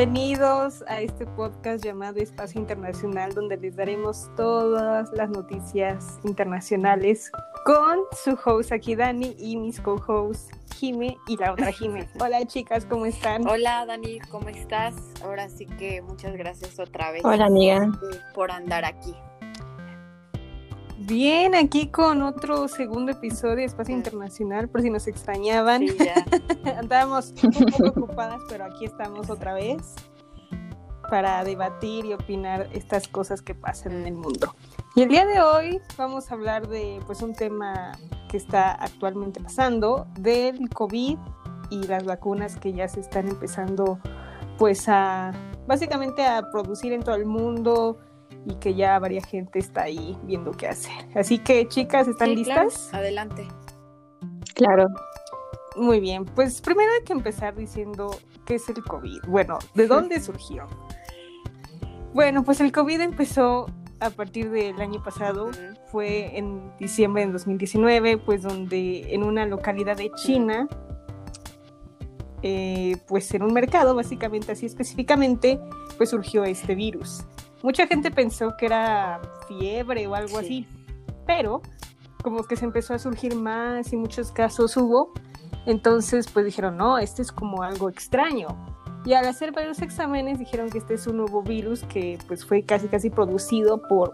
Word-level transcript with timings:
bienvenidos 0.00 0.82
a 0.88 1.02
este 1.02 1.26
podcast 1.26 1.84
llamado 1.84 2.20
Espacio 2.20 2.58
Internacional, 2.58 3.34
donde 3.34 3.58
les 3.58 3.76
daremos 3.76 4.30
todas 4.34 5.10
las 5.12 5.28
noticias 5.28 6.18
internacionales 6.24 7.30
con 7.66 7.98
su 8.24 8.34
host 8.42 8.72
aquí 8.72 8.94
Dani 8.94 9.36
y 9.38 9.58
mis 9.58 9.78
co-hosts 9.78 10.48
Jime 10.78 11.18
y 11.28 11.36
la 11.36 11.52
otra 11.52 11.70
Jime. 11.78 12.08
Hola 12.18 12.46
chicas, 12.46 12.86
¿cómo 12.86 13.04
están? 13.04 13.46
Hola 13.46 13.84
Dani, 13.84 14.20
¿cómo 14.30 14.48
estás? 14.48 14.94
Ahora 15.22 15.50
sí 15.50 15.66
que 15.66 16.00
muchas 16.00 16.34
gracias 16.34 16.78
otra 16.78 17.12
vez. 17.12 17.22
Hola 17.22 17.44
amiga. 17.44 17.92
Por 18.32 18.50
andar 18.52 18.86
aquí. 18.86 19.14
Bien, 21.02 21.54
aquí 21.54 21.88
con 21.88 22.20
otro 22.20 22.68
segundo 22.68 23.12
episodio 23.12 23.56
de 23.56 23.64
Espacio 23.64 23.94
Internacional, 23.94 24.68
por 24.68 24.82
si 24.82 24.90
nos 24.90 25.06
extrañaban. 25.06 25.88
Sí. 25.88 25.96
Andábamos 26.78 27.32
un 27.42 27.52
poco 27.52 27.88
ocupadas, 27.88 28.42
pero 28.50 28.66
aquí 28.66 28.84
estamos 28.84 29.30
otra 29.30 29.54
vez 29.54 29.94
para 31.08 31.42
debatir 31.42 32.04
y 32.04 32.12
opinar 32.12 32.68
estas 32.74 33.08
cosas 33.08 33.40
que 33.40 33.54
pasan 33.54 33.92
en 33.92 34.08
el 34.08 34.14
mundo. 34.14 34.54
Y 34.94 35.00
el 35.00 35.08
día 35.08 35.24
de 35.24 35.40
hoy 35.40 35.80
vamos 35.96 36.30
a 36.30 36.34
hablar 36.34 36.68
de 36.68 37.00
pues 37.06 37.22
un 37.22 37.34
tema 37.34 37.92
que 38.28 38.36
está 38.36 38.72
actualmente 38.72 39.40
pasando, 39.40 40.06
del 40.18 40.68
COVID 40.68 41.16
y 41.70 41.82
las 41.84 42.04
vacunas 42.04 42.56
que 42.56 42.74
ya 42.74 42.86
se 42.88 43.00
están 43.00 43.26
empezando 43.26 43.98
pues 44.58 44.86
a 44.86 45.32
básicamente 45.66 46.26
a 46.26 46.42
producir 46.50 46.92
en 46.92 47.02
todo 47.02 47.14
el 47.14 47.24
mundo, 47.24 47.96
y 48.46 48.54
que 48.56 48.74
ya 48.74 48.98
varia 48.98 49.22
gente 49.22 49.58
está 49.58 49.82
ahí 49.82 50.18
viendo 50.24 50.52
qué 50.52 50.68
hacer. 50.68 51.06
Así 51.14 51.38
que, 51.38 51.68
chicas, 51.68 52.08
¿están 52.08 52.34
listas? 52.34 52.92
Adelante. 52.92 53.46
Claro. 54.54 54.86
Muy 55.76 56.00
bien, 56.00 56.24
pues 56.24 56.60
primero 56.60 56.90
hay 56.92 57.04
que 57.04 57.12
empezar 57.12 57.54
diciendo 57.54 58.10
qué 58.44 58.56
es 58.56 58.68
el 58.68 58.82
COVID. 58.82 59.22
Bueno, 59.28 59.58
¿de 59.74 59.86
dónde 59.86 60.20
surgió? 60.20 60.66
Bueno, 62.12 62.42
pues 62.42 62.60
el 62.60 62.72
COVID 62.72 63.00
empezó 63.00 63.66
a 64.00 64.10
partir 64.10 64.50
del 64.50 64.80
año 64.80 65.02
pasado, 65.02 65.50
fue 65.92 66.36
en 66.36 66.72
diciembre 66.78 67.24
de 67.26 67.32
2019, 67.32 68.18
pues 68.18 68.42
donde 68.42 69.14
en 69.14 69.22
una 69.22 69.46
localidad 69.46 69.96
de 69.96 70.10
China, 70.12 70.66
eh, 72.42 72.96
pues 73.06 73.32
en 73.34 73.42
un 73.42 73.52
mercado, 73.52 73.94
básicamente 73.94 74.52
así 74.52 74.66
específicamente, 74.66 75.60
pues 75.98 76.10
surgió 76.10 76.44
este 76.44 76.74
virus. 76.74 77.24
Mucha 77.62 77.86
gente 77.86 78.10
pensó 78.10 78.56
que 78.56 78.66
era 78.66 79.20
fiebre 79.48 80.06
o 80.06 80.14
algo 80.14 80.38
así, 80.38 80.66
pero 81.26 81.62
como 82.22 82.44
que 82.44 82.56
se 82.56 82.64
empezó 82.64 82.94
a 82.94 82.98
surgir 82.98 83.34
más 83.34 83.92
y 83.92 83.96
muchos 83.96 84.30
casos 84.32 84.76
hubo, 84.76 85.12
entonces 85.66 86.30
pues 86.30 86.46
dijeron, 86.46 86.76
no, 86.76 86.98
este 86.98 87.22
es 87.22 87.32
como 87.32 87.62
algo 87.62 87.88
extraño. 87.88 88.48
Y 89.04 89.14
al 89.14 89.26
hacer 89.26 89.52
varios 89.52 89.80
exámenes 89.80 90.38
dijeron 90.38 90.68
que 90.68 90.78
este 90.78 90.94
es 90.94 91.06
un 91.06 91.18
nuevo 91.18 91.42
virus 91.42 91.82
que 91.84 92.18
pues 92.26 92.44
fue 92.44 92.62
casi 92.62 92.88
casi 92.88 93.08
producido 93.08 93.80
por 93.88 94.12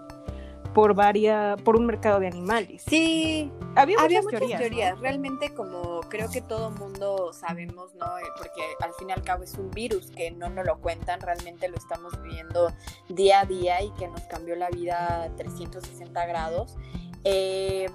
por 0.77 0.95
varias, 0.95 1.61
por 1.63 1.75
un 1.75 1.87
mercado 1.87 2.21
de 2.21 2.27
animales. 2.27 2.85
Sí, 2.87 3.51
había 3.75 3.97
muchas, 3.99 4.27
teorías. 4.59 5.01
Realmente 5.01 5.55
como 5.55 5.96
creo 6.17 6.31
que 6.31 6.41
todo 6.41 6.71
mundo 6.71 7.33
sabemos, 7.33 7.95
¿no? 7.95 8.19
Eh, 8.19 8.23
porque 8.39 8.63
al 8.81 8.93
fin 8.95 9.11
y 9.11 9.13
al 9.13 9.23
cabo 9.23 9.43
es 9.43 9.55
un 9.55 9.71
virus 9.71 10.11
que 10.11 10.31
no 10.31 10.49
nos 10.49 10.65
lo 10.65 10.81
cuentan, 10.81 11.21
realmente 11.21 11.69
lo 11.69 11.77
estamos 11.77 12.21
viviendo 12.23 12.73
día 13.09 13.41
a 13.41 13.45
día 13.45 13.83
y 13.83 13.91
que 13.93 14.09
nos 14.09 14.23
cambió 14.23 14.57
la 14.57 14.71
vida 14.71 15.25
a 15.25 15.37
360 15.37 16.27
grados. 16.27 16.77
Eh, 17.25 17.87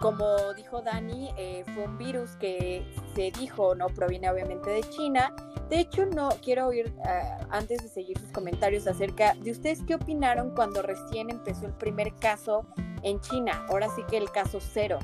como 0.00 0.52
dijo 0.54 0.82
Dani, 0.82 1.30
eh, 1.36 1.64
fue 1.74 1.84
un 1.84 1.98
virus 1.98 2.32
que 2.36 2.86
se 3.14 3.30
dijo, 3.30 3.74
no 3.74 3.86
proviene 3.86 4.30
obviamente 4.30 4.70
de 4.70 4.82
China. 4.90 5.34
De 5.70 5.80
hecho, 5.80 6.04
no 6.04 6.28
quiero 6.42 6.66
oír, 6.66 6.94
eh, 7.08 7.22
antes 7.50 7.82
de 7.82 7.88
seguir 7.88 8.18
sus 8.18 8.30
comentarios 8.30 8.86
acerca 8.86 9.34
de 9.34 9.50
ustedes 9.50 9.82
qué 9.86 9.94
opinaron 9.94 10.54
cuando 10.54 10.82
recién 10.82 11.30
empezó 11.30 11.66
el 11.66 11.72
primer 11.72 12.14
caso 12.16 12.66
en 13.02 13.20
China. 13.20 13.66
Ahora 13.70 13.88
sí 13.96 14.02
que 14.08 14.18
el 14.18 14.30
caso 14.30 14.58
cero. 14.60 14.98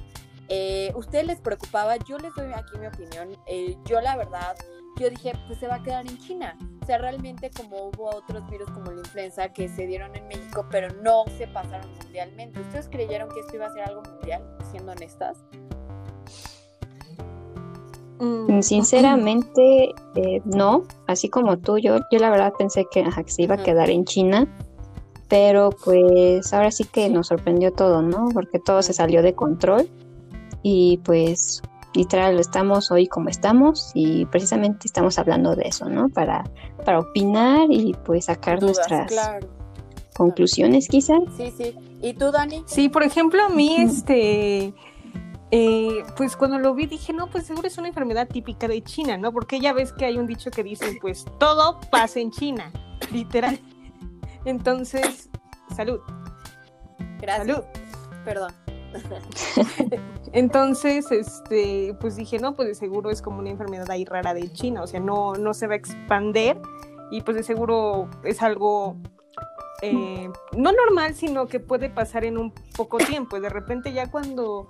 Eh, 0.53 0.93
¿Ustedes 0.97 1.27
les 1.27 1.41
preocupaba? 1.41 1.97
Yo 1.97 2.19
les 2.19 2.35
doy 2.35 2.53
aquí 2.53 2.77
mi 2.79 2.89
opinión. 2.89 3.29
yo 3.85 4.01
la 4.01 4.17
verdad, 4.17 4.57
yo 4.99 5.09
dije, 5.09 5.33
pues 5.47 5.61
se 5.61 5.69
va 5.69 5.77
a 5.77 5.83
quedar 5.83 6.05
en 6.07 6.19
China. 6.19 6.59
O 6.83 6.87
sea, 6.87 6.99
realmente 6.99 7.51
como 7.57 7.77
hubo 7.87 8.11
otros 8.17 8.49
virus 8.51 8.69
como 8.71 8.91
la 8.91 8.99
influenza 8.99 9.49
que 9.51 9.69
se 9.69 9.87
dieron 9.87 10.15
en 10.17 10.27
México, 10.27 10.67
pero 10.69 10.93
no 11.03 11.25
se 11.39 11.47
pasaron 11.47 11.89
mundialmente. 12.03 12.61
¿Ustedes 12.61 12.89
creyeron 12.89 13.29
que 13.31 13.41
esto 13.41 13.57
iba 13.57 13.67
a 13.67 13.73
ser 13.73 13.85
algo 13.85 14.03
mundial, 14.03 14.43
siendo 14.73 14.91
honestas? 14.91 15.39
Mm, 18.19 18.61
sinceramente, 18.61 19.95
eh, 20.17 20.43
no. 20.45 20.83
Así 21.07 21.29
como 21.29 21.59
tú, 21.59 21.79
yo, 21.79 21.99
yo 22.11 22.19
la 22.19 22.29
verdad 22.29 22.53
pensé 22.59 22.87
que, 22.91 23.05
se 23.27 23.43
iba 23.43 23.55
a 23.55 23.63
quedar 23.63 23.89
en 23.89 24.05
China. 24.05 24.49
Pero 25.29 25.71
pues 25.85 26.53
ahora 26.53 26.73
sí 26.73 26.85
que 26.85 27.09
nos 27.09 27.29
sorprendió 27.29 27.73
todo, 27.73 28.03
¿no? 28.03 28.31
Porque 28.35 28.59
todo 28.59 28.83
se 28.83 28.93
salió 28.93 29.23
de 29.23 29.35
control. 29.35 29.89
Y 30.63 30.99
pues 31.05 31.63
literal 31.95 32.39
estamos 32.39 32.91
hoy 32.91 33.07
como 33.07 33.29
estamos 33.29 33.91
y 33.95 34.27
precisamente 34.27 34.87
estamos 34.87 35.19
hablando 35.19 35.57
de 35.57 35.65
eso, 35.65 35.89
¿no? 35.89 36.09
Para, 36.09 36.45
para 36.85 37.01
opinar 37.01 37.67
y 37.71 37.95
pues 38.05 38.27
sacar 38.27 38.63
nuestras 38.63 39.13
conclusiones 40.15 40.89
quizás. 40.89 41.21
Sí, 41.37 41.53
sí. 41.57 41.75
¿Y 42.03 42.15
tú, 42.15 42.31
Dani? 42.31 42.63
Sí, 42.67 42.89
por 42.89 43.03
ejemplo, 43.03 43.43
a 43.45 43.49
mí 43.49 43.77
este... 43.77 44.75
Eh, 45.53 46.05
pues 46.17 46.37
cuando 46.37 46.61
lo 46.61 46.75
vi 46.77 46.87
dije, 46.87 47.13
no, 47.13 47.29
pues 47.29 47.45
seguro 47.45 47.67
es 47.67 47.77
una 47.77 47.89
enfermedad 47.89 48.29
típica 48.29 48.69
de 48.69 48.83
China, 48.83 49.17
¿no? 49.17 49.33
Porque 49.33 49.59
ya 49.59 49.73
ves 49.73 49.93
que 49.93 50.05
hay 50.05 50.17
un 50.17 50.29
dicho 50.29 50.53
que 50.53 50.63
dice, 50.63 50.97
pues 51.01 51.25
todo 51.41 51.81
pasa 51.91 52.21
en 52.21 52.31
China, 52.31 52.71
literal. 53.13 53.59
Entonces, 54.45 55.29
salud. 55.75 55.99
Gracias. 57.21 57.49
Salud. 57.49 57.65
Perdón. 58.25 58.53
Entonces, 60.33 61.11
este, 61.11 61.97
pues 62.01 62.17
dije, 62.17 62.39
no, 62.39 62.55
pues 62.55 62.69
de 62.69 62.75
seguro 62.75 63.11
es 63.11 63.23
como 63.23 63.39
una 63.39 63.51
enfermedad 63.51 63.91
ahí 63.91 64.05
rara 64.05 64.35
de 64.35 64.53
China, 64.53 64.83
o 64.83 64.87
sea, 64.87 65.01
no, 65.01 65.35
no 65.35 65.55
se 65.55 65.67
va 65.67 65.75
a 65.75 65.77
expander 65.77 66.61
y 67.11 67.23
pues 67.23 67.37
de 67.37 67.43
seguro 67.43 68.09
es 68.25 68.43
algo 68.43 68.97
eh, 69.83 70.31
no 70.57 70.73
normal, 70.73 71.15
sino 71.15 71.47
que 71.47 71.59
puede 71.61 71.91
pasar 71.91 72.25
en 72.25 72.39
un 72.39 72.53
poco 72.77 72.99
tiempo. 72.99 73.37
Y 73.37 73.41
de 73.41 73.49
repente 73.49 73.93
ya 73.93 74.11
cuando 74.11 74.69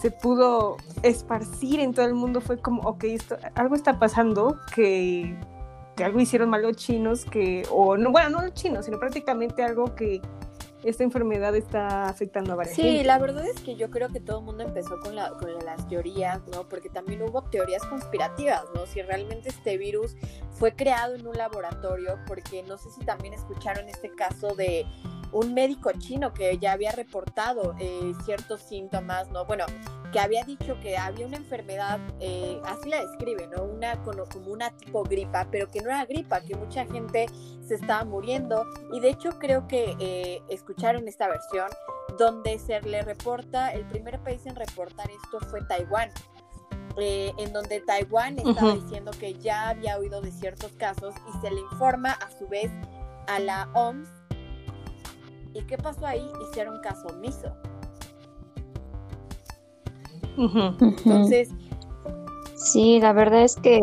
se 0.00 0.10
pudo 0.10 0.76
esparcir 1.02 1.80
en 1.80 1.92
todo 1.92 2.06
el 2.06 2.14
mundo 2.14 2.40
fue 2.40 2.58
como, 2.58 2.82
ok, 2.82 3.04
esto, 3.04 3.36
algo 3.54 3.74
está 3.74 3.98
pasando 3.98 4.56
que, 4.74 5.36
que 5.96 6.04
algo 6.04 6.20
hicieron 6.20 6.48
mal 6.48 6.62
los 6.62 6.76
chinos, 6.76 7.24
que, 7.24 7.66
o 7.70 7.96
no, 7.96 8.10
bueno, 8.10 8.30
no 8.30 8.42
los 8.42 8.54
chinos, 8.54 8.86
sino 8.86 8.98
prácticamente 8.98 9.62
algo 9.62 9.94
que 9.94 10.22
esta 10.84 11.04
enfermedad 11.04 11.54
está 11.54 12.08
afectando 12.08 12.52
a 12.52 12.56
varias 12.56 12.74
Sí, 12.74 13.02
la 13.04 13.18
verdad 13.18 13.46
es 13.46 13.60
que 13.60 13.76
yo 13.76 13.90
creo 13.90 14.08
que 14.08 14.20
todo 14.20 14.40
el 14.40 14.44
mundo 14.44 14.64
empezó 14.64 14.98
con, 15.00 15.14
la, 15.16 15.30
con 15.30 15.52
las 15.64 15.88
teorías, 15.88 16.40
¿no? 16.48 16.68
Porque 16.68 16.88
también 16.88 17.22
hubo 17.22 17.42
teorías 17.42 17.84
conspirativas, 17.84 18.64
¿no? 18.74 18.86
Si 18.86 19.02
realmente 19.02 19.48
este 19.48 19.78
virus 19.78 20.16
fue 20.50 20.74
creado 20.74 21.14
en 21.14 21.26
un 21.26 21.36
laboratorio, 21.36 22.18
porque 22.26 22.62
no 22.62 22.78
sé 22.78 22.90
si 22.90 23.04
también 23.04 23.34
escucharon 23.34 23.88
este 23.88 24.10
caso 24.10 24.54
de 24.54 24.86
un 25.32 25.54
médico 25.54 25.90
chino 25.98 26.32
que 26.32 26.58
ya 26.58 26.72
había 26.72 26.92
reportado 26.92 27.74
eh, 27.78 28.12
ciertos 28.24 28.60
síntomas, 28.60 29.30
¿no? 29.30 29.44
Bueno, 29.46 29.64
que 30.12 30.20
había 30.20 30.44
dicho 30.44 30.78
que 30.80 30.96
había 30.96 31.26
una 31.26 31.38
enfermedad, 31.38 31.98
eh, 32.20 32.60
así 32.66 32.90
la 32.90 33.04
describe, 33.04 33.48
¿no? 33.48 33.64
Una 33.64 34.02
como, 34.02 34.24
una 34.46 34.70
tipo 34.76 35.02
gripa, 35.04 35.48
pero 35.50 35.68
que 35.68 35.80
no 35.80 35.88
era 35.88 36.04
gripa, 36.04 36.42
que 36.42 36.54
mucha 36.54 36.84
gente 36.84 37.26
se 37.66 37.74
estaba 37.74 38.04
muriendo. 38.04 38.64
Y 38.92 39.00
de 39.00 39.10
hecho 39.10 39.30
creo 39.38 39.66
que 39.66 39.96
eh, 39.98 40.42
escucharon 40.50 41.08
esta 41.08 41.28
versión 41.28 41.68
donde 42.18 42.58
se 42.58 42.80
le 42.82 43.02
reporta, 43.02 43.72
el 43.72 43.86
primer 43.86 44.20
país 44.20 44.44
en 44.44 44.54
reportar 44.54 45.08
esto 45.10 45.40
fue 45.48 45.62
Taiwán. 45.62 46.10
en 46.98 47.52
donde 47.54 47.80
Taiwán 47.80 48.38
estaba 48.38 48.74
diciendo 48.74 49.12
que 49.18 49.32
ya 49.40 49.70
había 49.70 49.96
oído 49.96 50.20
de 50.20 50.30
ciertos 50.30 50.72
casos 50.72 51.14
y 51.26 51.40
se 51.40 51.50
le 51.50 51.60
informa 51.60 52.12
a 52.12 52.30
su 52.38 52.46
vez 52.48 52.70
a 53.28 53.38
la 53.38 53.70
OMS 53.72 54.21
¿Y 55.54 55.62
qué 55.62 55.76
pasó 55.76 56.06
ahí? 56.06 56.26
Hicieron 56.48 56.80
caso 56.80 57.08
omiso. 57.08 57.54
Entonces... 60.36 61.50
Sí, 62.54 63.00
la 63.00 63.12
verdad 63.12 63.42
es 63.42 63.56
que 63.56 63.80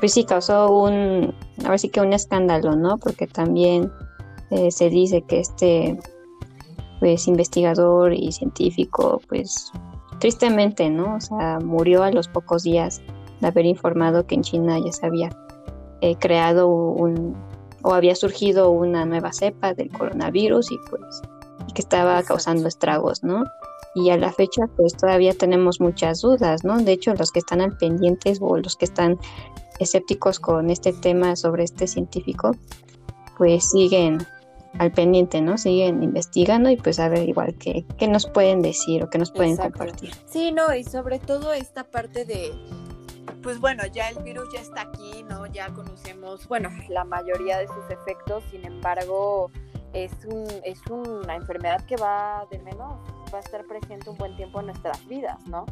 pues 0.00 0.12
sí 0.12 0.24
causó 0.24 0.70
un, 0.70 1.32
a 1.64 1.70
ver 1.70 1.78
sí 1.78 1.88
que 1.88 2.00
un 2.00 2.12
escándalo, 2.12 2.76
¿no? 2.76 2.98
Porque 2.98 3.26
también 3.26 3.90
eh, 4.50 4.70
se 4.70 4.90
dice 4.90 5.22
que 5.22 5.40
este 5.40 5.98
pues 7.00 7.26
investigador 7.28 8.12
y 8.12 8.32
científico 8.32 9.20
pues 9.28 9.72
tristemente, 10.18 10.90
¿no? 10.90 11.16
O 11.16 11.20
sea, 11.20 11.58
murió 11.60 12.02
a 12.02 12.10
los 12.10 12.28
pocos 12.28 12.64
días 12.64 13.00
de 13.40 13.46
haber 13.46 13.64
informado 13.64 14.26
que 14.26 14.34
en 14.34 14.42
China 14.42 14.78
ya 14.78 14.92
se 14.92 15.06
había 15.06 15.30
eh, 16.00 16.16
creado 16.16 16.68
un, 16.68 17.36
o 17.82 17.94
había 17.94 18.14
surgido 18.14 18.70
una 18.70 19.04
nueva 19.04 19.32
cepa 19.32 19.74
del 19.74 19.90
coronavirus 19.90 20.72
y 20.72 20.78
pues 20.90 21.22
que 21.74 21.82
estaba 21.82 22.22
causando 22.22 22.68
estragos, 22.68 23.22
¿no? 23.22 23.44
y 23.94 24.10
a 24.10 24.16
la 24.16 24.32
fecha 24.32 24.62
pues 24.76 24.96
todavía 24.96 25.34
tenemos 25.34 25.80
muchas 25.80 26.22
dudas, 26.22 26.64
¿no? 26.64 26.78
De 26.78 26.92
hecho, 26.92 27.14
los 27.14 27.30
que 27.30 27.40
están 27.40 27.60
al 27.60 27.76
pendientes 27.76 28.38
o 28.40 28.56
los 28.56 28.76
que 28.76 28.86
están 28.86 29.18
escépticos 29.78 30.40
con 30.40 30.70
este 30.70 30.92
tema 30.92 31.36
sobre 31.36 31.64
este 31.64 31.86
científico, 31.86 32.52
pues 33.36 33.70
siguen 33.70 34.26
al 34.78 34.92
pendiente, 34.92 35.42
¿no? 35.42 35.58
Siguen 35.58 36.02
investigando 36.02 36.70
y 36.70 36.76
pues 36.76 36.98
a 36.98 37.08
ver 37.08 37.28
igual 37.28 37.54
qué, 37.58 37.84
qué 37.98 38.08
nos 38.08 38.26
pueden 38.26 38.62
decir 38.62 39.04
o 39.04 39.10
qué 39.10 39.18
nos 39.18 39.30
pueden 39.30 39.56
compartir. 39.56 40.14
Sí, 40.26 40.52
no, 40.52 40.74
y 40.74 40.84
sobre 40.84 41.18
todo 41.18 41.52
esta 41.52 41.84
parte 41.84 42.24
de, 42.24 42.52
pues 43.42 43.60
bueno, 43.60 43.82
ya 43.92 44.08
el 44.08 44.22
virus 44.22 44.48
ya 44.52 44.60
está 44.60 44.82
aquí, 44.82 45.24
¿no? 45.28 45.46
Ya 45.46 45.68
conocemos, 45.68 46.46
bueno, 46.48 46.70
la 46.88 47.04
mayoría 47.04 47.58
de 47.58 47.66
sus 47.66 47.90
efectos, 47.90 48.44
sin 48.50 48.64
embargo, 48.64 49.50
es, 49.92 50.12
un, 50.24 50.46
es 50.64 50.80
una 50.88 51.34
enfermedad 51.34 51.84
que 51.84 51.96
va 51.96 52.46
de 52.50 52.58
menos, 52.60 52.98
va 53.32 53.38
a 53.38 53.40
estar 53.40 53.64
presente 53.66 54.08
un 54.08 54.16
buen 54.16 54.36
tiempo 54.36 54.60
en 54.60 54.66
nuestras 54.66 55.06
vidas, 55.06 55.38
¿no? 55.46 55.66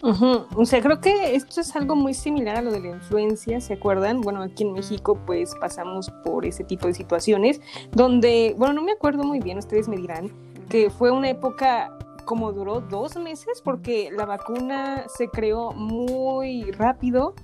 O 0.00 0.64
sea, 0.64 0.80
creo 0.80 1.00
que 1.00 1.34
esto 1.34 1.60
es 1.60 1.74
algo 1.74 1.96
muy 1.96 2.14
similar 2.14 2.56
a 2.56 2.62
lo 2.62 2.70
de 2.70 2.78
la 2.78 2.88
influencia, 2.90 3.60
¿se 3.60 3.74
acuerdan? 3.74 4.20
Bueno, 4.20 4.42
aquí 4.42 4.62
en 4.62 4.72
México 4.72 5.18
pues 5.26 5.56
pasamos 5.56 6.10
por 6.24 6.46
ese 6.46 6.62
tipo 6.62 6.86
de 6.86 6.94
situaciones 6.94 7.60
donde, 7.90 8.54
bueno, 8.56 8.74
no 8.74 8.82
me 8.82 8.92
acuerdo 8.92 9.24
muy 9.24 9.40
bien, 9.40 9.58
ustedes 9.58 9.88
me 9.88 9.96
dirán, 9.96 10.30
que 10.68 10.88
fue 10.88 11.10
una 11.10 11.30
época 11.30 11.98
como 12.28 12.52
duró 12.52 12.82
dos 12.82 13.16
meses 13.16 13.62
porque 13.64 14.10
la 14.14 14.26
vacuna 14.26 15.06
se 15.08 15.28
creó 15.28 15.72
muy 15.72 16.70
rápido 16.72 17.34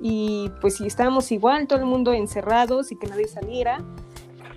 y 0.00 0.50
pues 0.60 0.76
si 0.76 0.86
estábamos 0.86 1.32
igual, 1.32 1.66
todo 1.66 1.78
el 1.78 1.86
mundo 1.86 2.12
encerrados 2.12 2.92
y 2.92 2.96
que 2.96 3.06
nadie 3.06 3.26
saliera 3.26 3.82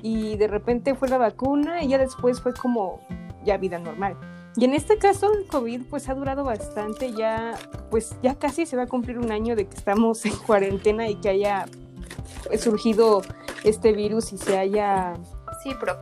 y 0.01 0.36
de 0.36 0.48
repente 0.48 0.94
fue 0.94 1.07
la 1.07 1.18
vacuna 1.18 1.84
y 1.84 1.88
ya 1.88 1.98
después 1.98 2.42
fue 2.42 2.54
como 2.54 3.00
ya 3.45 3.56
vida 3.56 3.80
normal. 3.80 4.18
Y 4.57 4.66
en 4.66 4.74
este 4.74 4.98
caso 4.98 5.31
el 5.31 5.48
COVID 5.48 5.84
pues 5.90 6.10
ha 6.10 6.16
durado 6.16 6.44
bastante, 6.44 7.13
ya 7.13 7.54
pues 7.90 8.18
ya 8.22 8.36
casi 8.36 8.66
se 8.66 8.75
va 8.75 8.83
a 8.83 8.88
cumplir 8.88 9.18
un 9.18 9.31
año 9.31 9.56
de 9.56 9.68
que 9.68 9.78
estamos 9.78 10.25
en 10.25 10.36
cuarentena 10.36 11.07
y 11.07 11.16
que 11.16 11.30
haya 11.30 11.66
surgido 12.60 13.22
este 13.63 13.94
virus 13.94 14.33
y 14.33 14.38
se 14.38 14.57
haya... 14.57 15.13
Sí, 15.63 15.72
pero... 15.80 15.98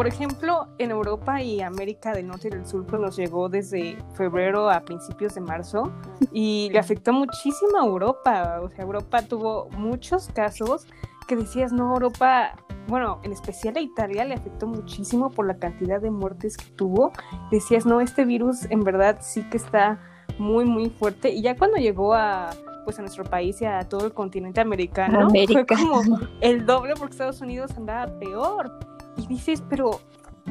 Por 0.00 0.06
ejemplo, 0.06 0.66
en 0.78 0.92
Europa 0.92 1.42
y 1.42 1.60
América 1.60 2.14
del 2.14 2.26
Norte 2.26 2.48
y 2.48 2.50
del 2.52 2.66
Sur 2.66 2.86
pues, 2.86 3.02
nos 3.02 3.16
llegó 3.16 3.50
desde 3.50 3.98
febrero 4.14 4.70
a 4.70 4.80
principios 4.80 5.34
de 5.34 5.42
marzo 5.42 5.92
y 6.32 6.70
le 6.72 6.78
afectó 6.78 7.12
muchísimo 7.12 7.78
a 7.78 7.84
Europa. 7.84 8.60
O 8.62 8.70
sea, 8.70 8.82
Europa 8.82 9.20
tuvo 9.20 9.68
muchos 9.76 10.28
casos 10.28 10.86
que 11.28 11.36
decías, 11.36 11.70
no, 11.70 11.92
Europa, 11.92 12.56
bueno, 12.88 13.20
en 13.24 13.32
especial 13.32 13.76
a 13.76 13.80
Italia 13.80 14.24
le 14.24 14.32
afectó 14.32 14.66
muchísimo 14.66 15.28
por 15.28 15.46
la 15.46 15.58
cantidad 15.58 16.00
de 16.00 16.10
muertes 16.10 16.56
que 16.56 16.70
tuvo. 16.76 17.12
Decías, 17.50 17.84
no, 17.84 18.00
este 18.00 18.24
virus 18.24 18.70
en 18.70 18.82
verdad 18.82 19.18
sí 19.20 19.42
que 19.50 19.58
está 19.58 20.00
muy, 20.38 20.64
muy 20.64 20.88
fuerte. 20.88 21.28
Y 21.28 21.42
ya 21.42 21.56
cuando 21.56 21.76
llegó 21.76 22.14
a 22.14 22.48
pues 22.86 22.98
a 22.98 23.02
nuestro 23.02 23.24
país 23.24 23.60
y 23.60 23.66
a 23.66 23.86
todo 23.86 24.06
el 24.06 24.14
continente 24.14 24.62
americano, 24.62 25.28
fue 25.28 25.66
como 25.66 26.00
el 26.40 26.64
doble 26.64 26.94
porque 26.98 27.12
Estados 27.12 27.42
Unidos 27.42 27.72
andaba 27.76 28.18
peor. 28.18 28.72
Y 29.20 29.26
dices, 29.26 29.62
pero 29.68 30.00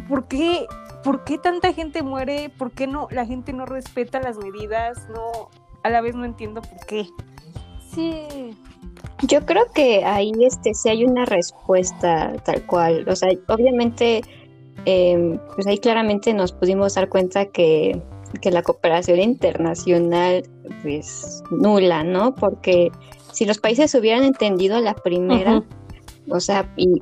¿por 0.07 0.27
qué, 0.27 0.67
¿por 1.03 1.23
qué 1.23 1.37
tanta 1.37 1.73
gente 1.73 2.03
muere? 2.03 2.49
¿Por 2.49 2.71
qué 2.71 2.87
no 2.87 3.07
la 3.11 3.25
gente 3.25 3.53
no 3.53 3.65
respeta 3.65 4.19
las 4.19 4.37
medidas? 4.37 5.07
No, 5.09 5.49
a 5.83 5.89
la 5.89 6.01
vez 6.01 6.15
no 6.15 6.25
entiendo 6.25 6.61
por 6.61 6.85
qué. 6.85 7.07
Sí, 7.93 8.55
yo 9.23 9.45
creo 9.45 9.65
que 9.73 10.05
ahí 10.05 10.31
este 10.41 10.73
sí 10.73 10.89
hay 10.89 11.03
una 11.03 11.25
respuesta 11.25 12.33
tal 12.45 12.65
cual. 12.65 13.05
O 13.07 13.15
sea, 13.15 13.29
obviamente, 13.47 14.21
em, 14.85 15.39
pues 15.55 15.67
ahí 15.67 15.77
claramente 15.79 16.33
nos 16.33 16.51
pudimos 16.51 16.95
dar 16.95 17.09
cuenta 17.09 17.45
que, 17.45 18.01
que 18.41 18.51
la 18.51 18.61
cooperación 18.61 19.19
internacional 19.19 20.43
pues 20.83 21.43
nula, 21.51 22.03
¿no? 22.03 22.35
Porque 22.35 22.91
si 23.33 23.45
los 23.45 23.57
países 23.57 23.93
hubieran 23.95 24.23
entendido 24.23 24.79
la 24.79 24.93
primera, 24.93 25.63
o 26.29 26.39
sea, 26.39 26.71
y, 26.75 27.01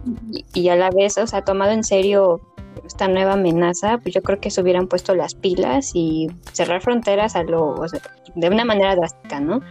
y, 0.53 0.69
a 0.69 0.75
la 0.75 0.89
vez, 0.89 1.18
o 1.18 1.27
sea, 1.27 1.44
tomado 1.44 1.71
en 1.71 1.83
serio 1.83 2.41
esta 2.85 3.07
nueva 3.07 3.33
amenaza, 3.33 3.97
pues 3.97 4.13
yo 4.13 4.21
creo 4.21 4.39
que 4.39 4.51
se 4.51 4.62
hubieran 4.62 4.88
puesto 4.88 5.15
las 5.15 5.35
pilas 5.35 5.91
y 5.94 6.27
cerrar 6.53 6.81
fronteras 6.81 7.35
a 7.35 7.44
lo, 7.44 7.71
o 7.71 7.88
sea, 7.88 8.01
de 8.35 8.50
una 8.50 8.65
manera 8.65 8.95
drástica, 8.95 9.39
¿no? 9.39 9.62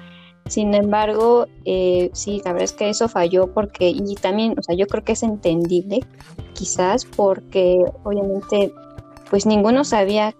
Sin 0.46 0.74
embargo, 0.74 1.46
eh, 1.64 2.10
sí, 2.12 2.40
la 2.44 2.52
verdad 2.52 2.64
es 2.64 2.72
que 2.72 2.88
eso 2.88 3.08
falló 3.08 3.52
porque, 3.52 3.88
y 3.88 4.14
también, 4.14 4.54
o 4.58 4.62
sea, 4.62 4.76
yo 4.76 4.86
creo 4.86 5.02
que 5.02 5.12
es 5.12 5.22
entendible, 5.22 6.00
quizás 6.52 7.04
porque 7.04 7.84
obviamente, 8.04 8.72
pues 9.28 9.44
ninguno 9.44 9.82
sabía, 9.84 10.34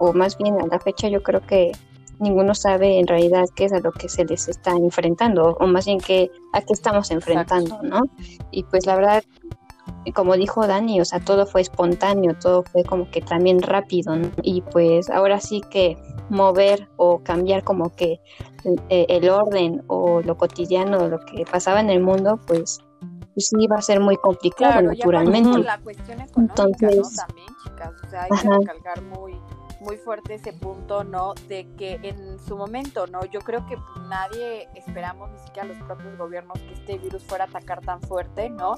o 0.00 0.12
más 0.12 0.36
bien 0.36 0.60
a 0.60 0.66
la 0.66 0.80
fecha 0.80 1.08
yo 1.08 1.22
creo 1.22 1.46
que 1.46 1.72
ninguno 2.18 2.54
sabe 2.54 2.98
en 2.98 3.06
realidad 3.06 3.46
qué 3.54 3.66
es 3.66 3.72
a 3.72 3.80
lo 3.80 3.92
que 3.92 4.08
se 4.08 4.24
les 4.24 4.48
está 4.48 4.72
enfrentando, 4.72 5.56
o 5.60 5.66
más 5.66 5.86
bien 5.86 6.00
que 6.00 6.30
a 6.52 6.60
qué 6.60 6.72
estamos 6.72 7.10
enfrentando, 7.10 7.82
¿no? 7.82 8.02
Y 8.50 8.64
pues 8.64 8.86
la 8.86 8.96
verdad, 8.96 9.24
como 10.14 10.36
dijo 10.36 10.66
Dani, 10.66 11.00
o 11.00 11.04
sea, 11.04 11.20
todo 11.20 11.46
fue 11.46 11.60
espontáneo, 11.60 12.36
todo 12.40 12.62
fue 12.62 12.84
como 12.84 13.10
que 13.10 13.20
también 13.20 13.60
rápido, 13.62 14.16
¿no? 14.16 14.30
Y 14.42 14.62
pues 14.62 15.10
ahora 15.10 15.40
sí 15.40 15.60
que 15.70 15.96
mover 16.30 16.88
o 16.96 17.22
cambiar 17.22 17.64
como 17.64 17.90
que 17.94 18.20
eh, 18.88 19.06
el 19.08 19.28
orden 19.28 19.82
o 19.88 20.22
lo 20.22 20.36
cotidiano, 20.36 21.08
lo 21.08 21.20
que 21.20 21.44
pasaba 21.44 21.80
en 21.80 21.90
el 21.90 22.00
mundo, 22.00 22.40
pues, 22.46 22.80
pues 23.34 23.48
sí 23.48 23.56
iba 23.58 23.76
a 23.76 23.82
ser 23.82 24.00
muy 24.00 24.16
complicado 24.16 24.80
naturalmente. 24.82 25.58
la 25.58 25.78
cuestión 25.78 26.20
económica, 26.20 26.62
Entonces, 26.62 27.16
También, 27.16 27.46
chicas, 27.64 27.92
o 28.06 28.10
sea, 28.10 28.22
hay 28.22 28.30
que 28.30 28.48
recalcar 28.48 29.02
muy 29.02 29.34
muy 29.84 29.96
fuerte 29.96 30.34
ese 30.34 30.52
punto, 30.52 31.04
¿no? 31.04 31.34
De 31.48 31.66
que 31.76 32.00
en 32.02 32.38
su 32.40 32.56
momento, 32.56 33.06
¿no? 33.06 33.24
Yo 33.26 33.40
creo 33.40 33.66
que 33.66 33.76
nadie 34.08 34.68
esperamos, 34.74 35.30
ni 35.30 35.38
siquiera 35.38 35.68
los 35.68 35.78
propios 35.78 36.16
gobiernos, 36.16 36.58
que 36.58 36.72
este 36.72 36.98
virus 36.98 37.22
fuera 37.24 37.44
a 37.44 37.48
atacar 37.48 37.80
tan 37.80 38.00
fuerte, 38.02 38.50
¿no? 38.50 38.74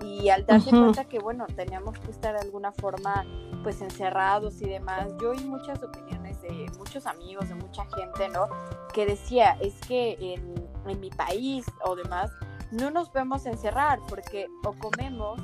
Y 0.00 0.28
al 0.30 0.44
darse 0.46 0.70
cuenta 0.70 1.04
que, 1.04 1.18
bueno, 1.18 1.46
teníamos 1.46 1.98
que 1.98 2.10
estar 2.10 2.34
de 2.34 2.40
alguna 2.40 2.72
forma, 2.72 3.24
pues, 3.62 3.80
encerrados 3.80 4.60
y 4.60 4.68
demás, 4.68 5.08
yo 5.20 5.30
oí 5.30 5.44
muchas 5.44 5.82
opiniones 5.82 6.40
de 6.42 6.70
muchos 6.76 7.06
amigos, 7.06 7.48
de 7.48 7.54
mucha 7.54 7.84
gente, 7.86 8.28
¿no? 8.28 8.48
Que 8.92 9.06
decía, 9.06 9.56
es 9.60 9.74
que 9.86 10.16
en, 10.20 10.68
en 10.86 11.00
mi 11.00 11.10
país 11.10 11.66
o 11.84 11.94
demás, 11.94 12.30
no 12.72 12.90
nos 12.90 13.12
vemos 13.12 13.46
encerrar 13.46 14.00
porque 14.08 14.48
o 14.64 14.72
comemos 14.72 15.40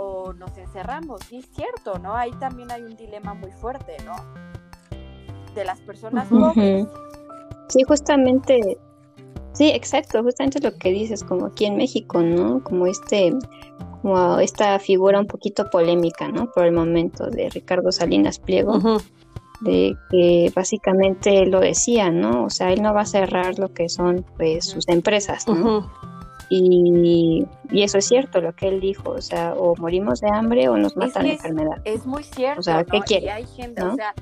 o 0.00 0.32
nos 0.32 0.56
encerramos. 0.56 1.20
Y 1.30 1.38
es 1.38 1.48
cierto, 1.54 1.98
¿no? 1.98 2.14
Ahí 2.14 2.30
también 2.40 2.70
hay 2.70 2.82
un 2.82 2.96
dilema 2.96 3.34
muy 3.34 3.52
fuerte, 3.52 3.96
¿no? 4.04 4.14
De 5.54 5.64
las 5.64 5.80
personas 5.80 6.28
pobres. 6.28 6.86
Sí, 7.68 7.82
justamente, 7.86 8.78
sí, 9.52 9.70
exacto, 9.70 10.22
justamente 10.22 10.58
lo 10.60 10.76
que 10.76 10.90
dices, 10.90 11.22
como 11.22 11.46
aquí 11.46 11.66
en 11.66 11.76
México, 11.76 12.20
¿no? 12.20 12.64
Como 12.64 12.86
este, 12.86 13.32
como 14.00 14.38
esta 14.38 14.78
figura 14.78 15.20
un 15.20 15.26
poquito 15.26 15.68
polémica, 15.70 16.28
¿no? 16.28 16.50
Por 16.50 16.64
el 16.64 16.72
momento 16.72 17.26
de 17.26 17.50
Ricardo 17.50 17.92
Salinas 17.92 18.38
Pliego. 18.38 19.00
de 19.60 19.94
que 20.10 20.50
básicamente 20.56 21.44
lo 21.44 21.60
decía, 21.60 22.10
¿no? 22.10 22.44
O 22.44 22.50
sea, 22.50 22.72
él 22.72 22.80
no 22.80 22.94
va 22.94 23.02
a 23.02 23.06
cerrar 23.06 23.58
lo 23.58 23.74
que 23.74 23.90
son 23.90 24.24
pues 24.38 24.64
sus 24.64 24.88
empresas, 24.88 25.46
¿no? 25.46 25.90
Y, 26.52 27.46
eso 27.70 27.98
es 27.98 28.06
cierto 28.06 28.40
lo 28.40 28.52
que 28.54 28.66
él 28.66 28.80
dijo, 28.80 29.10
o 29.10 29.22
sea, 29.22 29.54
o 29.54 29.76
morimos 29.76 30.20
de 30.20 30.28
hambre 30.28 30.68
o 30.68 30.76
nos 30.76 30.96
mata 30.96 31.22
la 31.22 31.30
enfermedad. 31.30 31.80
Es 31.84 32.04
muy 32.04 32.24
cierto. 32.24 32.58
O 32.60 32.62
sea, 32.62 32.84
¿qué 32.84 33.00
quiere? 33.00 33.26
Y 33.26 33.28
hay 33.28 33.46
gente, 33.46 33.80
o 33.82 33.94
sea, 33.94 34.12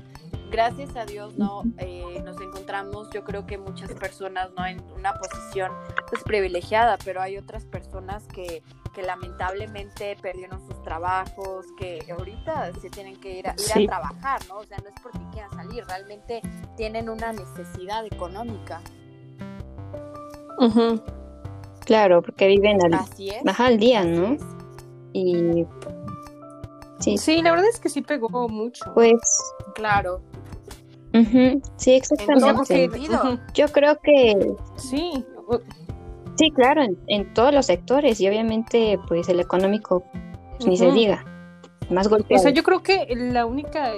gracias 0.51 0.95
a 0.95 1.05
Dios, 1.05 1.37
¿no? 1.39 1.63
Eh, 1.79 2.21
nos 2.23 2.39
encontramos, 2.39 3.09
yo 3.11 3.23
creo 3.23 3.47
que 3.47 3.57
muchas 3.57 3.91
personas, 3.93 4.51
¿no? 4.55 4.63
En 4.63 4.79
una 4.95 5.13
posición, 5.13 5.71
pues, 6.07 6.23
privilegiada, 6.23 6.99
pero 7.03 7.19
hay 7.19 7.35
otras 7.37 7.65
personas 7.65 8.27
que, 8.27 8.61
que 8.93 9.01
lamentablemente 9.01 10.15
perdieron 10.21 10.61
sus 10.67 10.79
trabajos, 10.83 11.65
que 11.79 12.05
ahorita 12.11 12.73
se 12.79 12.91
tienen 12.91 13.19
que 13.19 13.39
ir 13.39 13.47
a, 13.47 13.55
ir 13.57 13.89
a 13.89 13.99
trabajar, 13.99 14.41
¿no? 14.47 14.57
O 14.57 14.63
sea, 14.65 14.77
no 14.77 14.89
es 14.89 14.95
porque 15.01 15.19
quieran 15.31 15.51
salir, 15.51 15.83
realmente 15.87 16.41
tienen 16.77 17.09
una 17.09 17.33
necesidad 17.33 18.05
económica. 18.05 18.81
Uh 20.59 20.99
Claro, 21.89 22.21
porque 22.21 22.45
viven 22.45 22.77
al, 22.83 22.93
al 23.57 23.79
día, 23.79 24.03
¿no? 24.03 24.37
Y 25.11 25.65
sí. 26.99 27.17
Sí, 27.17 27.41
la 27.41 27.49
verdad 27.49 27.65
es 27.67 27.79
que 27.79 27.89
sí 27.89 28.03
pegó 28.03 28.47
mucho. 28.47 28.93
Pues 28.93 29.15
claro. 29.73 30.21
Sí, 31.77 31.93
exactamente. 31.93 32.91
Yo 33.55 33.67
creo 33.69 33.99
que 34.03 34.53
sí. 34.75 35.25
Sí, 36.35 36.51
claro, 36.51 36.83
en, 37.07 37.33
todos 37.33 37.51
los 37.55 37.65
sectores 37.65 38.21
y 38.21 38.27
obviamente 38.27 38.99
pues 39.07 39.27
el 39.27 39.39
económico 39.39 40.03
pues, 40.11 40.67
ni 40.67 40.77
se 40.77 40.91
diga. 40.91 41.25
Más 41.89 42.07
golpeado. 42.07 42.39
O 42.39 42.43
sea, 42.43 42.51
yo 42.51 42.61
creo 42.61 42.83
que 42.83 43.07
la 43.15 43.47
única 43.47 43.93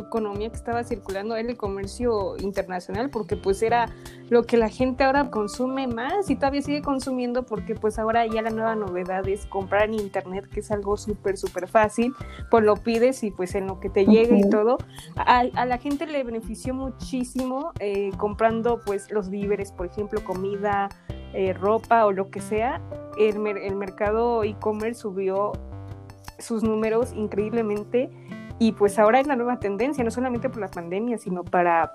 economía 0.00 0.48
que 0.50 0.56
estaba 0.56 0.84
circulando 0.84 1.36
era 1.36 1.48
el 1.48 1.56
comercio 1.56 2.36
internacional, 2.38 3.10
porque 3.10 3.36
pues 3.36 3.62
era 3.62 3.88
lo 4.28 4.44
que 4.44 4.56
la 4.56 4.68
gente 4.68 5.04
ahora 5.04 5.30
consume 5.30 5.86
más 5.86 6.30
y 6.30 6.36
todavía 6.36 6.62
sigue 6.62 6.82
consumiendo 6.82 7.44
porque 7.44 7.74
pues 7.74 7.98
ahora 7.98 8.26
ya 8.26 8.42
la 8.42 8.50
nueva 8.50 8.74
novedad 8.74 9.26
es 9.28 9.46
comprar 9.46 9.84
en 9.84 9.94
internet, 9.94 10.48
que 10.48 10.60
es 10.60 10.70
algo 10.70 10.96
súper, 10.96 11.36
súper 11.36 11.68
fácil, 11.68 12.14
pues 12.50 12.64
lo 12.64 12.76
pides 12.76 13.22
y 13.22 13.30
pues 13.30 13.54
en 13.54 13.66
lo 13.66 13.80
que 13.80 13.88
te 13.88 14.06
llega 14.06 14.36
y 14.36 14.48
todo. 14.48 14.78
A, 15.16 15.44
la 15.44 15.78
gente 15.78 16.06
le 16.06 16.22
benefició 16.24 16.74
muchísimo 16.74 17.72
eh, 17.80 18.10
comprando 18.16 18.80
pues 18.84 19.10
los 19.10 19.30
víveres, 19.30 19.72
por 19.72 19.86
ejemplo, 19.86 20.24
comida, 20.24 20.88
eh, 21.32 21.52
ropa 21.52 22.06
o 22.06 22.12
lo 22.12 22.30
que 22.30 22.40
sea. 22.40 22.80
El, 23.18 23.46
el 23.46 23.76
mercado 23.76 24.44
e-commerce 24.44 25.00
subió 25.00 25.52
sus 26.38 26.62
números 26.62 27.12
increíblemente 27.14 28.10
y 28.58 28.72
pues 28.72 28.98
ahora 28.98 29.20
es 29.20 29.26
la 29.26 29.36
nueva 29.36 29.58
tendencia, 29.58 30.02
no 30.02 30.10
solamente 30.10 30.48
por 30.48 30.60
la 30.60 30.68
pandemia, 30.68 31.18
sino 31.18 31.44
para 31.44 31.92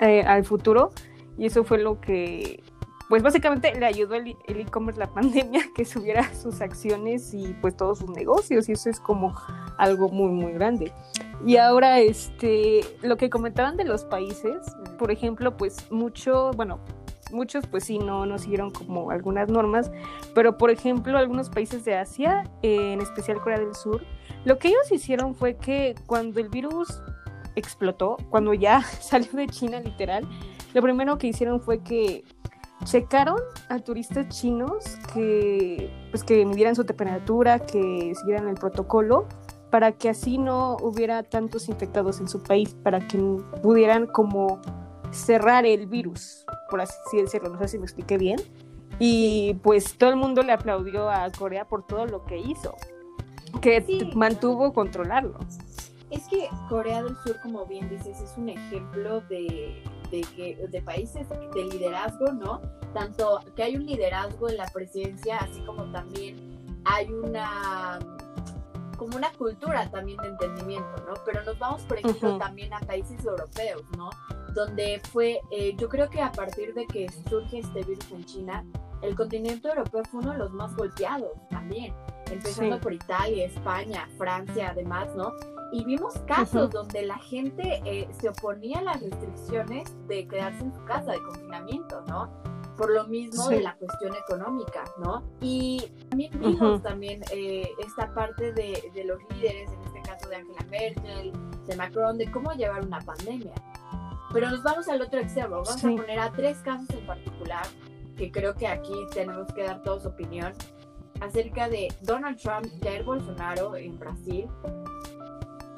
eh, 0.00 0.22
al 0.22 0.44
futuro. 0.44 0.90
Y 1.36 1.46
eso 1.46 1.64
fue 1.64 1.78
lo 1.78 2.00
que, 2.00 2.62
pues 3.08 3.22
básicamente 3.22 3.74
le 3.74 3.84
ayudó 3.84 4.14
el 4.14 4.36
e-commerce 4.46 4.98
la 4.98 5.06
pandemia, 5.14 5.62
que 5.74 5.84
subiera 5.84 6.32
sus 6.34 6.60
acciones 6.60 7.34
y 7.34 7.54
pues 7.60 7.76
todos 7.76 7.98
sus 7.98 8.10
negocios. 8.10 8.68
Y 8.68 8.72
eso 8.72 8.88
es 8.88 9.00
como 9.00 9.34
algo 9.76 10.08
muy, 10.08 10.30
muy 10.30 10.52
grande. 10.52 10.92
Y 11.44 11.56
ahora, 11.58 12.00
este, 12.00 12.80
lo 13.02 13.16
que 13.16 13.28
comentaban 13.28 13.76
de 13.76 13.84
los 13.84 14.04
países, 14.04 14.56
por 14.98 15.10
ejemplo, 15.10 15.56
pues 15.56 15.90
mucho, 15.90 16.52
bueno, 16.52 16.80
muchos 17.34 17.66
pues 17.66 17.84
sí 17.84 17.98
no, 17.98 18.24
no 18.24 18.38
siguieron 18.38 18.70
como 18.70 19.10
algunas 19.10 19.48
normas, 19.48 19.90
pero 20.34 20.56
por 20.56 20.70
ejemplo 20.70 21.18
algunos 21.18 21.50
países 21.50 21.84
de 21.84 21.96
Asia, 21.96 22.50
en 22.62 23.00
especial 23.00 23.40
Corea 23.40 23.58
del 23.58 23.74
Sur, 23.74 24.02
lo 24.44 24.58
que 24.58 24.68
ellos 24.68 24.90
hicieron 24.90 25.34
fue 25.34 25.56
que 25.56 25.94
cuando 26.06 26.40
el 26.40 26.48
virus 26.48 27.02
explotó, 27.56 28.16
cuando 28.30 28.54
ya 28.54 28.82
salió 29.00 29.32
de 29.32 29.46
China 29.48 29.80
literal, 29.80 30.26
lo 30.72 30.82
primero 30.82 31.18
que 31.18 31.26
hicieron 31.26 31.60
fue 31.60 31.82
que 31.82 32.24
checaron 32.84 33.38
a 33.68 33.78
turistas 33.78 34.28
chinos 34.28 34.98
que 35.12 35.90
pues 36.10 36.22
que 36.22 36.44
midieran 36.44 36.74
su 36.74 36.84
temperatura, 36.84 37.60
que 37.60 38.12
siguieran 38.14 38.48
el 38.48 38.54
protocolo 38.56 39.26
para 39.74 39.90
que 39.90 40.08
así 40.08 40.38
no 40.38 40.76
hubiera 40.82 41.24
tantos 41.24 41.68
infectados 41.68 42.20
en 42.20 42.28
su 42.28 42.40
país, 42.44 42.76
para 42.84 43.00
que 43.08 43.18
pudieran 43.60 44.06
como 44.06 44.60
cerrar 45.14 45.64
el 45.64 45.86
virus, 45.86 46.44
por 46.70 46.80
así 46.80 46.94
decirlo, 47.16 47.50
no 47.50 47.58
sé 47.60 47.68
si 47.68 47.78
me 47.78 47.84
expliqué 47.84 48.18
bien. 48.18 48.38
Y 48.98 49.54
pues 49.62 49.96
todo 49.98 50.10
el 50.10 50.16
mundo 50.16 50.42
le 50.42 50.52
aplaudió 50.52 51.10
a 51.10 51.30
Corea 51.30 51.66
por 51.66 51.86
todo 51.86 52.06
lo 52.06 52.24
que 52.24 52.38
hizo, 52.38 52.76
que 53.60 54.10
mantuvo 54.14 54.72
controlarlo. 54.72 55.38
Es 56.10 56.28
que 56.28 56.48
Corea 56.68 57.02
del 57.02 57.16
Sur, 57.24 57.40
como 57.42 57.66
bien 57.66 57.88
dices, 57.88 58.20
es 58.20 58.34
un 58.36 58.50
ejemplo 58.50 59.20
de, 59.22 59.82
de, 60.10 60.68
de 60.70 60.82
países 60.82 61.26
de 61.28 61.64
liderazgo, 61.64 62.32
¿no? 62.32 62.60
Tanto 62.92 63.40
que 63.56 63.64
hay 63.64 63.76
un 63.76 63.84
liderazgo 63.84 64.48
en 64.48 64.58
la 64.58 64.66
presidencia, 64.66 65.38
así 65.38 65.60
como 65.64 65.90
también 65.90 66.54
hay 66.84 67.10
una 67.10 67.98
como 68.96 69.16
una 69.16 69.32
cultura 69.32 69.90
también 69.90 70.18
de 70.18 70.28
entendimiento, 70.28 71.04
¿no? 71.06 71.14
Pero 71.24 71.42
nos 71.42 71.58
vamos, 71.58 71.82
por 71.82 71.98
ejemplo, 71.98 72.38
también 72.38 72.72
a 72.72 72.78
países 72.80 73.24
europeos, 73.24 73.82
¿no? 73.96 74.10
Donde 74.54 75.00
fue, 75.12 75.40
eh, 75.50 75.74
yo 75.76 75.88
creo 75.88 76.08
que 76.08 76.20
a 76.20 76.32
partir 76.32 76.74
de 76.74 76.86
que 76.86 77.08
surge 77.28 77.58
este 77.58 77.82
virus 77.82 78.10
en 78.12 78.24
China, 78.24 78.64
el 79.02 79.14
continente 79.16 79.68
europeo 79.68 80.02
fue 80.10 80.20
uno 80.20 80.32
de 80.32 80.38
los 80.38 80.52
más 80.52 80.74
golpeados 80.76 81.32
también, 81.50 81.92
empezando 82.30 82.80
por 82.80 82.92
Italia, 82.92 83.46
España, 83.46 84.08
Francia, 84.16 84.70
además, 84.70 85.08
¿no? 85.14 85.32
Y 85.72 85.84
vimos 85.84 86.14
casos 86.26 86.70
donde 86.70 87.02
la 87.02 87.18
gente 87.18 87.82
eh, 87.84 88.08
se 88.18 88.28
oponía 88.28 88.78
a 88.78 88.82
las 88.82 89.00
restricciones 89.02 89.92
de 90.06 90.26
quedarse 90.28 90.62
en 90.62 90.72
su 90.72 90.84
casa, 90.84 91.12
de 91.12 91.22
confinamiento, 91.22 92.02
¿no? 92.06 92.30
Por 92.76 92.92
lo 92.92 93.06
mismo 93.06 93.48
de 93.48 93.60
la 93.60 93.76
cuestión 93.76 94.14
económica, 94.14 94.84
¿no? 94.98 95.22
Y 95.40 95.82
también 96.08 96.32
vimos 96.40 96.82
también 96.82 97.22
eh, 97.32 97.68
esta 97.84 98.12
parte 98.14 98.52
de, 98.52 98.90
de 98.94 99.04
los 99.04 99.18
líderes, 99.30 99.70
en 99.70 99.80
este 99.82 100.00
caso 100.02 100.28
de 100.28 100.36
Angela 100.36 100.66
Merkel, 100.70 101.32
de 101.66 101.76
Macron, 101.76 102.18
de 102.18 102.30
cómo 102.30 102.52
llevar 102.52 102.84
una 102.84 103.00
pandemia. 103.00 103.52
Pero 104.34 104.50
nos 104.50 104.64
vamos 104.64 104.88
al 104.88 105.00
otro 105.00 105.20
extremo. 105.20 105.50
Vamos 105.50 105.84
a 105.84 105.88
poner 105.88 106.18
a 106.18 106.32
tres 106.32 106.58
casos 106.58 106.90
en 106.90 107.06
particular, 107.06 107.64
que 108.16 108.32
creo 108.32 108.54
que 108.54 108.66
aquí 108.66 108.92
tenemos 109.14 109.46
que 109.54 109.62
dar 109.62 109.80
todos 109.84 110.04
opinión, 110.06 110.52
acerca 111.20 111.68
de 111.68 111.88
Donald 112.02 112.36
Trump, 112.36 112.66
Jair 112.82 113.04
Bolsonaro 113.04 113.76
en 113.76 113.96
Brasil 113.96 114.46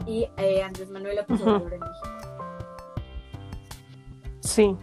y 0.07 0.27
eh, 0.39 0.63
Andrés 0.63 0.89
Manuel 0.89 1.17
López 1.17 1.43
Obrador 1.43 1.75
en 1.75 1.81
México. 1.81 2.09
Sí. 4.41 4.77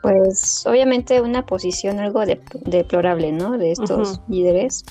Pues 0.00 0.64
obviamente 0.66 1.20
una 1.20 1.44
posición 1.44 2.00
algo 2.00 2.22
deplorable, 2.64 3.30
¿no? 3.30 3.58
De 3.58 3.72
estos 3.72 4.22
líderes. 4.28 4.84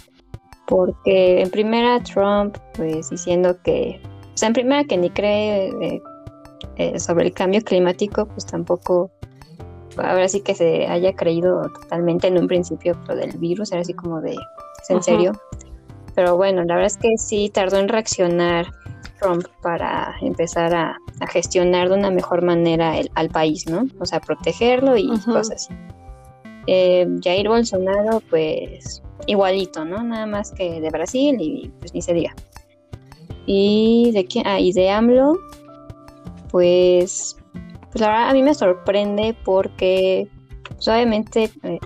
Porque 0.68 1.42
en 1.42 1.50
primera 1.50 2.02
Trump, 2.04 2.56
pues 2.76 3.10
diciendo 3.10 3.58
que, 3.64 4.00
o 4.34 4.38
sea, 4.38 4.48
en 4.48 4.54
primera 4.54 4.84
que 4.84 4.96
ni 4.96 5.10
cree 5.10 5.70
eh, 5.82 6.02
eh, 6.76 7.00
sobre 7.00 7.28
el 7.28 7.34
cambio 7.34 7.62
climático, 7.62 8.26
pues 8.28 8.46
tampoco, 8.46 9.12
ahora 9.98 10.28
sí 10.28 10.42
que 10.42 10.56
se 10.56 10.88
haya 10.88 11.14
creído 11.14 11.62
totalmente 11.82 12.28
en 12.28 12.38
un 12.38 12.48
principio 12.48 13.00
lo 13.08 13.16
del 13.16 13.38
virus, 13.38 13.72
era 13.72 13.82
así 13.82 13.94
como 13.94 14.22
de, 14.22 14.32
¿es 14.32 14.90
en 14.90 15.04
serio? 15.04 15.34
Pero 16.16 16.36
bueno, 16.36 16.64
la 16.64 16.76
verdad 16.76 16.88
es 16.88 16.98
que 16.98 17.18
sí 17.18 17.50
tardó 17.54 17.78
en 17.78 17.88
reaccionar 17.88 18.68
Trump 19.20 19.46
para 19.62 20.16
empezar 20.22 20.74
a, 20.74 20.98
gestionar 21.32 21.90
de 21.90 21.96
una 21.96 22.10
mejor 22.10 22.42
manera 22.42 22.98
el, 22.98 23.10
al 23.14 23.30
país, 23.30 23.68
¿no? 23.70 23.86
O 24.00 24.06
sea, 24.06 24.20
protegerlo 24.20 24.98
y 24.98 25.08
cosas 25.20 25.52
así. 25.52 25.74
Eh, 26.68 27.08
Jair 27.24 27.48
Bolsonaro, 27.48 28.22
pues 28.30 29.02
igualito, 29.28 29.86
¿no? 29.86 30.04
Nada 30.04 30.26
más 30.26 30.52
que 30.52 30.82
de 30.82 30.90
Brasil 30.90 31.38
y 31.40 31.72
pues 31.80 31.94
ni 31.94 32.02
se 32.02 32.14
diga. 32.14 32.36
Y 33.46 34.12
de 34.14 34.26
quién, 34.26 34.48
ah, 34.48 34.60
y 34.60 34.72
de 34.74 34.90
AMLO, 34.90 35.38
pues, 36.52 37.38
pues 37.92 38.02
la 38.02 38.08
verdad 38.08 38.30
a 38.30 38.34
mí 38.34 38.44
me 38.44 38.54
sorprende 38.54 39.36
porque 39.46 40.28
pues, 40.68 40.88
obviamente 40.88 41.50
eh, 41.64 41.80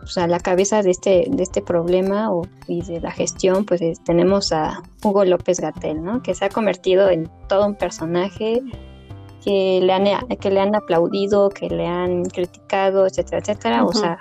pues, 0.00 0.18
a 0.18 0.26
la 0.26 0.40
cabeza 0.40 0.82
de 0.82 0.90
este, 0.90 1.26
de 1.28 1.42
este 1.42 1.62
problema 1.62 2.32
o, 2.32 2.42
y 2.66 2.82
de 2.82 3.00
la 3.00 3.10
gestión, 3.10 3.64
pues 3.64 3.80
tenemos 4.04 4.52
a 4.52 4.82
Hugo 5.04 5.24
López 5.24 5.60
Gatel, 5.60 6.02
¿no? 6.02 6.22
Que 6.22 6.34
se 6.34 6.44
ha 6.44 6.48
convertido 6.48 7.10
en 7.10 7.30
todo 7.48 7.66
un 7.66 7.74
personaje 7.74 8.62
que 9.44 9.80
le 9.82 9.92
han, 9.92 10.04
que 10.40 10.50
le 10.50 10.60
han 10.60 10.74
aplaudido, 10.74 11.50
que 11.50 11.68
le 11.68 11.86
han 11.86 12.24
criticado, 12.24 13.06
etcétera, 13.06 13.38
etcétera. 13.38 13.84
O 13.84 13.92
sea, 13.92 14.18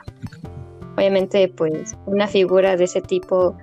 obviamente, 0.96 1.48
pues 1.48 1.96
una 2.06 2.28
figura 2.28 2.76
de 2.76 2.84
ese 2.84 3.02
tipo, 3.02 3.56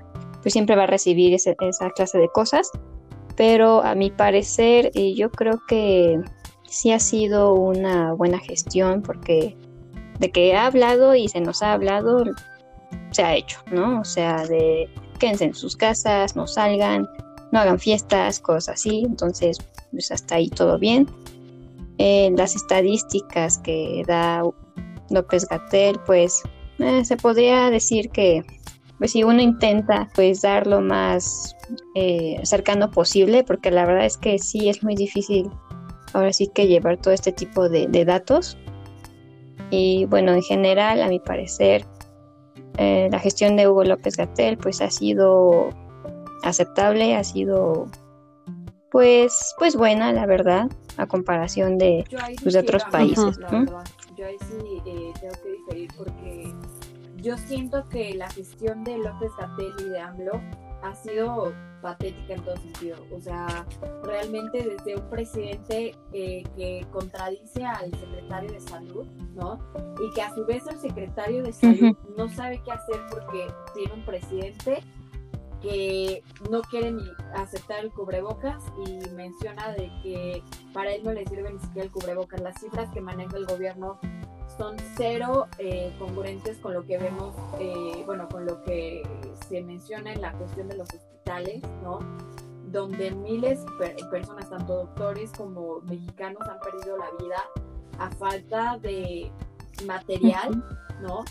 pues 0.42 0.52
siempre 0.52 0.76
va 0.76 0.84
a 0.84 0.88
recibir 0.88 1.34
esa 1.34 1.90
clase 1.90 2.18
de 2.18 2.28
cosas 2.28 2.70
pero 3.36 3.82
a 3.82 3.94
mi 3.94 4.10
parecer 4.10 4.90
eh, 4.94 5.14
yo 5.14 5.30
creo 5.30 5.60
que 5.68 6.20
sí 6.68 6.92
ha 6.92 6.98
sido 6.98 7.54
una 7.54 8.12
buena 8.12 8.38
gestión 8.38 9.02
porque 9.02 9.56
de 10.18 10.30
que 10.30 10.54
ha 10.54 10.66
hablado 10.66 11.14
y 11.14 11.28
se 11.28 11.40
nos 11.40 11.62
ha 11.62 11.72
hablado, 11.72 12.24
se 13.10 13.22
ha 13.22 13.34
hecho, 13.36 13.58
¿no? 13.70 14.00
O 14.00 14.04
sea, 14.04 14.46
de 14.46 14.88
quédense 15.18 15.44
en 15.44 15.54
sus 15.54 15.76
casas, 15.76 16.36
no 16.36 16.46
salgan, 16.46 17.08
no 17.52 17.60
hagan 17.60 17.78
fiestas, 17.78 18.40
cosas 18.40 18.80
así, 18.80 19.02
entonces 19.04 19.58
pues 19.90 20.10
hasta 20.10 20.36
ahí 20.36 20.48
todo 20.48 20.78
bien. 20.78 21.06
Eh, 21.98 22.32
las 22.36 22.56
estadísticas 22.56 23.58
que 23.58 24.02
da 24.06 24.42
López 25.10 25.46
Gatel, 25.46 26.00
pues 26.06 26.42
eh, 26.78 27.04
se 27.04 27.16
podría 27.16 27.70
decir 27.70 28.10
que 28.10 28.44
pues 28.98 29.12
si 29.12 29.24
uno 29.24 29.42
intenta 29.42 30.08
pues 30.14 30.42
dar 30.42 30.66
lo 30.66 30.80
más 30.80 31.54
eh, 31.94 32.40
cercano 32.44 32.90
posible, 32.90 33.44
porque 33.44 33.70
la 33.70 33.86
verdad 33.86 34.06
es 34.06 34.16
que 34.16 34.38
sí 34.38 34.68
es 34.68 34.82
muy 34.82 34.94
difícil 34.94 35.50
ahora 36.12 36.32
sí 36.32 36.48
que 36.48 36.66
llevar 36.66 36.98
todo 36.98 37.14
este 37.14 37.32
tipo 37.32 37.68
de, 37.68 38.04
datos. 38.04 38.56
Y 39.70 40.04
bueno, 40.06 40.32
en 40.32 40.42
general, 40.42 41.02
a 41.02 41.08
mi 41.08 41.18
parecer, 41.18 41.86
eh, 42.76 43.08
la 43.10 43.18
gestión 43.18 43.56
de 43.56 43.68
Hugo 43.68 43.84
López 43.84 44.16
Gatel 44.16 44.58
pues 44.58 44.80
ha 44.80 44.90
sido 44.90 45.70
aceptable, 46.42 47.16
ha 47.16 47.24
sido 47.24 47.86
pues, 48.90 49.54
pues 49.58 49.74
buena, 49.74 50.12
la 50.12 50.26
verdad, 50.26 50.70
a 50.98 51.06
comparación 51.06 51.78
de, 51.78 52.04
pues, 52.42 52.54
de 52.54 52.60
otros 52.60 52.84
países. 52.84 53.38
Yo 54.16 54.26
ahí 54.26 54.36
sí 54.40 54.82
eh, 54.84 55.12
tengo 55.18 55.34
que 55.42 55.50
diferir 55.52 55.90
porque 55.96 56.52
yo 57.16 57.38
siento 57.38 57.88
que 57.88 58.14
la 58.14 58.28
gestión 58.30 58.84
de 58.84 58.98
López 58.98 59.30
Gatel 59.38 59.72
y 59.80 59.88
de 59.88 60.00
AMLO 60.00 60.40
ha 60.82 60.94
sido 60.94 61.52
patética 61.80 62.34
en 62.34 62.44
todo 62.44 62.56
sentido. 62.56 62.96
O 63.12 63.20
sea, 63.20 63.66
realmente 64.04 64.62
desde 64.62 64.96
un 64.96 65.10
presidente 65.10 65.94
eh, 66.12 66.44
que 66.56 66.86
contradice 66.92 67.64
al 67.64 67.90
secretario 67.90 68.52
de 68.52 68.60
salud, 68.60 69.06
¿no? 69.34 69.58
Y 70.00 70.14
que 70.14 70.22
a 70.22 70.34
su 70.34 70.46
vez 70.46 70.66
el 70.68 70.78
secretario 70.78 71.42
de 71.42 71.52
salud 71.52 71.96
no 72.16 72.28
sabe 72.28 72.62
qué 72.64 72.72
hacer 72.72 73.00
porque 73.10 73.46
tiene 73.74 73.92
un 73.92 74.04
presidente 74.04 74.82
que 75.60 76.24
no 76.50 76.60
quiere 76.62 76.90
ni 76.90 77.04
aceptar 77.34 77.84
el 77.84 77.92
cubrebocas 77.92 78.62
y 78.84 79.08
menciona 79.10 79.72
de 79.72 79.90
que 80.02 80.42
para 80.72 80.92
él 80.92 81.04
no 81.04 81.12
le 81.12 81.24
sirve 81.26 81.52
ni 81.52 81.58
siquiera 81.60 81.84
el 81.84 81.92
cubrebocas. 81.92 82.40
Las 82.40 82.60
cifras 82.60 82.90
que 82.92 83.00
maneja 83.00 83.36
el 83.36 83.46
gobierno 83.46 84.00
son 84.56 84.76
cero 84.96 85.46
eh, 85.58 85.92
congruentes 85.98 86.58
con 86.58 86.74
lo 86.74 86.84
que 86.84 86.98
vemos, 86.98 87.34
eh, 87.58 88.02
bueno, 88.06 88.28
con 88.28 88.46
lo 88.46 88.62
que 88.62 89.02
se 89.48 89.62
menciona 89.62 90.12
en 90.12 90.20
la 90.20 90.32
cuestión 90.32 90.68
de 90.68 90.76
los 90.76 90.88
hospitales, 90.92 91.62
¿no? 91.82 91.98
Donde 92.70 93.10
miles 93.10 93.64
de 93.78 93.96
personas, 94.10 94.48
tanto 94.50 94.74
doctores 94.74 95.30
como 95.32 95.80
mexicanos, 95.82 96.42
han 96.48 96.58
perdido 96.60 96.96
la 96.96 97.10
vida 97.18 97.36
a 97.98 98.10
falta 98.10 98.78
de 98.78 99.30
material, 99.86 100.64
¿no? 101.00 101.24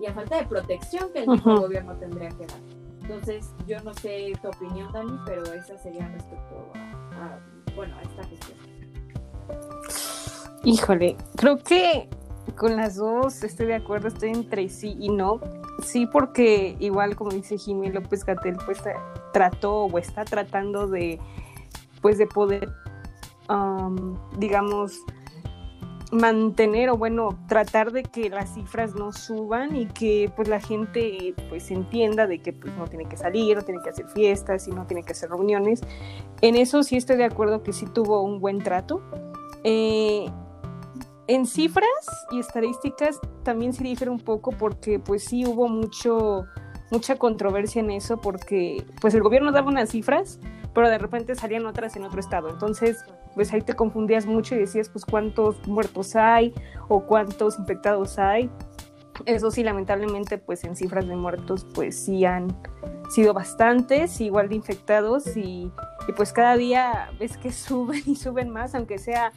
Y 0.00 0.06
a 0.06 0.14
falta 0.14 0.36
de 0.36 0.46
protección 0.46 1.12
que 1.12 1.24
el 1.24 1.40
gobierno 1.40 1.94
tendría 1.96 2.30
que 2.30 2.46
dar. 2.46 2.60
Entonces, 3.02 3.54
yo 3.66 3.80
no 3.82 3.94
sé 3.94 4.32
tu 4.42 4.48
opinión, 4.48 4.92
Dani, 4.92 5.18
pero 5.24 5.44
esa 5.52 5.78
sería 5.78 6.06
respecto 6.08 6.70
a, 6.74 7.38
bueno, 7.74 7.96
a 7.96 8.02
esta 8.02 8.22
cuestión. 8.28 8.58
Híjole, 10.64 11.16
creo 11.36 11.58
que 11.58 12.08
con 12.56 12.76
las 12.76 12.96
dos 12.96 13.42
estoy 13.44 13.66
de 13.66 13.74
acuerdo, 13.74 14.08
estoy 14.08 14.30
entre 14.30 14.68
sí 14.68 14.96
y 14.98 15.08
no. 15.08 15.40
Sí, 15.82 16.06
porque 16.06 16.76
igual 16.80 17.16
como 17.16 17.30
dice 17.30 17.58
Jimmy 17.58 17.90
López 17.90 18.24
Gatel, 18.24 18.56
pues 18.64 18.78
trató 19.32 19.84
o 19.84 19.98
está 19.98 20.24
tratando 20.24 20.86
de, 20.86 21.20
pues 22.00 22.18
de 22.18 22.26
poder, 22.26 22.68
digamos, 24.38 25.00
mantener 26.10 26.90
o 26.90 26.96
bueno, 26.96 27.38
tratar 27.48 27.92
de 27.92 28.02
que 28.02 28.30
las 28.30 28.54
cifras 28.54 28.94
no 28.94 29.12
suban 29.12 29.76
y 29.76 29.86
que 29.86 30.32
pues 30.34 30.48
la 30.48 30.60
gente 30.60 31.34
pues 31.48 31.70
entienda 31.70 32.26
de 32.26 32.40
que 32.40 32.52
pues 32.52 32.74
no 32.76 32.86
tiene 32.86 33.06
que 33.06 33.16
salir, 33.16 33.56
no 33.56 33.62
tiene 33.62 33.82
que 33.82 33.90
hacer 33.90 34.08
fiestas 34.08 34.68
y 34.68 34.70
no 34.70 34.86
tiene 34.86 35.02
que 35.02 35.12
hacer 35.12 35.30
reuniones. 35.30 35.82
En 36.40 36.56
eso 36.56 36.82
sí 36.82 36.96
estoy 36.96 37.16
de 37.16 37.24
acuerdo 37.24 37.62
que 37.62 37.72
sí 37.72 37.86
tuvo 37.86 38.22
un 38.22 38.40
buen 38.40 38.62
trato. 38.62 39.02
Eh, 39.64 40.30
en 41.28 41.46
cifras 41.46 41.86
y 42.30 42.40
estadísticas 42.40 43.20
también 43.44 43.72
se 43.72 43.84
difiere 43.84 44.10
un 44.10 44.18
poco 44.18 44.50
porque 44.50 44.98
pues 44.98 45.24
sí 45.24 45.46
hubo 45.46 45.68
mucho 45.68 46.46
mucha 46.90 47.16
controversia 47.16 47.80
en 47.80 47.90
eso 47.90 48.20
porque 48.20 48.84
pues 49.00 49.14
el 49.14 49.22
gobierno 49.22 49.52
daba 49.52 49.68
unas 49.68 49.90
cifras, 49.90 50.40
pero 50.74 50.88
de 50.88 50.98
repente 50.98 51.34
salían 51.34 51.66
otras 51.66 51.96
en 51.96 52.04
otro 52.04 52.18
estado. 52.18 52.48
Entonces, 52.48 53.04
pues 53.34 53.52
ahí 53.52 53.60
te 53.60 53.74
confundías 53.74 54.24
mucho 54.26 54.54
y 54.54 54.58
decías, 54.58 54.88
pues 54.88 55.04
cuántos 55.04 55.66
muertos 55.68 56.16
hay 56.16 56.54
o 56.88 57.04
cuántos 57.04 57.58
infectados 57.58 58.18
hay. 58.18 58.50
Eso 59.26 59.50
sí, 59.50 59.62
lamentablemente, 59.62 60.38
pues 60.38 60.64
en 60.64 60.76
cifras 60.76 61.06
de 61.06 61.16
muertos, 61.16 61.66
pues 61.74 61.98
sí 61.98 62.24
han 62.24 62.56
sido 63.10 63.34
bastantes, 63.34 64.20
igual 64.20 64.48
de 64.48 64.54
infectados 64.54 65.36
y, 65.36 65.70
pues 66.16 66.32
cada 66.32 66.56
día 66.56 67.10
ves 67.18 67.36
que 67.36 67.52
suben 67.52 68.02
y 68.06 68.16
suben 68.16 68.48
más, 68.48 68.74
aunque 68.74 68.98
sea 68.98 69.32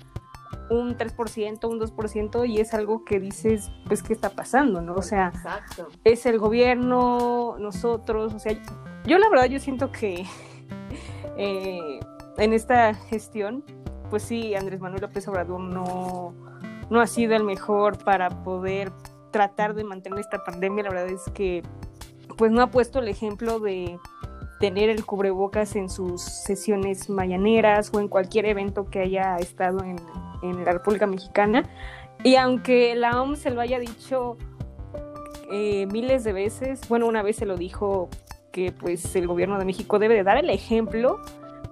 un 0.69 0.97
3%, 0.97 1.69
un 1.69 1.79
2%, 1.79 2.49
y 2.49 2.59
es 2.59 2.73
algo 2.73 3.03
que 3.05 3.19
dices, 3.19 3.71
pues, 3.87 4.03
¿qué 4.03 4.13
está 4.13 4.29
pasando? 4.29 4.81
¿no? 4.81 4.95
O 4.95 5.01
sea, 5.01 5.31
es 6.03 6.25
el 6.25 6.39
gobierno, 6.39 7.57
nosotros, 7.59 8.33
o 8.33 8.39
sea, 8.39 8.53
yo 9.05 9.17
la 9.17 9.29
verdad 9.29 9.45
yo 9.45 9.59
siento 9.59 9.91
que 9.91 10.25
eh, 11.37 11.99
en 12.37 12.53
esta 12.53 12.93
gestión 12.93 13.63
pues 14.11 14.23
sí, 14.23 14.53
Andrés 14.53 14.81
Manuel 14.81 15.01
López 15.01 15.25
Obrador 15.29 15.61
no, 15.61 16.35
no 16.89 16.99
ha 16.99 17.07
sido 17.07 17.33
el 17.33 17.45
mejor 17.45 17.97
para 18.03 18.43
poder 18.43 18.91
tratar 19.31 19.73
de 19.73 19.85
mantener 19.85 20.19
esta 20.19 20.43
pandemia. 20.43 20.83
La 20.83 20.89
verdad 20.89 21.07
es 21.07 21.23
que 21.33 21.63
pues 22.37 22.51
no 22.51 22.61
ha 22.61 22.69
puesto 22.69 22.99
el 22.99 23.07
ejemplo 23.07 23.59
de 23.59 23.97
tener 24.59 24.89
el 24.89 25.05
cubrebocas 25.05 25.77
en 25.77 25.89
sus 25.89 26.21
sesiones 26.21 27.09
mañaneras 27.09 27.89
o 27.93 28.01
en 28.01 28.09
cualquier 28.09 28.45
evento 28.45 28.89
que 28.89 28.99
haya 28.99 29.37
estado 29.37 29.81
en, 29.81 29.95
en 30.41 30.63
la 30.63 30.73
República 30.73 31.07
Mexicana. 31.07 31.69
Y 32.23 32.35
aunque 32.35 32.95
la 32.95 33.21
OMS 33.21 33.39
se 33.39 33.49
lo 33.51 33.61
haya 33.61 33.79
dicho 33.79 34.37
eh, 35.51 35.87
miles 35.87 36.23
de 36.23 36.33
veces, 36.33 36.81
bueno, 36.87 37.07
una 37.07 37.23
vez 37.23 37.37
se 37.37 37.45
lo 37.45 37.57
dijo 37.57 38.09
que 38.51 38.71
pues 38.71 39.15
el 39.15 39.27
gobierno 39.27 39.57
de 39.57 39.65
México 39.65 39.97
debe 39.97 40.15
de 40.15 40.23
dar 40.23 40.37
el 40.37 40.49
ejemplo, 40.49 41.19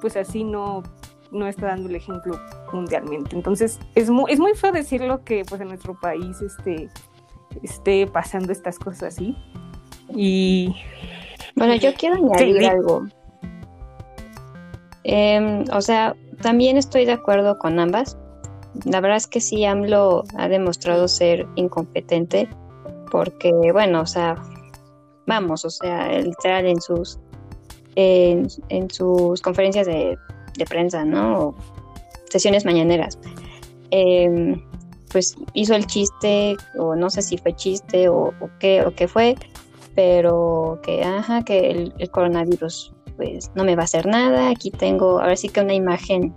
pues 0.01 0.15
así 0.15 0.43
no 0.43 0.83
no 1.31 1.47
está 1.47 1.67
dando 1.67 1.89
el 1.89 1.95
ejemplo 1.95 2.39
mundialmente. 2.73 3.35
Entonces, 3.35 3.79
es 3.95 4.09
muy, 4.09 4.31
es 4.31 4.39
muy 4.39 4.53
feo 4.53 4.71
decirlo 4.71 5.23
que 5.23 5.43
pues 5.47 5.61
en 5.61 5.67
nuestro 5.67 5.93
país 5.99 6.41
este, 6.41 6.89
esté 7.63 8.07
pasando 8.07 8.51
estas 8.51 8.79
cosas 8.79 9.15
así. 9.15 9.35
Y 10.09 10.75
bueno, 11.55 11.75
yo 11.75 11.93
quiero 11.93 12.15
añadir 12.15 12.65
algo. 12.65 13.03
Em, 15.03 15.63
o 15.73 15.81
sea, 15.81 16.15
también 16.41 16.77
estoy 16.77 17.05
de 17.05 17.13
acuerdo 17.13 17.57
con 17.57 17.79
ambas. 17.79 18.17
La 18.85 19.01
verdad 19.01 19.17
es 19.17 19.27
que 19.27 19.41
sí, 19.41 19.65
AMLO 19.65 20.23
ha 20.37 20.47
demostrado 20.47 21.07
ser 21.07 21.47
incompetente 21.55 22.49
porque, 23.11 23.51
bueno, 23.71 24.01
o 24.01 24.05
sea, 24.05 24.35
vamos, 25.25 25.65
o 25.65 25.69
sea, 25.69 26.19
literal 26.19 26.65
en 26.65 26.81
sus, 26.81 27.19
en 27.95 28.89
sus 28.89 29.41
conferencias 29.41 29.87
de 29.87 30.17
prensa, 30.67 31.05
¿no? 31.05 31.39
O 31.39 31.55
sesiones 32.29 32.65
mañaneras. 32.65 33.17
Em, 33.91 34.61
pues 35.11 35.35
hizo 35.53 35.75
el 35.75 35.87
chiste, 35.87 36.55
o 36.77 36.95
no 36.95 37.09
sé 37.09 37.21
si 37.21 37.37
fue 37.37 37.55
chiste 37.55 38.09
o, 38.09 38.33
qué, 38.59 38.83
o 38.85 38.93
qué 38.93 39.07
fue, 39.07 39.35
pero 39.95 40.79
que, 40.83 41.03
ajá, 41.03 41.43
que 41.43 41.71
el, 41.71 42.11
coronavirus 42.11 42.93
pues 43.17 43.51
no 43.53 43.65
me 43.65 43.75
va 43.75 43.81
a 43.81 43.85
hacer 43.85 44.05
nada, 44.05 44.49
aquí 44.49 44.71
tengo, 44.71 45.19
ahora 45.19 45.35
sí 45.35 45.49
que 45.49 45.59
una 45.59 45.73
imagen 45.73 46.33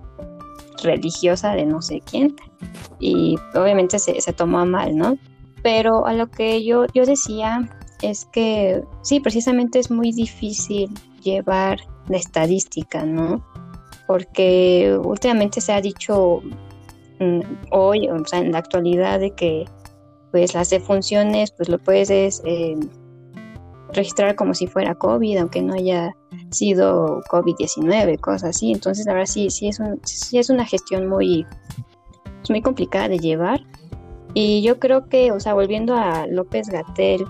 religiosa 0.82 1.54
de 1.54 1.66
no 1.66 1.82
sé 1.82 2.00
quién, 2.08 2.36
y 3.00 3.36
obviamente 3.54 3.98
se, 3.98 4.20
se 4.20 4.32
tomó 4.32 4.64
mal, 4.66 4.96
¿no? 4.96 5.18
Pero 5.62 6.06
a 6.06 6.12
lo 6.12 6.30
que 6.30 6.64
yo, 6.64 6.86
yo 6.94 7.04
decía 7.04 7.68
es 8.02 8.24
que 8.26 8.82
sí, 9.02 9.20
precisamente 9.20 9.78
es 9.78 9.90
muy 9.90 10.12
difícil 10.12 10.90
llevar 11.22 11.78
la 12.08 12.16
estadística, 12.16 13.04
¿no? 13.04 13.44
porque 14.12 14.98
últimamente 15.02 15.62
se 15.62 15.72
ha 15.72 15.80
dicho 15.80 16.42
mm, 17.18 17.40
hoy, 17.70 18.10
o 18.10 18.24
sea, 18.26 18.40
en 18.40 18.52
la 18.52 18.58
actualidad, 18.58 19.20
de 19.20 19.30
que 19.30 19.64
pues 20.30 20.52
las 20.52 20.68
defunciones 20.68 21.50
pues 21.52 21.70
lo 21.70 21.78
puedes 21.78 22.42
eh, 22.44 22.76
registrar 23.92 24.36
como 24.36 24.54
si 24.54 24.66
fuera 24.66 24.94
COVID, 24.94 25.38
aunque 25.38 25.62
no 25.62 25.74
haya 25.74 26.14
sido 26.50 27.20
COVID-19, 27.30 28.18
cosas 28.20 28.50
así. 28.50 28.72
Entonces, 28.72 29.06
ahora 29.06 29.26
sí, 29.26 29.50
sí 29.50 29.68
es, 29.68 29.80
sí 30.04 30.38
es 30.38 30.50
una 30.50 30.64
gestión 30.64 31.08
muy, 31.08 31.46
muy 32.48 32.62
complicada 32.62 33.08
de 33.08 33.18
llevar. 33.18 33.60
Y 34.34 34.62
yo 34.62 34.78
creo 34.78 35.08
que, 35.08 35.30
o 35.32 35.40
sea, 35.40 35.54
volviendo 35.54 35.94
a 35.94 36.26
López 36.26 36.68
Gatel, 36.68 37.24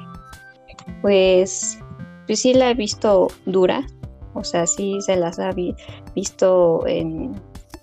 pues, 1.00 1.78
pues 2.26 2.40
sí 2.40 2.54
la 2.54 2.70
he 2.70 2.74
visto 2.74 3.28
dura, 3.44 3.86
o 4.34 4.44
sea, 4.44 4.66
sí 4.66 4.98
se 5.00 5.16
las 5.16 5.38
ha 5.38 5.50
visto 6.14 6.84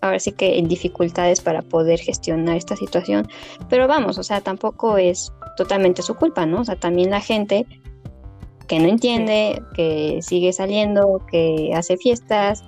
ahora 0.02 0.20
sí 0.20 0.32
que 0.32 0.58
en 0.58 0.68
dificultades 0.68 1.42
para 1.42 1.62
poder 1.62 2.00
gestionar 2.00 2.56
esta 2.56 2.76
situación, 2.76 3.28
pero 3.70 3.88
vamos, 3.88 4.18
o 4.18 4.24
sea, 4.24 4.42
tampoco 4.42 4.98
es 4.98 5.34
totalmente 5.58 6.02
su 6.02 6.16
culpa, 6.16 6.46
¿no? 6.46 6.62
O 6.62 6.66
sea, 6.66 6.78
también 6.78 7.10
la 7.10 7.20
gente 7.20 7.66
que 8.70 8.80
no 8.80 8.88
entiende, 8.88 9.64
que 9.74 10.20
sigue 10.22 10.54
saliendo, 10.54 11.26
que 11.30 11.72
hace 11.76 11.98
fiestas, 11.98 12.64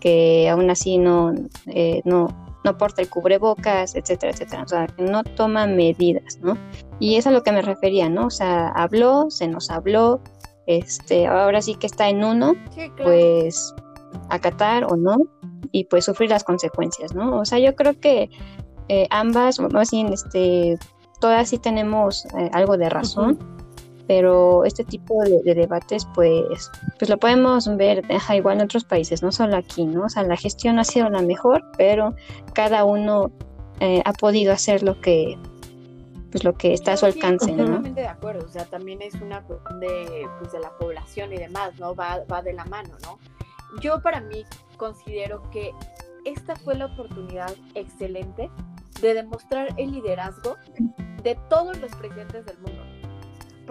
que 0.00 0.48
aún 0.48 0.70
así 0.70 0.96
no, 0.96 1.34
eh, 1.66 2.00
no, 2.06 2.28
no 2.64 2.78
porta 2.78 3.02
el 3.02 3.10
cubrebocas, 3.10 3.94
etcétera, 3.94 4.32
etcétera. 4.32 4.62
O 4.62 4.68
sea, 4.68 4.86
que 4.86 5.02
no 5.02 5.22
toma 5.22 5.66
medidas, 5.66 6.38
¿no? 6.40 6.56
Y 6.98 7.16
es 7.16 7.26
a 7.26 7.30
lo 7.30 7.42
que 7.42 7.52
me 7.52 7.60
refería, 7.60 8.08
¿no? 8.08 8.26
O 8.26 8.30
sea, 8.30 8.68
habló, 8.68 9.30
se 9.30 9.46
nos 9.46 9.70
habló, 9.70 10.22
este, 10.66 11.26
ahora 11.26 11.60
sí 11.60 11.74
que 11.74 11.86
está 11.86 12.08
en 12.08 12.24
uno, 12.24 12.54
pues 13.02 13.74
acatar 14.30 14.84
o 14.84 14.96
no, 14.96 15.18
y 15.70 15.84
pues 15.84 16.06
sufrir 16.06 16.30
las 16.30 16.44
consecuencias, 16.44 17.14
¿no? 17.14 17.38
O 17.38 17.44
sea, 17.44 17.58
yo 17.58 17.76
creo 17.76 18.00
que 18.00 18.30
eh, 18.88 19.06
ambas, 19.10 19.60
más 19.60 19.90
bien, 19.90 20.14
este, 20.14 20.78
todas 21.20 21.50
sí 21.50 21.58
tenemos 21.58 22.24
eh, 22.38 22.48
algo 22.54 22.78
de 22.78 22.88
razón, 22.88 23.38
pero 24.12 24.66
este 24.66 24.84
tipo 24.84 25.22
de, 25.22 25.54
debates, 25.54 26.06
pues, 26.14 26.70
pues 26.98 27.08
lo 27.08 27.16
podemos 27.16 27.66
ver 27.78 28.04
igual 28.34 28.58
en 28.58 28.64
otros 28.64 28.84
países, 28.84 29.22
no 29.22 29.32
solo 29.32 29.56
aquí, 29.56 29.86
¿no? 29.86 30.04
O 30.04 30.08
sea, 30.10 30.22
la 30.24 30.36
gestión 30.36 30.78
ha 30.78 30.84
sido 30.84 31.08
la 31.08 31.22
mejor, 31.22 31.64
pero 31.78 32.14
cada 32.52 32.84
uno 32.84 33.32
eh, 33.80 34.02
ha 34.04 34.12
podido 34.12 34.52
hacer 34.52 34.82
lo 34.82 35.00
que 35.00 35.38
pues 36.30 36.44
lo 36.44 36.52
que 36.52 36.74
está 36.74 36.92
a 36.92 36.96
su 36.98 37.06
alcance, 37.06 37.52
¿no? 37.52 37.64
Totalmente 37.64 38.02
de 38.02 38.06
acuerdo, 38.06 38.44
o 38.44 38.48
sea, 38.48 38.66
también 38.66 39.00
es 39.00 39.14
una 39.14 39.40
cuestión 39.44 39.80
de, 39.80 40.28
pues, 40.40 40.52
de 40.52 40.60
la 40.60 40.76
población 40.76 41.32
y 41.32 41.38
demás, 41.38 41.78
¿no? 41.80 41.94
Va, 41.94 42.22
va 42.30 42.42
de 42.42 42.52
la 42.52 42.66
mano, 42.66 42.90
¿no? 43.04 43.18
Yo 43.80 44.02
para 44.02 44.20
mí 44.20 44.44
considero 44.76 45.42
que 45.50 45.72
esta 46.26 46.54
fue 46.56 46.74
la 46.74 46.84
oportunidad 46.84 47.54
excelente 47.74 48.50
de 49.00 49.14
demostrar 49.14 49.68
el 49.78 49.92
liderazgo 49.92 50.56
de 51.22 51.34
todos 51.48 51.78
los 51.78 51.94
presidentes 51.94 52.44
del 52.44 52.58
mundo, 52.58 52.82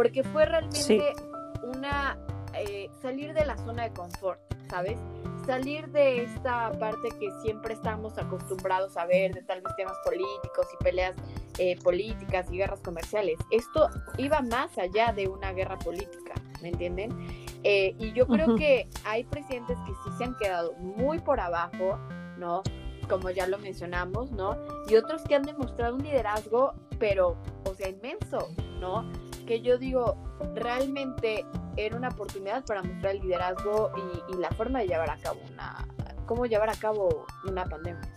porque 0.02 0.24
fue 0.24 0.46
realmente 0.46 1.14
una 1.62 2.18
eh, 2.56 2.90
salir 3.04 3.36
de 3.36 3.46
la 3.46 3.56
zona 3.58 3.84
de 3.84 3.94
confort, 3.94 4.40
¿sabes? 4.68 4.98
Salir 5.46 5.88
de 5.90 6.24
esta 6.24 6.72
parte 6.80 7.10
que 7.20 7.30
siempre 7.44 7.76
estamos 7.76 8.18
acostumbrados 8.18 8.98
a 8.98 9.06
ver, 9.06 9.32
de 9.36 9.44
tal 9.44 9.62
vez 9.62 9.76
temas 9.76 9.96
políticos 10.04 10.66
y 10.74 10.84
peleas 10.84 11.16
eh, 11.60 11.80
políticas 11.84 12.52
y 12.52 12.58
guerras 12.58 12.80
comerciales. 12.80 13.38
Esto 13.52 13.90
iba 14.18 14.42
más 14.42 14.76
allá 14.80 15.14
de 15.14 15.28
una 15.28 15.54
guerra 15.54 15.78
política, 15.78 16.34
¿me 16.64 16.70
entienden? 16.70 17.12
Eh, 17.64 17.94
y 18.00 18.12
yo 18.14 18.26
creo 18.26 18.56
que 18.56 18.88
hay 19.06 19.24
presidentes 19.26 19.78
que 19.86 19.94
sí 20.04 20.18
se 20.18 20.24
han 20.24 20.36
quedado 20.38 20.74
muy 20.80 21.20
por 21.20 21.40
abajo, 21.40 22.00
¿no? 22.40 22.64
Como 23.08 23.30
ya 23.30 23.46
lo 23.46 23.60
mencionamos, 23.60 24.32
¿no? 24.32 24.58
Y 24.88 24.96
otros 24.96 25.22
que 25.26 25.36
han 25.36 25.44
demostrado 25.44 25.94
un 25.94 26.02
liderazgo, 26.02 26.74
pero, 26.98 27.38
o 27.70 27.76
sea, 27.76 27.88
inmenso, 27.88 28.50
¿no? 28.80 29.06
Que 29.52 29.60
yo 29.60 29.78
digo, 29.78 30.16
realmente 30.56 31.46
era 31.76 31.98
una 31.98 32.08
oportunidad 32.08 32.64
para 32.64 32.84
mostrar 32.84 33.16
el 33.16 33.22
liderazgo 33.22 33.92
y, 34.30 34.38
la 34.38 34.50
forma 34.52 34.80
de 34.80 34.88
llevar 34.88 35.10
a 35.10 35.18
cabo 35.18 35.42
una, 35.52 35.86
cómo 36.26 36.46
llevar 36.46 36.70
a 36.70 36.76
cabo 36.76 37.26
una 37.46 37.66
pandemia. 37.66 38.14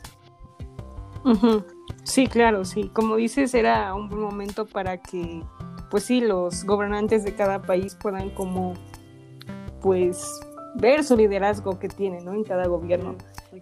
Sí, 2.05 2.29
claro, 2.29 2.65
sí. 2.65 2.89
Como 2.91 3.17
dices, 3.17 3.53
era 3.53 3.93
un 3.95 4.09
buen 4.09 4.23
momento 4.23 4.65
para 4.65 4.99
que, 4.99 5.43
pues 5.91 6.05
sí, 6.05 6.21
los 6.21 6.63
gobernantes 6.63 7.25
de 7.25 7.35
cada 7.35 7.63
país 7.63 7.97
puedan 8.01 8.31
como, 8.31 8.75
pues, 9.81 10.41
ver 10.77 11.03
su 11.03 11.17
liderazgo 11.17 11.81
que 11.81 11.89
tienen, 11.89 12.25
¿no? 12.25 12.33
En 12.35 12.45
cada 12.45 12.69
gobierno. 12.69 13.17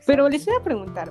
Pero 0.07 0.29
les 0.29 0.45
voy 0.45 0.57
a 0.57 0.63
preguntar, 0.63 1.11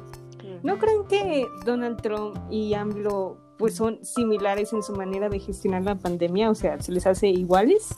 ¿no 0.61 0.77
creen 0.77 1.07
que 1.07 1.47
Donald 1.65 1.99
Trump 2.03 2.37
y 2.51 2.75
AMLO, 2.75 3.39
pues, 3.61 3.75
son 3.75 4.03
similares 4.03 4.73
en 4.73 4.81
su 4.81 4.93
manera 4.93 5.29
de 5.29 5.39
gestionar 5.39 5.83
la 5.83 5.95
pandemia? 5.95 6.49
O 6.49 6.55
sea, 6.55 6.81
¿se 6.81 6.91
les 6.91 7.05
hace 7.05 7.27
iguales? 7.27 7.95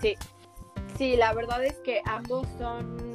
Sí, 0.00 0.14
sí, 0.96 1.16
la 1.16 1.34
verdad 1.34 1.62
es 1.62 1.74
que 1.80 2.00
ambos 2.06 2.48
son 2.58 3.14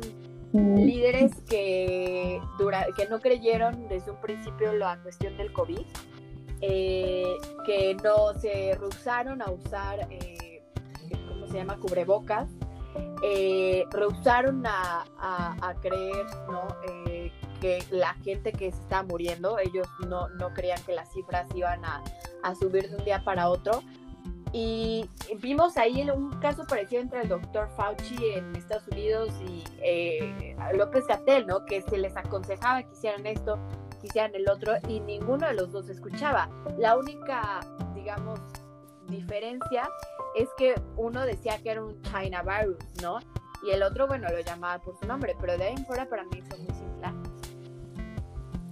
mm. 0.54 0.76
líderes 0.78 1.34
que, 1.50 2.40
dura, 2.60 2.86
que 2.96 3.08
no 3.08 3.20
creyeron 3.20 3.88
desde 3.90 4.12
un 4.12 4.22
principio 4.22 4.74
la 4.74 5.02
cuestión 5.02 5.36
del 5.38 5.52
COVID, 5.54 5.86
eh, 6.62 7.36
que 7.66 7.98
no 8.04 8.40
se 8.40 8.78
rehusaron 8.80 9.42
a 9.42 9.50
usar, 9.50 10.08
eh, 10.12 10.62
¿cómo 11.28 11.48
se 11.48 11.58
llama?, 11.58 11.78
cubrebocas, 11.78 12.48
eh, 13.24 13.86
rehusaron 13.92 14.64
a, 14.68 15.04
creer, 15.82 16.26
¿no?, 16.48 16.68
la 17.92 18.14
gente 18.16 18.52
que 18.52 18.72
se 18.72 18.82
está 18.82 19.04
muriendo, 19.04 19.60
ellos 19.60 19.88
no, 20.08 20.30
no 20.30 20.54
creían 20.54 20.82
que 20.84 20.94
las 20.94 21.12
cifras 21.14 21.48
iban 21.56 21.84
a, 21.86 22.04
a 22.44 22.56
subir 22.56 22.90
de 22.90 22.98
un 22.98 23.06
día 23.06 23.24
para 23.24 23.50
otro, 23.50 23.82
y 24.58 25.10
vimos 25.40 25.76
ahí 25.76 26.10
un 26.10 26.32
caso 26.40 26.64
parecido 26.66 27.02
entre 27.02 27.24
el 27.24 27.28
doctor 27.28 27.68
Fauci 27.76 28.16
en 28.36 28.56
Estados 28.56 28.88
Unidos 28.88 29.30
y 29.46 29.64
eh, 29.82 30.56
López 30.74 31.06
Gatel, 31.08 31.46
¿no? 31.46 31.66
Que 31.66 31.82
se 31.82 31.98
les 31.98 32.16
aconsejaba 32.16 32.82
que 32.84 32.94
hicieran 32.94 33.26
esto, 33.26 33.60
que 34.00 34.08
hicieran 34.08 34.34
el 34.34 34.50
otro, 34.50 34.76
y 34.88 35.02
ninguno 35.02 35.46
de 35.46 35.56
los 35.56 35.74
dos 35.74 35.90
escuchaba. 35.90 36.50
La 36.78 36.96
única, 36.98 37.60
digamos, 37.94 38.40
diferencia 39.08 39.90
es 40.38 40.48
que 40.58 40.76
uno 40.96 41.26
decía 41.26 41.58
que 41.62 41.72
era 41.72 41.84
un 41.84 42.02
China 42.04 42.42
virus, 42.42 42.78
¿no? 43.02 43.20
Y 43.68 43.72
el 43.72 43.84
otro, 43.84 44.08
bueno, 44.08 44.30
lo 44.30 44.40
llamaba 44.40 44.80
por 44.80 44.98
su 44.98 45.06
nombre, 45.06 45.36
pero 45.42 45.58
de 45.58 45.66
ahí 45.66 45.76
en 45.76 45.86
fuera 45.86 46.08
para 46.08 46.24
mí 46.24 46.42
fue 46.48 46.60
muy 46.60 46.74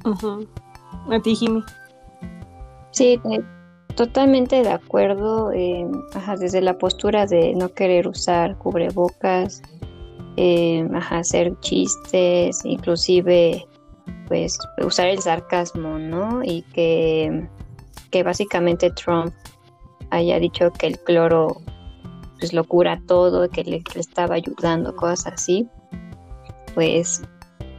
A 0.05 1.19
ti, 1.21 1.35
Jimmy. 1.35 1.63
Sí, 2.91 3.19
Totalmente 3.95 4.63
de 4.63 4.71
acuerdo, 4.71 5.51
eh, 5.51 5.85
desde 6.39 6.61
la 6.61 6.79
postura 6.79 7.27
de 7.27 7.53
no 7.53 7.69
querer 7.69 8.07
usar 8.07 8.57
cubrebocas, 8.57 9.61
eh, 10.35 10.87
hacer 11.11 11.53
chistes, 11.59 12.65
inclusive 12.65 13.67
pues 14.27 14.57
usar 14.83 15.09
el 15.09 15.19
sarcasmo, 15.19 15.99
¿no? 15.99 16.41
Y 16.43 16.63
que, 16.73 17.47
básicamente 18.23 18.89
Trump 18.89 19.31
haya 20.09 20.39
dicho 20.39 20.71
que 20.71 20.87
el 20.87 20.99
cloro 20.99 21.61
pues 22.39 22.51
lo 22.51 22.63
cura 22.63 22.99
todo, 23.05 23.47
que 23.49 23.63
le 23.63 23.83
estaba 23.95 24.35
ayudando, 24.35 24.95
cosas 24.95 25.33
así, 25.33 25.67
pues 26.73 27.21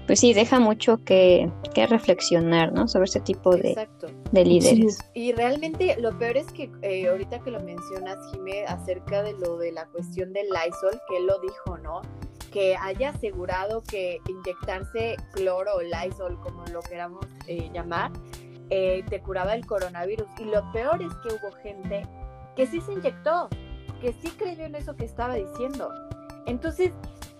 pues 0.07 0.21
sí, 0.21 0.35
deja 0.35 0.61
mucho 0.61 0.99
que, 1.05 1.51
reflexionar, 1.75 2.73
¿no? 2.73 2.87
Sobre 2.89 3.05
ese 3.07 3.21
tipo 3.21 3.57
de, 3.57 3.89
de 4.33 4.45
líderes. 4.45 4.99
Y 5.15 5.33
realmente 5.33 5.97
lo 5.99 6.17
peor 6.19 6.37
es 6.37 6.47
que 6.53 6.71
eh, 6.83 7.09
ahorita 7.09 7.41
que 7.41 7.51
lo 7.51 7.61
mencionas, 7.61 8.19
Jimé, 8.31 8.65
acerca 8.67 9.23
de 9.23 9.33
lo 9.33 9.57
de 9.57 9.73
la 9.73 9.87
cuestión 9.87 10.33
del 10.33 10.47
Lysol, 10.49 11.01
que 11.09 11.17
él 11.17 11.27
lo 11.27 11.39
dijo, 11.41 11.79
¿no? 11.79 12.03
Que 12.53 12.77
haya 12.77 13.11
asegurado 13.11 13.83
que 13.83 14.19
inyectarse 14.29 15.17
cloro 15.33 15.77
o 15.77 15.83
Lysol, 15.83 16.39
como 16.41 16.65
lo 16.67 16.81
queramos 16.83 17.27
eh, 17.47 17.71
llamar, 17.73 18.13
eh, 18.71 19.05
te 19.09 19.21
curaba 19.21 19.55
el 19.55 19.67
coronavirus. 19.67 20.29
Y 20.39 20.45
lo 20.45 20.71
peor 20.73 21.03
es 21.03 21.13
que 21.23 21.29
hubo 21.35 21.53
gente 21.63 22.07
que 22.55 22.67
sí 22.67 22.81
se 22.83 22.93
inyectó, 22.93 23.49
que 24.01 24.13
sí 24.13 24.29
creyó 24.37 24.65
en 24.65 24.75
eso 24.75 24.95
que 24.95 25.07
estaba 25.07 25.35
diciendo. 25.35 25.91
Entonces, 26.47 26.93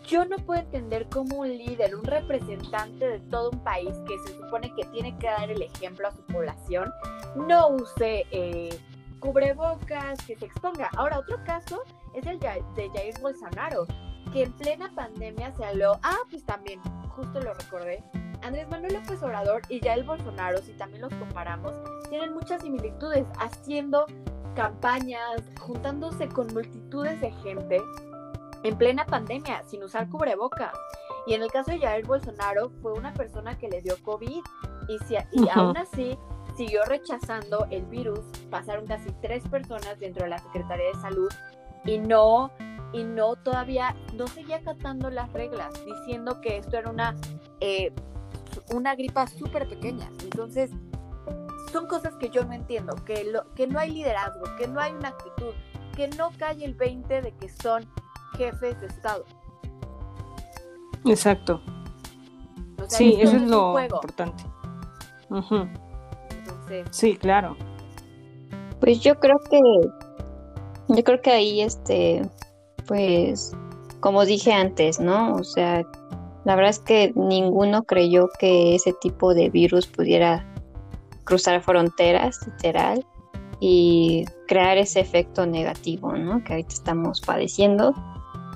yo 0.07 0.25
no 0.25 0.37
puedo 0.37 0.61
entender 0.61 1.09
cómo 1.11 1.41
un 1.41 1.49
líder, 1.49 1.95
un 1.95 2.05
representante 2.05 3.07
de 3.07 3.21
todo 3.21 3.51
un 3.51 3.65
país 3.65 3.91
que 4.07 4.19
se 4.27 4.39
supone 4.39 4.73
que 4.75 4.85
tiene 4.87 5.17
que 5.19 5.27
dar 5.27 5.51
el 5.51 5.63
ejemplo 5.63 6.09
a 6.09 6.13
su 6.13 6.23
población, 6.27 6.93
no 7.37 7.69
use 7.69 8.27
eh, 8.31 8.79
cubrebocas, 9.21 10.19
que 10.27 10.37
se 10.37 10.47
exponga. 10.47 10.91
Ahora, 10.97 11.19
otro 11.19 11.43
caso 11.45 11.83
es 12.15 12.27
el 12.27 12.39
de 12.39 12.91
Jair 12.95 13.19
Bolsonaro, 13.21 13.87
que 14.33 14.43
en 14.43 14.53
plena 14.53 14.93
pandemia 14.95 15.53
se 15.53 15.65
habló, 15.65 15.99
ah, 16.03 16.19
pues 16.31 16.45
también, 16.45 16.81
justo 17.09 17.41
lo 17.41 17.55
recordé, 17.55 18.05
Andrés 18.43 18.69
Manuel 18.69 18.95
López 18.95 19.23
Obrador 19.23 19.63
y 19.71 19.81
Jair 19.81 20.05
Bolsonaro, 20.05 20.59
si 20.59 20.73
también 20.73 21.03
los 21.03 21.15
comparamos, 21.15 21.73
tienen 22.11 22.35
muchas 22.35 22.61
similitudes, 22.61 23.25
haciendo 23.39 24.05
campañas, 24.55 25.43
juntándose 25.59 26.29
con 26.29 26.53
multitudes 26.53 27.21
de 27.21 27.33
gente 27.33 27.81
en 28.65 28.77
plena 28.77 29.07
pandemia, 29.07 29.63
sin 29.65 29.85
usar 29.85 30.09
cubreboca. 30.09 30.73
Y 31.27 31.35
en 31.35 31.43
el 31.43 31.51
caso 31.51 31.71
de 31.71 31.79
Jair 31.79 32.05
Bolsonaro, 32.05 32.71
fue 32.83 32.93
una 32.93 33.15
persona 33.15 33.57
que 33.57 33.69
le 33.69 33.81
dio 33.81 33.97
COVID 34.03 34.43
y, 34.89 34.99
si, 35.07 35.15
y 35.33 35.49
aún 35.49 35.77
así 35.77 36.19
siguió 36.57 36.83
rechazando 36.85 37.67
el 37.71 37.85
virus. 37.87 38.21
Pasaron 38.51 38.87
casi 38.87 39.11
tres 39.23 39.47
personas 39.49 39.99
dentro 40.01 40.25
de 40.25 40.31
la 40.31 40.39
Secretaría 40.39 40.87
de 40.87 41.01
Salud 41.01 41.29
y 41.85 41.99
no, 41.99 42.51
y 42.93 43.05
no 43.05 43.37
todavía, 43.37 43.95
no 44.15 44.27
seguía 44.27 44.57
acatando 44.57 45.11
las 45.11 45.33
reglas, 45.33 45.73
diciendo 45.85 46.41
que 46.41 46.59
esto 46.59 46.77
era 46.79 46.91
una, 46.91 47.15
eh, 47.61 47.93
una 48.73 48.95
gripa 48.95 49.27
súper 49.27 49.69
pequeña. 49.69 50.09
Entonces, 50.23 50.71
son 51.73 51.87
cosas 51.87 52.15
que 52.17 52.31
yo 52.31 52.45
no 52.45 52.53
entiendo, 52.53 52.95
que, 53.05 53.25
lo, 53.25 53.53
que 53.55 53.67
no 53.67 53.79
hay 53.79 53.91
liderazgo, 53.91 54.45
que 54.57 54.69
no 54.69 54.81
hay 54.81 54.93
una 54.93 55.09
actitud, 55.09 55.53
que 55.97 56.09
no 56.09 56.31
cae 56.39 56.65
el 56.65 56.75
20 56.75 57.21
de 57.21 57.33
que 57.33 57.49
son 57.49 57.85
jefes 58.37 58.81
de 58.81 58.87
Estado. 58.87 59.25
Exacto. 61.07 61.61
sí, 62.89 63.17
eso 63.21 63.37
es 63.37 63.43
lo 63.43 63.79
importante. 63.81 64.45
sí, 66.91 67.17
claro. 67.17 67.57
Pues 68.81 69.01
yo 69.01 69.19
creo 69.19 69.39
que, 69.51 69.61
yo 70.89 71.05
creo 71.05 71.21
que 71.21 71.31
ahí, 71.31 71.61
este, 71.61 72.29
pues, 72.87 73.53
como 74.01 74.25
dije 74.25 74.53
antes, 74.53 75.01
¿no? 75.01 75.37
O 75.37 75.45
sea, 75.45 75.83
la 76.45 76.57
verdad 76.57 76.71
es 76.71 76.79
que 76.79 77.13
ninguno 77.15 77.85
creyó 77.85 78.29
que 78.39 78.75
ese 78.75 78.93
tipo 79.01 79.35
de 79.35 79.49
virus 79.49 79.87
pudiera 79.87 80.47
cruzar 81.25 81.63
fronteras, 81.63 82.47
literal, 82.47 83.05
y 83.61 84.27
crear 84.47 84.77
ese 84.77 85.01
efecto 85.01 85.47
negativo, 85.47 86.13
¿no? 86.13 86.45
Que 86.45 86.53
ahorita 86.53 86.75
estamos 86.75 87.21
padeciendo 87.23 87.95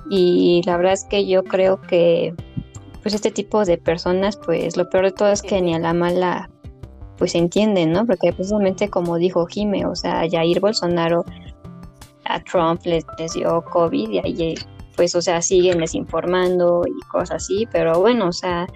y 0.09 0.61
la 0.65 0.77
verdad 0.77 0.93
es 0.93 1.03
que 1.05 1.27
yo 1.27 1.43
creo 1.43 1.81
que 1.81 2.33
pues 3.01 3.13
este 3.13 3.31
tipo 3.31 3.63
de 3.65 3.77
personas 3.77 4.37
pues 4.37 4.77
lo 4.77 4.89
peor 4.89 5.05
de 5.05 5.11
todo 5.11 5.31
es 5.31 5.41
que 5.41 5.61
ni 5.61 5.73
a 5.73 5.79
la 5.79 5.93
mala 5.93 6.49
pues 7.17 7.35
entienden, 7.35 7.91
¿no? 7.91 8.05
Porque 8.05 8.31
precisamente 8.31 8.89
como 8.89 9.17
dijo 9.17 9.45
Jime, 9.45 9.85
o 9.85 9.95
sea, 9.95 10.23
Jair 10.29 10.59
Bolsonaro 10.59 11.25
a 12.25 12.39
Trump 12.43 12.81
les, 12.85 13.05
dio 13.33 13.61
COVID 13.65 14.09
y 14.09 14.19
ahí 14.19 14.55
pues 14.95 15.15
o 15.15 15.21
sea 15.21 15.41
siguen 15.41 15.79
desinformando 15.79 16.83
y 16.87 17.07
cosas 17.07 17.43
así, 17.43 17.67
pero 17.71 17.99
bueno, 17.99 18.27
o 18.27 18.33
sea, 18.33 18.67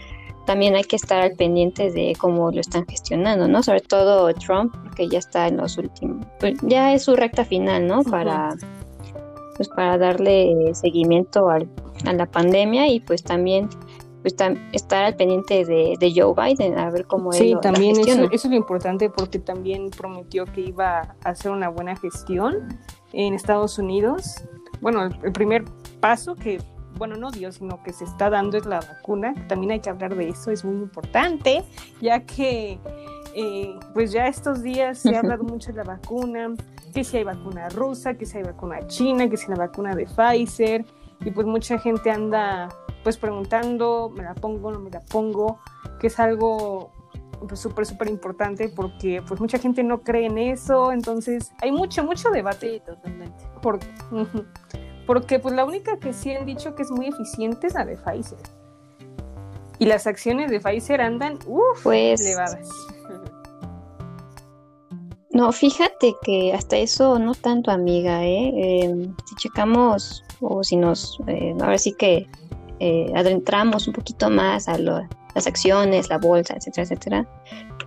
también 0.45 0.75
hay 0.75 0.83
que 0.83 0.95
estar 0.95 1.21
al 1.21 1.33
pendiente 1.33 1.91
de 1.91 2.15
cómo 2.19 2.51
lo 2.51 2.59
están 2.59 2.85
gestionando, 2.87 3.47
¿no? 3.47 3.63
Sobre 3.63 3.81
todo 3.81 4.33
Trump, 4.33 4.73
que 4.95 5.07
ya 5.07 5.19
está 5.19 5.47
en 5.47 5.57
los 5.57 5.77
últimos, 5.77 6.25
pues 6.39 6.55
ya 6.63 6.93
es 6.93 7.03
su 7.03 7.15
recta 7.15 7.45
final, 7.45 7.87
¿no? 7.87 8.03
Para 8.03 8.55
pues 9.55 9.69
para 9.69 9.97
darle 9.97 10.73
seguimiento 10.73 11.49
a 11.49 11.59
la 12.13 12.25
pandemia 12.25 12.87
y 12.87 12.99
pues 12.99 13.23
también 13.23 13.69
pues, 14.23 14.35
estar 14.71 15.03
al 15.03 15.15
pendiente 15.17 15.65
de, 15.65 16.13
Joe 16.15 16.33
Biden, 16.33 16.79
a 16.79 16.89
ver 16.89 17.05
cómo 17.05 17.33
sí, 17.33 17.55
también 17.61 17.99
eso, 17.99 18.23
eso, 18.23 18.29
es 18.31 18.45
lo 18.45 18.55
importante 18.55 19.09
porque 19.09 19.37
también 19.37 19.89
prometió 19.89 20.45
que 20.45 20.61
iba 20.61 21.15
a 21.23 21.29
hacer 21.29 21.51
una 21.51 21.67
buena 21.67 21.95
gestión 21.97 22.79
en 23.11 23.33
Estados 23.33 23.77
Unidos. 23.77 24.41
Bueno, 24.79 25.03
el, 25.05 25.31
primer 25.33 25.65
paso 25.99 26.35
que, 26.35 26.61
bueno, 26.97 27.17
no 27.17 27.31
dio, 27.31 27.51
sino 27.51 27.83
que 27.83 27.91
se 27.91 28.05
está 28.05 28.29
dando 28.29 28.57
es 28.57 28.65
la 28.65 28.79
vacuna. 28.79 29.33
También 29.49 29.73
hay 29.73 29.79
que 29.81 29.89
hablar 29.89 30.15
de 30.15 30.29
eso, 30.29 30.51
es 30.51 30.63
muy 30.63 30.75
importante, 30.75 31.65
ya 32.01 32.21
que 32.21 32.79
eh, 33.35 33.77
pues 33.93 34.13
ya 34.13 34.27
estos 34.27 34.63
días 34.63 34.99
se 34.99 35.17
ha 35.17 35.19
hablado 35.19 35.43
mucho 35.43 35.73
de 35.73 35.77
la 35.79 35.83
vacuna, 35.83 36.55
que 36.93 37.03
si 37.03 37.17
hay 37.17 37.23
vacuna 37.23 37.69
rusa, 37.69 38.13
que 38.13 38.25
si 38.25 38.37
hay 38.37 38.43
vacuna 38.43 38.85
china, 38.87 39.29
que 39.29 39.37
si 39.37 39.49
la 39.49 39.55
vacuna 39.55 39.95
de 39.95 40.05
Pfizer, 40.05 40.85
y 41.25 41.31
pues 41.31 41.47
mucha 41.47 41.79
gente 41.79 42.11
anda 42.11 42.69
pues 43.03 43.17
preguntando, 43.17 44.11
me 44.15 44.23
la 44.23 44.33
pongo, 44.33 44.71
no 44.71 44.79
me 44.79 44.89
la 44.89 45.01
pongo, 45.01 45.59
que 45.99 46.07
es 46.07 46.19
algo 46.19 46.91
pues 47.47 47.59
súper, 47.59 47.85
súper 47.85 48.07
importante 48.07 48.69
porque 48.69 49.21
pues 49.27 49.39
mucha 49.41 49.57
gente 49.57 49.83
no 49.83 50.01
cree 50.01 50.27
en 50.27 50.37
eso, 50.37 50.91
entonces 50.91 51.51
hay 51.61 51.71
mucho, 51.71 52.03
mucho 52.03 52.29
debate. 52.29 52.75
Sí, 52.75 52.81
totalmente. 52.85 53.43
porque 55.05 55.39
pues 55.39 55.53
la 55.53 55.65
única 55.65 55.97
que 55.97 56.13
sí 56.13 56.33
han 56.33 56.45
dicho 56.45 56.75
que 56.75 56.83
es 56.83 56.91
muy 56.91 57.07
eficiente 57.07 57.67
es 57.67 57.73
la 57.73 57.85
de 57.85 57.97
Pfizer. 57.97 58.39
Y 59.79 59.85
las 59.85 60.07
acciones 60.07 60.49
de 60.51 60.59
Pfizer 60.61 61.01
andan, 61.01 61.39
uff, 61.45 61.83
pues, 61.83 62.21
elevadas. 62.21 62.69
No, 65.33 65.51
fíjate 65.51 66.15
que 66.21 66.53
hasta 66.53 66.77
eso 66.77 67.17
no 67.17 67.33
tanto, 67.33 67.71
amiga, 67.71 68.23
¿eh? 68.23 68.83
Em, 68.83 69.15
si 69.25 69.35
checamos 69.37 70.23
o 70.39 70.63
si 70.63 70.75
nos, 70.75 71.17
eh, 71.25 71.55
ahora 71.59 71.79
sí 71.79 71.93
que 71.97 72.27
eh, 72.79 73.11
adentramos 73.15 73.87
un 73.87 73.93
poquito 73.93 74.29
más 74.29 74.67
a 74.67 74.77
las 74.77 75.47
acciones, 75.47 76.09
la 76.09 76.19
bolsa, 76.19 76.53
etcétera, 76.55 76.83
etcétera. 76.83 77.27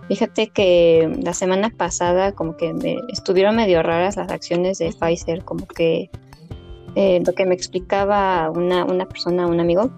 Fíjate 0.09 0.49
que 0.49 1.09
la 1.23 1.33
semana 1.33 1.69
pasada 1.69 2.33
como 2.33 2.57
que 2.57 2.73
me, 2.73 2.97
estuvieron 3.13 3.55
medio 3.55 3.81
raras 3.81 4.17
las 4.17 4.29
acciones 4.29 4.79
de 4.79 4.91
Pfizer, 4.91 5.45
como 5.45 5.67
que 5.67 6.09
eh, 6.95 7.21
lo 7.25 7.33
que 7.33 7.45
me 7.45 7.55
explicaba 7.55 8.49
una, 8.49 8.83
una 8.83 9.05
persona, 9.07 9.47
un 9.47 9.61
amigo, 9.61 9.89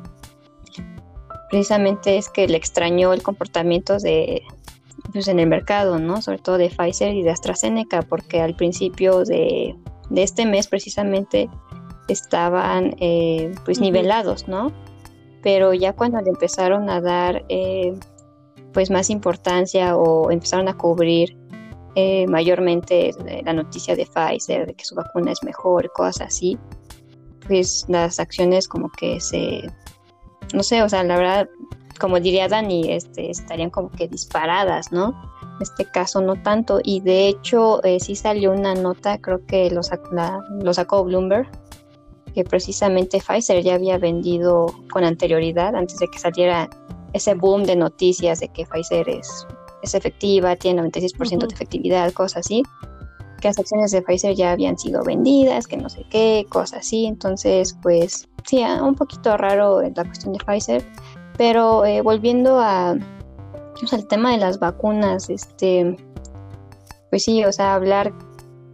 precisamente 1.49 2.17
es 2.17 2.29
que 2.29 2.47
le 2.47 2.57
extrañó 2.57 3.11
el 3.11 3.23
comportamiento 3.23 3.97
de, 3.97 4.43
pues, 5.11 5.27
en 5.27 5.39
el 5.39 5.47
mercado, 5.47 5.99
¿no? 5.99 6.21
Sobre 6.21 6.39
todo 6.39 6.57
de 6.57 6.69
Pfizer 6.69 7.13
y 7.13 7.23
de 7.23 7.31
AstraZeneca, 7.31 8.01
porque 8.03 8.41
al 8.41 8.55
principio 8.55 9.23
de, 9.23 9.75
este 10.15 10.45
mes 10.45 10.67
precisamente 10.67 11.49
estaban 12.07 12.95
eh, 12.99 13.51
pues 13.65 13.79
nivelados, 13.79 14.47
¿no? 14.47 14.71
Pero 15.43 15.73
ya 15.73 15.93
cuando 15.93 16.19
le 16.21 16.29
empezaron 16.29 16.89
a 16.89 16.99
dar 16.99 17.45
eh, 17.49 17.93
pues 18.73 18.89
más 18.89 19.09
importancia 19.09 19.95
o 19.95 20.31
empezaron 20.31 20.67
a 20.67 20.77
cubrir 20.77 21.37
eh, 21.95 22.27
mayormente 22.27 23.11
la 23.43 23.53
noticia 23.53 23.95
de 23.95 24.05
Pfizer, 24.05 24.67
de 24.67 24.73
que 24.73 24.85
su 24.85 24.95
vacuna 24.95 25.31
es 25.31 25.43
mejor 25.43 25.91
cosas 25.91 26.27
así, 26.27 26.57
pues 27.47 27.85
las 27.87 28.19
acciones 28.19 28.67
como 28.67 28.89
que 28.89 29.19
se, 29.19 29.63
no 30.53 30.63
sé, 30.63 30.83
o 30.83 30.89
sea, 30.89 31.03
la 31.03 31.17
verdad 31.17 31.49
como 31.99 32.19
diría 32.19 32.47
Dani, 32.47 32.91
este, 32.91 33.29
estarían 33.29 33.69
como 33.69 33.91
que 33.91 34.07
disparadas, 34.07 34.91
¿no? 34.91 35.09
En 35.57 35.61
este 35.61 35.85
caso 35.85 36.21
no 36.21 36.41
tanto. 36.41 36.79
Y 36.83 37.01
de 37.01 37.27
hecho 37.27 37.83
eh, 37.83 37.99
sí 37.99 38.15
salió 38.15 38.51
una 38.51 38.73
nota, 38.73 39.19
creo 39.19 39.45
que 39.45 39.69
lo, 39.69 39.81
lo 40.61 40.73
sacó 40.73 41.03
Bloomberg, 41.03 41.49
que 42.33 42.43
precisamente 42.43 43.19
Pfizer 43.19 43.63
ya 43.63 43.75
había 43.75 43.97
vendido 43.97 44.73
con 44.91 45.03
anterioridad, 45.03 45.75
antes 45.75 45.97
de 45.99 46.07
que 46.07 46.19
saliera 46.19 46.69
ese 47.13 47.33
boom 47.33 47.63
de 47.63 47.75
noticias 47.75 48.39
de 48.39 48.47
que 48.49 48.65
Pfizer 48.65 49.09
es, 49.09 49.47
es 49.81 49.95
efectiva, 49.95 50.55
tiene 50.55 50.81
96% 50.83 51.47
de 51.47 51.53
efectividad, 51.53 52.11
cosas 52.13 52.45
así, 52.45 52.63
que 53.39 53.47
las 53.47 53.59
acciones 53.59 53.91
de 53.91 54.01
Pfizer 54.01 54.35
ya 54.35 54.51
habían 54.51 54.77
sido 54.77 55.03
vendidas, 55.03 55.67
que 55.67 55.77
no 55.77 55.89
sé 55.89 56.05
qué, 56.09 56.45
cosas 56.49 56.79
así. 56.79 57.05
Entonces, 57.05 57.75
pues 57.81 58.27
sí, 58.45 58.61
ah, 58.61 58.83
un 58.83 58.95
poquito 58.95 59.35
raro 59.37 59.81
la 59.81 60.03
cuestión 60.03 60.33
de 60.33 60.39
Pfizer. 60.43 60.83
Pero 61.39 61.85
eh, 61.85 62.01
volviendo 62.01 62.59
al 62.59 62.99
tema 64.09 64.33
de 64.33 64.39
las 64.39 64.59
vacunas, 64.59 65.29
este, 65.29 65.95
pues 67.09 67.23
sí, 67.23 67.45
o 67.45 67.53
sea, 67.53 67.75
hablar 67.75 68.13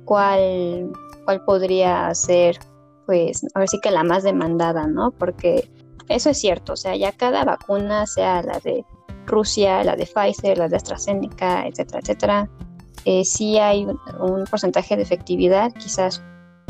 cuál, 0.04 0.92
cuál 1.26 1.46
podría 1.46 2.12
ser, 2.16 2.58
pues, 3.06 3.46
ahora 3.54 3.68
sí 3.68 3.80
que 3.84 3.92
la 3.92 4.04
más 4.04 4.24
demandada, 4.24 4.88
¿no? 4.88 5.12
Porque 5.12 5.70
eso 6.10 6.32
es 6.32 6.40
cierto, 6.40 6.74
o 6.74 6.76
sea, 6.76 6.96
ya 6.96 7.12
cada 7.12 7.46
vacuna, 7.46 8.08
sea 8.08 8.42
la 8.42 8.60
de 8.62 8.84
Rusia, 9.28 9.84
la 9.84 9.96
de 9.96 10.08
Pfizer, 10.08 10.58
la 10.58 10.68
de 10.68 10.78
AstraZeneca, 10.78 11.68
etcétera, 11.68 12.00
etcétera, 12.00 12.50
eh, 13.06 13.26
sí 13.26 13.60
hay 13.60 13.86
un 13.86 14.44
porcentaje 14.50 14.96
de 14.96 15.04
efectividad, 15.04 15.72
quizás 15.74 16.24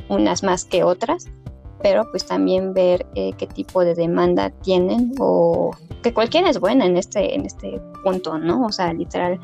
unas 0.10 0.44
más 0.44 0.66
que 0.66 0.84
otras, 0.84 1.30
pero 1.82 2.12
pues 2.12 2.26
también 2.26 2.74
ver 2.74 3.06
eh, 3.16 3.32
qué 3.38 3.48
tipo 3.48 3.86
de 3.86 3.96
demanda 3.96 4.50
tienen 4.50 5.14
o 5.20 5.72
que 6.06 6.14
cualquiera 6.14 6.52
es 6.52 6.60
buena 6.60 6.86
en 6.86 6.98
este, 6.98 7.34
en 7.34 7.48
este 7.48 7.82
punto, 8.04 8.38
¿no? 8.38 8.68
O 8.68 8.72
sea, 8.72 8.94
literal, 8.94 9.40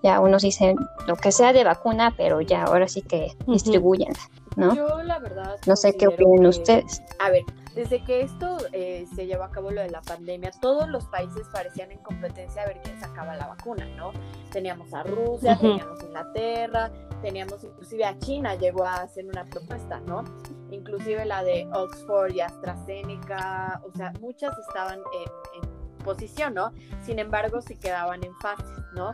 ya 0.00 0.20
unos 0.20 0.42
dicen 0.42 0.76
lo 1.08 1.16
que 1.16 1.32
sea 1.32 1.52
de 1.52 1.64
vacuna, 1.64 2.14
pero 2.16 2.40
ya 2.40 2.62
ahora 2.62 2.86
sí 2.86 3.02
que 3.02 3.36
distribuyen, 3.48 4.12
¿no? 4.54 4.76
Yo 4.76 5.02
la 5.02 5.18
verdad... 5.18 5.56
No 5.66 5.74
sé 5.74 5.96
qué 5.96 6.06
opinan 6.06 6.46
ustedes. 6.46 7.02
A 7.18 7.30
ver, 7.30 7.42
desde 7.74 8.04
que 8.04 8.20
esto 8.20 8.58
eh, 8.70 9.06
se 9.16 9.26
llevó 9.26 9.42
a 9.42 9.50
cabo 9.50 9.72
lo 9.72 9.80
de 9.80 9.90
la 9.90 10.02
pandemia, 10.02 10.52
todos 10.60 10.88
los 10.88 11.04
países 11.06 11.48
parecían 11.52 11.90
en 11.90 11.98
competencia 11.98 12.62
a 12.62 12.66
ver 12.66 12.80
quién 12.84 13.00
sacaba 13.00 13.34
la 13.34 13.48
vacuna, 13.48 13.84
¿no? 13.96 14.12
Teníamos 14.52 14.94
a 14.94 15.02
Rusia, 15.02 15.58
teníamos 15.58 16.00
a 16.00 16.04
Inglaterra, 16.04 16.92
teníamos 17.22 17.64
inclusive 17.64 18.04
a 18.04 18.16
China, 18.20 18.54
llegó 18.54 18.84
a 18.84 18.98
hacer 18.98 19.26
una 19.26 19.44
propuesta, 19.46 19.98
¿no? 20.06 20.22
Inclusive 20.70 21.24
la 21.24 21.42
de 21.42 21.68
Oxford 21.72 22.32
y 22.32 22.40
AstraZeneca, 22.40 23.82
o 23.84 23.96
sea, 23.96 24.12
muchas 24.20 24.56
estaban 24.68 25.00
en, 25.00 25.73
posición, 26.04 26.54
¿no? 26.54 26.72
Sin 27.02 27.18
embargo, 27.18 27.60
se 27.60 27.76
quedaban 27.76 28.22
en 28.22 28.34
fases, 28.36 28.84
¿no? 28.94 29.12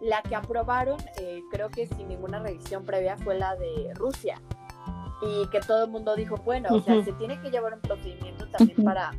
La 0.00 0.22
que 0.22 0.34
aprobaron, 0.34 0.98
eh, 1.18 1.42
creo 1.52 1.70
que 1.70 1.86
sin 1.86 2.08
ninguna 2.08 2.40
revisión 2.40 2.84
previa, 2.84 3.16
fue 3.18 3.38
la 3.38 3.54
de 3.54 3.92
Rusia, 3.94 4.40
y 5.22 5.46
que 5.48 5.60
todo 5.60 5.84
el 5.84 5.90
mundo 5.90 6.16
dijo, 6.16 6.36
bueno, 6.38 6.70
o 6.72 6.80
sea, 6.80 7.04
se 7.04 7.12
tiene 7.12 7.40
que 7.40 7.50
llevar 7.50 7.74
un 7.74 7.80
procedimiento 7.80 8.48
también 8.48 8.82
para, 8.82 9.12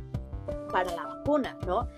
para 0.70 0.90
la 0.94 1.06
vacuna, 1.06 1.56
¿no? 1.66 1.88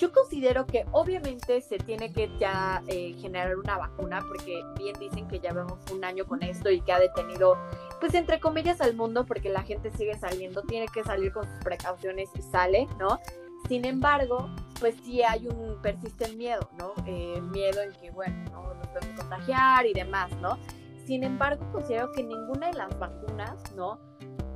Yo 0.00 0.10
considero 0.12 0.64
que 0.64 0.86
obviamente 0.92 1.60
se 1.60 1.76
tiene 1.76 2.10
que 2.10 2.30
ya 2.38 2.82
eh, 2.86 3.14
generar 3.20 3.54
una 3.58 3.76
vacuna 3.76 4.24
porque 4.26 4.64
bien 4.78 4.98
dicen 4.98 5.28
que 5.28 5.40
ya 5.40 5.52
vemos 5.52 5.78
un 5.92 6.02
año 6.04 6.24
con 6.24 6.42
esto 6.42 6.70
y 6.70 6.80
que 6.80 6.90
ha 6.90 6.98
detenido, 6.98 7.58
pues 8.00 8.14
entre 8.14 8.40
comillas, 8.40 8.80
al 8.80 8.94
mundo 8.94 9.26
porque 9.26 9.50
la 9.50 9.62
gente 9.62 9.90
sigue 9.90 10.18
saliendo, 10.18 10.62
tiene 10.62 10.86
que 10.88 11.04
salir 11.04 11.34
con 11.34 11.44
sus 11.44 11.62
precauciones 11.62 12.30
y 12.34 12.40
sale, 12.40 12.88
¿no? 12.98 13.20
Sin 13.68 13.84
embargo, 13.84 14.50
pues 14.80 14.96
sí 15.04 15.22
hay 15.22 15.46
un, 15.46 15.80
persiste 15.82 16.24
el 16.24 16.36
miedo, 16.36 16.68
¿no? 16.78 16.94
Eh, 17.06 17.40
miedo 17.40 17.82
en 17.82 17.92
que, 17.92 18.10
bueno, 18.10 18.34
¿no? 18.50 18.74
nos 18.74 18.86
podemos 18.88 19.20
contagiar 19.20 19.86
y 19.86 19.92
demás, 19.92 20.32
¿no? 20.40 20.58
Sin 21.06 21.22
embargo, 21.22 21.64
considero 21.70 22.10
que 22.12 22.22
ninguna 22.22 22.68
de 22.68 22.74
las 22.74 22.98
vacunas, 22.98 23.72
¿no? 23.76 23.98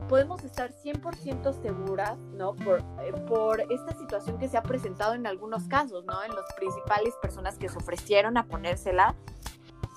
Podemos 0.09 0.43
estar 0.45 0.73
100% 0.73 1.53
seguras, 1.63 2.19
¿no? 2.37 2.55
Por, 2.55 2.81
eh, 3.03 3.13
por 3.27 3.61
esta 3.61 3.95
situación 3.95 4.39
que 4.39 4.49
se 4.49 4.57
ha 4.57 4.63
presentado 4.63 5.15
en 5.15 5.27
algunos 5.27 5.65
casos, 5.65 6.05
¿no? 6.05 6.23
En 6.23 6.35
las 6.35 6.45
principales 6.57 7.15
personas 7.21 7.59
que 7.59 7.69
se 7.69 7.79
ofrecieron 7.79 8.37
a 8.37 8.47
ponérsela. 8.47 9.15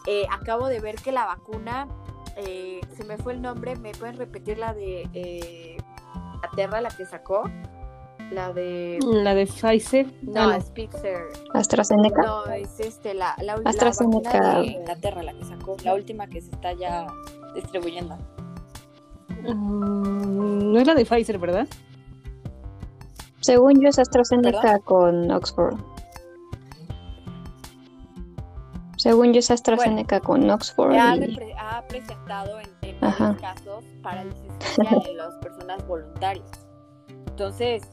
Eh, 0.08 0.26
acabo 0.32 0.68
de 0.68 0.80
ver 0.80 0.96
que 0.96 1.12
la 1.12 1.26
vacuna, 1.26 1.88
eh, 2.38 2.82
se 2.96 3.04
me 3.04 3.18
fue 3.18 3.34
el 3.34 3.42
nombre, 3.42 3.76
¿me 3.76 3.92
pueden 3.92 4.18
repetir 4.18 4.58
la 4.58 4.74
de 4.74 5.78
Aterra, 6.44 6.82
la 6.82 6.90
que 6.90 7.06
sacó? 7.06 7.44
La 8.32 8.52
de. 8.52 9.00
La 9.06 9.34
de 9.34 9.46
Pfizer. 9.46 10.08
No, 10.22 10.52
es 10.52 10.70
Pfizer. 10.72 11.28
AstraZeneca. 11.54 12.22
No, 12.22 12.46
es 12.46 12.80
este, 12.80 13.14
la, 13.14 13.36
la, 13.42 13.54
AstraZeneca. 13.64 14.60
de 14.60 14.68
Inglaterra, 14.68 15.24
la 15.24 15.34
que 15.34 15.46
sacó. 15.46 15.78
La 15.84 15.94
última 15.94 16.28
que 16.28 16.42
se 16.42 16.52
está 16.52 16.74
ya 16.74 17.08
distribuyendo. 17.56 18.18
Mm, 19.44 20.74
no 20.74 20.80
es 20.80 20.88
la 20.88 20.96
de 20.96 21.06
Pfizer, 21.06 21.38
¿verdad? 21.38 21.68
Según 23.40 23.80
yo 23.82 23.90
es 23.90 24.00
AstraZeneca 24.00 24.80
con 24.80 25.32
Oxford. 25.32 25.78
Según 28.98 29.32
yo 29.32 29.40
es 29.40 29.52
AstraZeneca 29.52 30.20
con 30.20 30.50
Oxford. 30.50 30.94
Ha, 30.96 31.14
ha 31.60 31.88
presentado 31.88 32.60
en, 32.60 32.70
en 32.82 33.36
casos 33.36 33.86
para 34.04 34.26
la 34.26 34.34
asistencia 34.34 35.00
de 35.00 35.14
las 35.14 35.36
personas 35.36 35.88
voluntarias. 35.88 36.68
Entonces, 37.28 37.84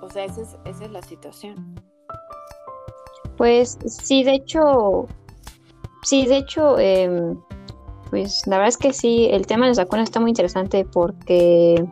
o 0.00 0.10
sea, 0.10 0.24
esa 0.24 0.42
es, 0.42 0.56
esa 0.64 0.84
es 0.84 0.90
la 0.90 1.02
situación. 1.02 1.80
Pues 3.36 3.78
sí, 3.86 4.22
de 4.22 4.34
hecho, 4.34 5.06
sí, 6.02 6.26
de 6.26 6.38
hecho, 6.38 6.78
em, 6.78 7.40
pues 8.10 8.46
la 8.46 8.58
verdad 8.58 8.68
es 8.68 8.76
que 8.76 8.92
sí, 8.92 9.28
el 9.30 9.46
tema 9.46 9.64
de 9.64 9.70
las 9.70 9.78
vacunas 9.78 10.04
está 10.04 10.20
muy 10.20 10.30
interesante 10.30 10.84
porque, 10.84 11.84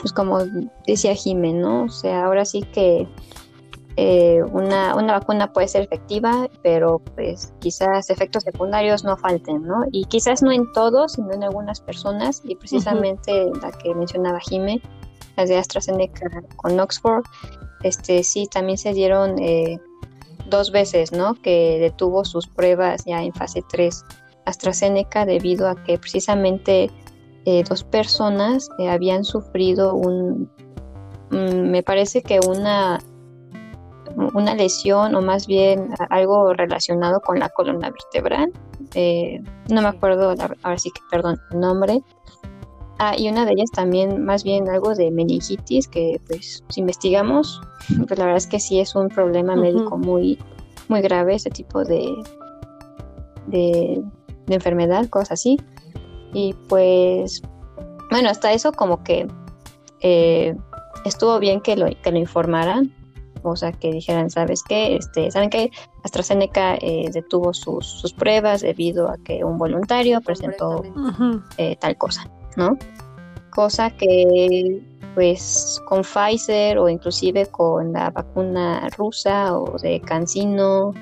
pues 0.00 0.12
como 0.12 0.38
decía 0.86 1.14
Jimé, 1.14 1.52
¿no? 1.54 1.84
O 1.84 1.88
sea, 1.88 2.26
ahora 2.26 2.44
sí 2.44 2.62
que 2.62 3.08
eh, 3.98 4.42
una, 4.52 4.94
una, 4.94 5.14
vacuna 5.14 5.52
puede 5.54 5.68
ser 5.68 5.82
efectiva, 5.82 6.50
pero 6.62 6.98
pues 7.14 7.54
quizás 7.60 8.10
efectos 8.10 8.42
secundarios 8.42 9.04
no 9.04 9.16
falten, 9.16 9.62
¿no? 9.62 9.84
Y 9.90 10.04
quizás 10.04 10.42
no 10.42 10.52
en 10.52 10.70
todos, 10.72 11.12
sino 11.12 11.32
en 11.32 11.42
algunas 11.42 11.80
personas, 11.80 12.42
y 12.44 12.56
precisamente 12.56 13.46
la 13.62 13.72
que 13.72 13.94
mencionaba 13.94 14.38
Jime, 14.40 14.82
las 15.38 15.48
de 15.48 15.56
AstraZeneca 15.56 16.28
con 16.56 16.78
Oxford, 16.78 17.24
este 17.82 18.22
sí 18.22 18.46
también 18.52 18.76
se 18.76 18.92
dieron 18.92 19.38
eh, 19.38 19.80
dos 20.50 20.72
veces, 20.72 21.12
¿no? 21.12 21.34
Que 21.34 21.78
detuvo 21.80 22.26
sus 22.26 22.46
pruebas 22.46 23.04
ya 23.06 23.22
en 23.22 23.32
fase 23.32 23.62
3 23.66 24.04
AstraZeneca 24.44 25.24
debido 25.24 25.68
a 25.68 25.82
que 25.84 25.98
precisamente 25.98 26.90
eh, 27.46 27.64
dos 27.66 27.82
personas 27.82 28.68
habían 28.88 29.24
sufrido 29.24 29.94
un, 29.94 30.50
mm, 31.30 31.70
me 31.70 31.82
parece 31.82 32.22
que 32.22 32.40
una 32.46 33.00
una 34.16 34.54
lesión 34.54 35.14
o 35.14 35.20
más 35.20 35.46
bien 35.46 35.90
algo 36.10 36.54
relacionado 36.54 37.20
con 37.20 37.38
la 37.38 37.48
columna 37.50 37.90
vertebral. 37.90 38.52
Eh, 38.94 39.40
no 39.68 39.82
me 39.82 39.88
acuerdo, 39.88 40.34
ahora 40.62 40.78
sí 40.78 40.90
que, 40.90 41.00
perdón, 41.10 41.38
el 41.50 41.60
nombre. 41.60 42.02
Ah, 42.98 43.14
y 43.16 43.28
una 43.28 43.44
de 43.44 43.52
ellas 43.52 43.70
también, 43.72 44.24
más 44.24 44.42
bien 44.42 44.70
algo 44.70 44.94
de 44.94 45.10
meningitis, 45.10 45.86
que 45.86 46.18
pues 46.26 46.64
si 46.70 46.80
investigamos, 46.80 47.60
pues 48.06 48.18
la 48.18 48.24
verdad 48.24 48.38
es 48.38 48.46
que 48.46 48.58
sí 48.58 48.80
es 48.80 48.94
un 48.94 49.08
problema 49.08 49.54
médico 49.54 49.98
muy, 49.98 50.38
muy 50.88 51.02
grave 51.02 51.34
ese 51.34 51.50
tipo 51.50 51.84
de, 51.84 52.10
de, 53.48 54.02
enfermedad, 54.48 55.08
cosas 55.10 55.32
así. 55.32 55.58
Y 56.32 56.54
pues, 56.68 57.42
bueno, 58.10 58.30
hasta 58.30 58.52
eso 58.52 58.72
como 58.72 59.04
que 59.04 59.26
eh, 60.00 60.56
estuvo 61.04 61.38
bien 61.38 61.60
que 61.60 61.76
lo, 61.76 61.88
que 62.02 62.10
lo 62.10 62.18
informaran, 62.18 62.94
o 63.50 63.56
sea, 63.56 63.72
que 63.72 63.92
dijeran, 63.92 64.30
¿sabes 64.30 64.62
qué? 64.62 64.96
Este, 64.96 65.30
¿Saben 65.30 65.50
qué? 65.50 65.70
AstraZeneca 66.04 66.76
eh, 66.76 67.10
detuvo 67.12 67.52
sus, 67.52 67.86
sus, 67.86 68.12
pruebas 68.12 68.62
debido 68.62 69.08
a 69.08 69.16
que 69.18 69.44
un 69.44 69.58
voluntario 69.58 70.20
presentó 70.20 70.82
eh, 71.58 71.76
tal 71.80 71.96
cosa, 71.96 72.30
¿no? 72.56 72.78
Cosa 73.50 73.90
que, 73.90 74.82
pues, 75.14 75.82
con 75.86 76.02
Pfizer 76.02 76.78
o 76.78 76.88
inclusive 76.88 77.46
con 77.46 77.92
la 77.92 78.10
vacuna 78.10 78.88
rusa 78.96 79.56
o 79.56 79.78
de 79.78 80.00
CanSino, 80.00 80.92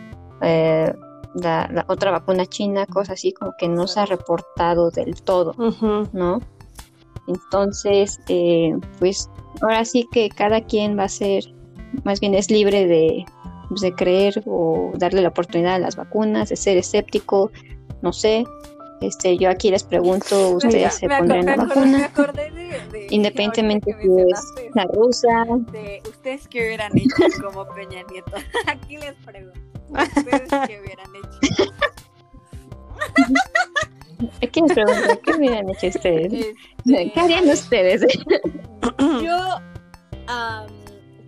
eh, 0.40 0.92
la, 1.34 1.84
otra 1.88 2.12
vacuna 2.12 2.46
china, 2.46 2.86
cosas 2.86 3.14
así, 3.14 3.32
como 3.32 3.52
que 3.58 3.68
no 3.68 3.86
se 3.86 4.00
ha 4.00 4.06
reportado 4.06 4.90
del 4.90 5.20
todo, 5.22 5.54
¿no? 6.12 6.40
Entonces, 7.26 8.20
pues 8.98 9.30
ahora 9.62 9.84
sí 9.84 10.08
que 10.12 10.28
cada 10.28 10.60
quien 10.60 10.98
va 10.98 11.04
a 11.04 11.08
ser 11.08 11.44
más 12.04 12.20
bien 12.20 12.34
es 12.34 12.50
libre 12.50 12.86
de, 12.86 13.24
pues, 13.68 13.80
de 13.80 13.94
creer 13.94 14.42
o 14.46 14.92
darle 14.96 15.22
la 15.22 15.28
oportunidad 15.28 15.74
a 15.74 15.78
las 15.78 15.96
vacunas, 15.96 16.48
de 16.48 16.56
ser 16.56 16.76
escéptico, 16.76 17.50
no 18.02 18.12
sé. 18.12 18.44
Este, 19.00 19.36
yo 19.36 19.50
aquí 19.50 19.70
les 19.70 19.82
pregunto, 19.82 20.50
¿ustedes 20.56 20.94
se 20.94 21.08
pondrían 21.08 21.46
la 21.46 21.56
vacuna? 21.56 22.10
Independientemente 23.10 23.94
si 24.00 24.08
es 24.08 24.74
la 24.74 24.84
rusa. 24.84 25.44
¿Ustedes 26.08 26.48
qué 26.48 26.66
hubieran 26.66 26.96
hecho 26.96 27.42
como 27.42 27.66
Peña 27.74 28.02
Nieto? 28.10 28.32
aquí 28.66 28.96
les 28.96 29.14
pregunto. 29.24 29.60
¿Ustedes 29.90 30.48
qué 30.68 30.80
hubieran 30.80 31.10
hecho? 31.16 31.72
Aquí 34.42 34.60
les 34.60 34.72
pregunto, 34.74 35.20
¿qué 35.24 35.32
hubieran 35.36 35.68
hecho 35.70 35.86
ustedes? 35.88 36.32
Este, 36.32 37.12
¿Qué 37.12 37.20
harían 37.20 37.48
ustedes? 37.48 38.02
yo... 38.98 39.58
Um, 40.26 40.83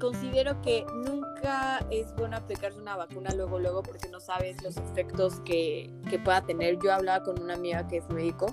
considero 0.06 0.60
que 0.62 0.86
nunca 0.94 1.84
es 1.90 2.14
bueno 2.14 2.36
aplicarse 2.36 2.80
una 2.80 2.96
vacuna 2.96 3.30
luego, 3.34 3.58
luego, 3.58 3.82
porque 3.82 4.08
no 4.08 4.20
sabes 4.20 4.62
los 4.62 4.76
efectos 4.76 5.40
que, 5.40 5.92
que 6.08 6.18
pueda 6.18 6.42
tener. 6.42 6.78
Yo 6.78 6.92
hablaba 6.92 7.24
con 7.24 7.42
una 7.42 7.54
amiga 7.54 7.88
que 7.88 7.98
es 7.98 8.08
médico 8.10 8.46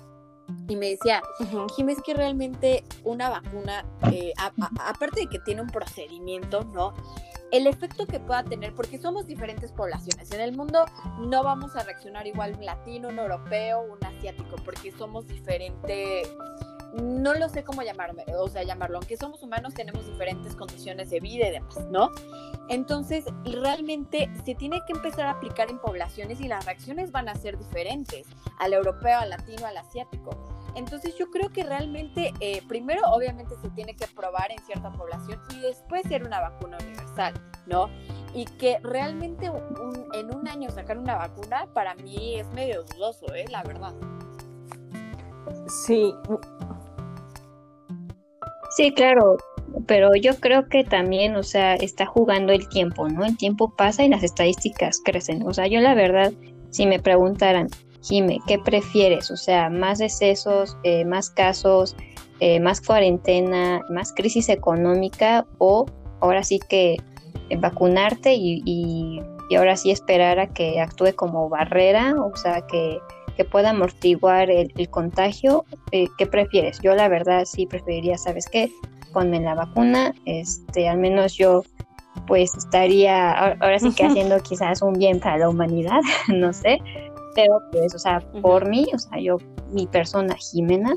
y 0.68 0.76
me 0.76 0.90
decía, 0.90 1.22
uh 1.40 1.90
es 1.90 2.02
que 2.02 2.16
realmente 2.16 2.84
una 3.04 3.30
vacuna, 3.30 3.86
eh, 4.12 4.34
aparte 4.38 5.22
de 5.22 5.28
que 5.28 5.40
tiene 5.40 5.62
un 5.62 5.70
procedimiento, 5.70 6.64
¿no? 6.64 6.94
El 7.52 7.68
efecto 7.68 8.08
que 8.08 8.20
pueda 8.20 8.44
tener, 8.44 8.74
porque 8.74 8.98
somos 8.98 9.28
diferentes 9.28 9.72
poblaciones. 9.72 10.32
En 10.32 10.42
el 10.42 10.58
mundo 10.58 10.86
no 11.20 11.44
vamos 11.44 11.76
a 11.76 11.84
reaccionar 11.84 12.26
igual 12.26 12.56
un 12.58 12.66
latino, 12.66 13.10
un 13.10 13.20
europeo, 13.20 13.84
un 13.84 14.04
asiático, 14.04 14.56
porque 14.66 14.92
somos 14.92 15.28
diferentes 15.28 16.28
no 16.94 17.34
lo 17.34 17.50
sé 17.50 17.64
cómo 17.64 17.82
llamarme, 17.82 18.24
o 18.38 18.48
sea, 18.48 18.64
llamarlo, 18.64 18.98
aunque 18.98 19.18
somos 19.18 19.42
humanos 19.42 19.74
tenemos 19.74 20.06
diferentes 20.06 20.56
condiciones 20.56 21.10
de 21.10 21.20
vida 21.20 21.48
y 21.48 21.52
demás, 21.52 21.86
¿no? 21.90 22.12
Entonces, 22.70 23.26
realmente 23.44 24.30
se 24.46 24.56
tiene 24.56 24.82
que 24.86 24.94
empezar 24.94 25.26
a 25.26 25.32
aplicar 25.32 25.70
en 25.70 25.80
poblaciones 25.80 26.40
y 26.40 26.48
las 26.48 26.66
reacciones 26.66 27.12
van 27.12 27.30
a 27.30 27.36
ser 27.36 27.58
diferentes 27.58 28.28
al 28.60 28.74
europeo, 28.74 29.20
al 29.20 29.30
latino, 29.30 29.66
al 29.66 29.78
asiático. 29.78 30.32
Entonces 30.76 31.16
yo 31.18 31.30
creo 31.30 31.50
que 31.50 31.64
realmente, 31.64 32.34
eh, 32.40 32.62
primero 32.68 33.02
obviamente 33.12 33.56
se 33.62 33.70
tiene 33.72 33.96
que 33.96 34.08
probar 34.08 34.52
en 34.52 34.60
cierta 34.66 34.92
población 34.92 35.40
y 35.52 35.60
después 35.60 36.02
ser 36.08 36.24
una 36.24 36.40
vacuna 36.40 36.78
universal, 36.82 37.34
¿no? 37.68 37.90
Y 38.34 38.46
que 38.46 38.80
realmente 38.82 39.52
en 40.14 40.36
un 40.36 40.48
año 40.48 40.72
sacar 40.72 40.98
una 40.98 41.16
vacuna 41.16 41.68
para 41.74 41.94
mí 41.96 42.40
es 42.40 42.50
medio 42.54 42.84
dudoso, 42.84 43.32
¿eh? 43.36 43.46
La 43.52 43.62
verdad. 43.64 43.94
Sí, 45.68 46.14
Sí, 48.76 48.92
claro, 48.92 49.38
pero 49.86 50.16
yo 50.16 50.36
creo 50.40 50.68
que 50.68 50.84
también, 50.84 51.36
o 51.36 51.44
sea, 51.44 51.76
está 51.76 52.06
jugando 52.06 52.54
el 52.54 52.68
tiempo, 52.70 53.08
¿no? 53.08 53.24
El 53.24 53.38
tiempo 53.38 53.74
pasa 53.76 54.04
y 54.04 54.10
las 54.10 54.24
estadísticas 54.24 55.00
crecen. 55.04 55.48
O 55.48 55.54
sea, 55.54 55.68
yo 55.68 55.80
la 55.80 55.94
verdad, 55.94 56.34
si 56.72 56.88
me 56.88 57.00
preguntaran, 57.00 57.68
Jime, 58.02 58.40
¿qué 58.48 58.60
prefieres? 58.60 59.32
O 59.32 59.38
sea, 59.38 59.70
más 59.70 60.00
decesos, 60.00 60.78
eh, 60.84 61.06
más 61.06 61.30
casos, 61.30 61.96
eh, 62.40 62.60
más 62.60 62.82
cuarentena, 62.82 63.82
más 63.90 64.12
crisis 64.12 64.50
económica 64.50 65.46
o 65.60 65.86
ahora 66.20 66.44
sí 66.44 66.60
que 66.68 66.98
eh, 67.50 67.58
vacunarte 67.58 68.34
y, 68.34 68.62
y, 68.66 69.22
y 69.50 69.56
ahora 69.56 69.78
sí 69.78 69.92
esperar 69.92 70.40
a 70.40 70.48
que 70.48 70.82
actúe 70.82 71.16
como 71.16 71.48
barrera, 71.48 72.16
o 72.16 72.36
sea, 72.36 72.66
que 72.66 72.98
que 73.36 73.46
pueda 73.46 73.72
amortiguar 73.72 74.50
el, 74.50 74.90
contagio, 74.90 75.66
eh, 75.92 76.08
¿qué 76.18 76.26
prefieres? 76.26 76.80
Yo 76.82 76.94
la 76.96 77.08
verdad 77.08 77.46
sí 77.46 77.66
preferiría, 77.66 78.18
¿sabes 78.18 78.48
qué? 78.52 78.72
Ponme 79.12 79.40
la 79.40 79.56
vacuna, 79.56 80.14
este, 80.26 80.88
al 80.88 80.98
menos 80.98 81.36
yo 81.36 81.64
pues 82.28 82.56
estaría 82.56 83.32
ahora 83.56 83.80
sí 83.80 83.92
que 83.94 84.06
haciendo 84.06 84.40
quizás 84.40 84.84
un 84.84 84.94
bien 84.94 85.20
para 85.20 85.40
la 85.40 85.50
humanidad, 85.50 86.00
no 86.28 86.54
sé, 86.54 86.80
pero 87.36 87.60
pues, 87.72 87.96
o 87.96 88.00
sea, 88.00 88.20
por 88.42 88.70
mí, 88.70 88.88
o 88.94 89.00
sea, 89.00 89.20
yo, 89.20 89.38
mi 89.72 89.88
persona 89.88 90.36
Jimena, 90.36 90.96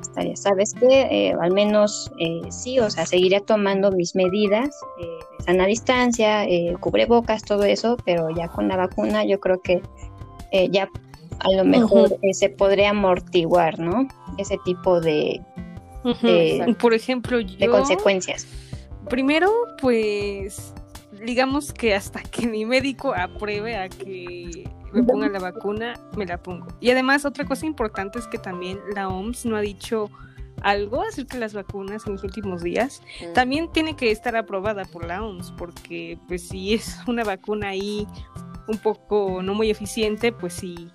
estaría, 0.00 0.36
¿sabes 0.36 0.74
qué? 0.74 1.08
Eh, 1.10 1.34
al 1.40 1.52
menos 1.52 2.12
eh, 2.20 2.42
sí, 2.50 2.78
o 2.78 2.88
sea, 2.88 3.04
seguiría 3.04 3.40
tomando 3.40 3.90
mis 3.90 4.14
medidas 4.14 4.70
de 4.98 5.44
sana 5.44 5.66
distancia, 5.66 6.46
cubrebocas, 6.78 7.42
todo 7.42 7.64
eso, 7.64 7.96
pero 8.04 8.30
ya 8.30 8.48
con 8.48 8.68
la 8.68 8.76
vacuna 8.76 9.24
yo 9.24 9.40
creo 9.40 9.60
que 9.60 9.82
ya 10.70 10.88
a 11.40 11.50
lo 11.52 11.64
mejor 11.64 12.16
eh, 12.22 12.34
se 12.34 12.48
podría 12.48 12.90
amortiguar, 12.90 13.78
¿no? 13.78 14.08
Ese 14.38 14.58
tipo 14.64 15.00
de, 15.00 15.40
por 16.80 16.94
ejemplo, 16.94 17.38
de 17.38 17.68
consecuencias. 17.68 18.46
Primero, 19.08 19.50
pues, 19.80 20.74
digamos 21.24 21.72
que 21.72 21.94
hasta 21.94 22.22
que 22.22 22.46
mi 22.46 22.64
médico 22.64 23.14
apruebe 23.14 23.76
a 23.76 23.88
que 23.88 24.68
me 24.92 25.02
ponga 25.02 25.28
la 25.28 25.40
vacuna, 25.40 25.94
me 26.16 26.26
la 26.26 26.42
pongo. 26.42 26.68
Y 26.80 26.90
además, 26.90 27.24
otra 27.24 27.44
cosa 27.44 27.66
importante 27.66 28.18
es 28.18 28.26
que 28.26 28.38
también 28.38 28.78
la 28.94 29.08
OMS 29.08 29.44
no 29.46 29.56
ha 29.56 29.60
dicho 29.60 30.10
algo 30.62 31.02
acerca 31.02 31.34
de 31.34 31.40
las 31.40 31.52
vacunas 31.52 32.06
en 32.06 32.14
los 32.14 32.24
últimos 32.24 32.62
días, 32.62 33.02
mm. 33.20 33.32
también 33.34 33.70
tiene 33.72 33.96
que 33.96 34.10
estar 34.10 34.34
aprobada 34.36 34.84
por 34.84 35.04
la 35.04 35.22
OMS, 35.22 35.52
porque 35.58 36.18
pues 36.26 36.48
si 36.48 36.74
es 36.74 36.98
una 37.06 37.24
vacuna 37.24 37.70
ahí 37.70 38.06
un 38.66 38.78
poco 38.78 39.42
no 39.42 39.52
muy 39.52 39.70
eficiente, 39.70 40.32
pues 40.32 40.54
sí 40.54 40.90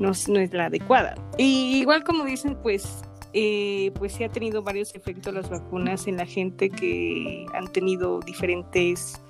no, 0.00 0.10
es 0.10 0.52
la 0.52 0.66
adecuada. 0.66 1.14
Y 1.38 1.78
igual 1.78 2.02
como 2.02 2.24
dicen, 2.24 2.56
pues 2.62 3.02
eh, 3.32 3.92
pues 3.94 4.14
sí 4.14 4.24
ha 4.24 4.28
tenido 4.28 4.62
varios 4.62 4.94
efectos 4.94 5.32
las 5.32 5.48
vacunas 5.48 6.08
en 6.08 6.16
la 6.16 6.26
gente 6.26 6.70
que 6.70 7.46
han 7.54 7.70
tenido 7.70 8.20
diferentes 8.20 9.22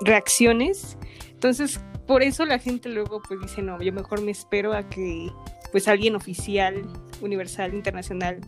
reacciones. 0.00 0.96
Entonces, 1.32 1.80
por 2.06 2.22
eso 2.22 2.46
la 2.46 2.58
gente 2.58 2.88
luego 2.88 3.20
pues 3.26 3.40
dice, 3.40 3.62
no, 3.62 3.80
yo 3.82 3.92
mejor 3.92 4.22
me 4.22 4.30
espero 4.30 4.72
a 4.72 4.88
que 4.88 5.30
pues 5.70 5.86
alguien 5.88 6.16
oficial, 6.16 6.82
universal, 7.20 7.74
internacional 7.74 8.40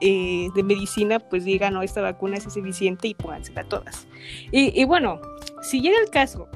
eh, 0.00 0.48
de 0.54 0.62
medicina 0.62 1.18
pues 1.18 1.44
diga, 1.44 1.70
no, 1.70 1.82
esta 1.82 2.00
vacuna 2.00 2.36
es 2.36 2.56
eficiente 2.56 3.08
y 3.08 3.14
póngansela 3.14 3.64
todas. 3.64 4.06
Y, 4.52 4.80
y 4.80 4.84
bueno, 4.84 5.20
si 5.60 5.80
llega 5.80 5.98
el 6.00 6.10
caso 6.10 6.48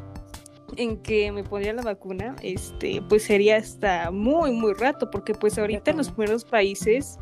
en 0.77 0.97
que 0.99 1.33
me 1.33 1.45
pondría 1.45 1.73
la 1.73 1.83
vacuna, 1.83 2.37
este, 2.43 3.03
pues 3.09 3.25
sería 3.25 3.57
hasta 3.57 4.11
muy, 4.11 4.53
muy 4.53 4.75
rato, 4.75 5.11
porque 5.11 5.35
pues 5.35 5.59
ahorita 5.59 5.91
en 5.91 5.99
los 5.99 6.11
primeros 6.11 6.45
países 6.45 7.19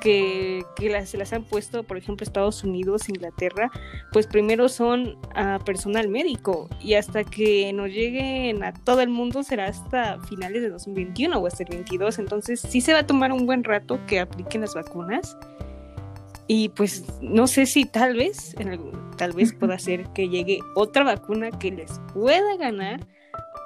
que, 0.00 0.64
las, 0.80 1.10
se 1.10 1.16
las 1.16 1.32
han 1.32 1.44
puesto, 1.44 1.84
por 1.84 1.96
ejemplo, 1.96 2.24
Estados 2.24 2.64
Unidos, 2.64 3.08
Inglaterra, 3.08 3.70
pues 4.12 4.26
primero 4.26 4.68
son 4.68 5.16
a 5.34 5.58
personal 5.64 6.08
médico 6.08 6.68
y 6.80 6.94
hasta 6.94 7.24
que 7.24 7.72
nos 7.72 7.88
lleguen 7.88 8.64
a 8.64 8.72
todo 8.72 9.00
el 9.00 9.08
mundo 9.08 9.42
será 9.42 9.66
hasta 9.66 10.18
finales 10.20 10.62
de 10.62 10.70
2021 10.70 11.38
o 11.38 11.46
hasta 11.46 11.62
el 11.62 11.70
22. 11.70 12.18
Entonces 12.18 12.60
sí 12.60 12.80
se 12.80 12.92
va 12.92 13.00
a 13.00 13.06
tomar 13.06 13.32
un 13.32 13.46
buen 13.46 13.64
rato 13.64 14.00
que 14.06 14.20
apliquen 14.20 14.62
las 14.62 14.74
vacunas. 14.74 15.36
Y 16.46 16.70
pues 16.70 17.04
no 17.20 17.46
sé 17.46 17.66
si 17.66 17.84
tal 17.84 18.16
vez, 18.16 18.54
tal 19.16 19.32
vez 19.32 19.52
pueda 19.52 19.78
ser 19.78 20.08
que 20.14 20.28
llegue 20.28 20.58
otra 20.74 21.04
vacuna 21.04 21.50
que 21.50 21.70
les 21.70 22.00
pueda 22.12 22.56
ganar 22.56 23.06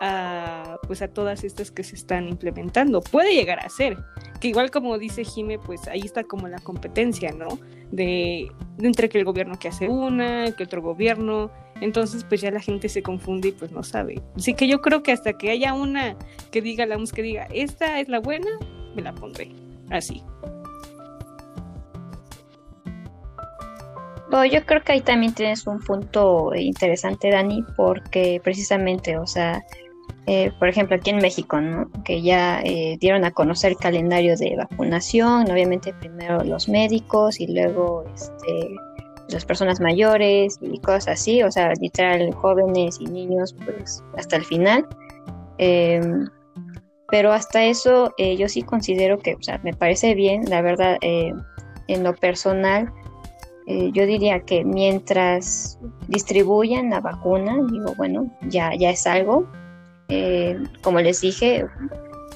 a 0.00 0.78
pues 0.86 1.02
a 1.02 1.08
todas 1.08 1.42
estas 1.44 1.70
que 1.70 1.82
se 1.82 1.94
están 1.94 2.28
implementando. 2.28 3.00
Puede 3.00 3.34
llegar 3.34 3.64
a 3.64 3.68
ser, 3.68 3.96
que 4.40 4.48
igual 4.48 4.70
como 4.70 4.98
dice 4.98 5.24
Jime, 5.24 5.58
pues 5.58 5.88
ahí 5.88 6.00
está 6.00 6.24
como 6.24 6.48
la 6.48 6.58
competencia, 6.58 7.32
¿no? 7.32 7.58
De, 7.90 8.50
entre 8.78 9.08
que 9.08 9.18
el 9.18 9.24
gobierno 9.24 9.58
que 9.58 9.68
hace 9.68 9.88
una, 9.88 10.52
que 10.52 10.64
otro 10.64 10.82
gobierno, 10.82 11.50
entonces 11.80 12.24
pues 12.24 12.40
ya 12.40 12.50
la 12.50 12.60
gente 12.60 12.88
se 12.88 13.02
confunde 13.02 13.48
y 13.48 13.52
pues 13.52 13.72
no 13.72 13.82
sabe. 13.82 14.22
Así 14.36 14.54
que 14.54 14.68
yo 14.68 14.80
creo 14.80 15.02
que 15.02 15.12
hasta 15.12 15.32
que 15.34 15.50
haya 15.50 15.72
una 15.72 16.16
que 16.50 16.60
diga, 16.60 16.86
la 16.86 16.98
que 17.14 17.22
diga, 17.22 17.48
esta 17.52 18.00
es 18.00 18.08
la 18.08 18.20
buena, 18.20 18.50
me 18.94 19.02
la 19.02 19.14
pondré. 19.14 19.50
Así. 19.90 20.22
Yo 24.50 24.64
creo 24.64 24.82
que 24.82 24.92
ahí 24.92 25.00
también 25.00 25.34
tienes 25.34 25.66
un 25.66 25.80
punto 25.80 26.52
interesante, 26.54 27.30
Dani, 27.30 27.64
porque 27.76 28.40
precisamente, 28.42 29.18
o 29.18 29.26
sea, 29.26 29.62
eh, 30.26 30.50
por 30.58 30.68
ejemplo, 30.68 30.96
aquí 30.96 31.10
en 31.10 31.18
México, 31.18 31.60
¿no? 31.60 31.88
que 32.04 32.20
ya 32.20 32.60
eh, 32.64 32.96
dieron 33.00 33.24
a 33.24 33.30
conocer 33.30 33.72
el 33.72 33.78
calendario 33.78 34.36
de 34.36 34.56
vacunación, 34.56 35.48
obviamente 35.48 35.94
primero 35.94 36.42
los 36.42 36.68
médicos 36.68 37.38
y 37.38 37.46
luego 37.46 38.04
este, 38.12 38.70
las 39.28 39.44
personas 39.44 39.80
mayores 39.80 40.58
y 40.60 40.80
cosas 40.80 41.08
así, 41.08 41.44
o 41.44 41.50
sea, 41.52 41.72
literal 41.80 42.32
jóvenes 42.34 42.98
y 43.00 43.04
niños, 43.04 43.54
pues 43.64 44.02
hasta 44.18 44.36
el 44.36 44.44
final. 44.44 44.84
Em, 45.58 46.28
pero 47.08 47.32
hasta 47.32 47.64
eso 47.64 48.12
eh, 48.18 48.36
yo 48.36 48.48
sí 48.48 48.62
considero 48.62 49.18
que, 49.18 49.36
o 49.36 49.42
sea, 49.42 49.60
me 49.62 49.74
parece 49.74 50.14
bien, 50.14 50.42
la 50.50 50.60
verdad, 50.60 50.98
en 51.00 52.02
lo 52.02 52.14
personal, 52.16 52.92
yo 53.66 54.06
diría 54.06 54.40
que 54.40 54.64
mientras 54.64 55.78
distribuyan 56.06 56.90
la 56.90 57.00
vacuna, 57.00 57.56
digo, 57.70 57.94
bueno, 57.96 58.30
ya, 58.48 58.70
ya 58.76 58.90
es 58.90 59.06
algo, 59.06 59.48
eh, 60.08 60.56
como 60.82 61.00
les 61.00 61.20
dije, 61.20 61.66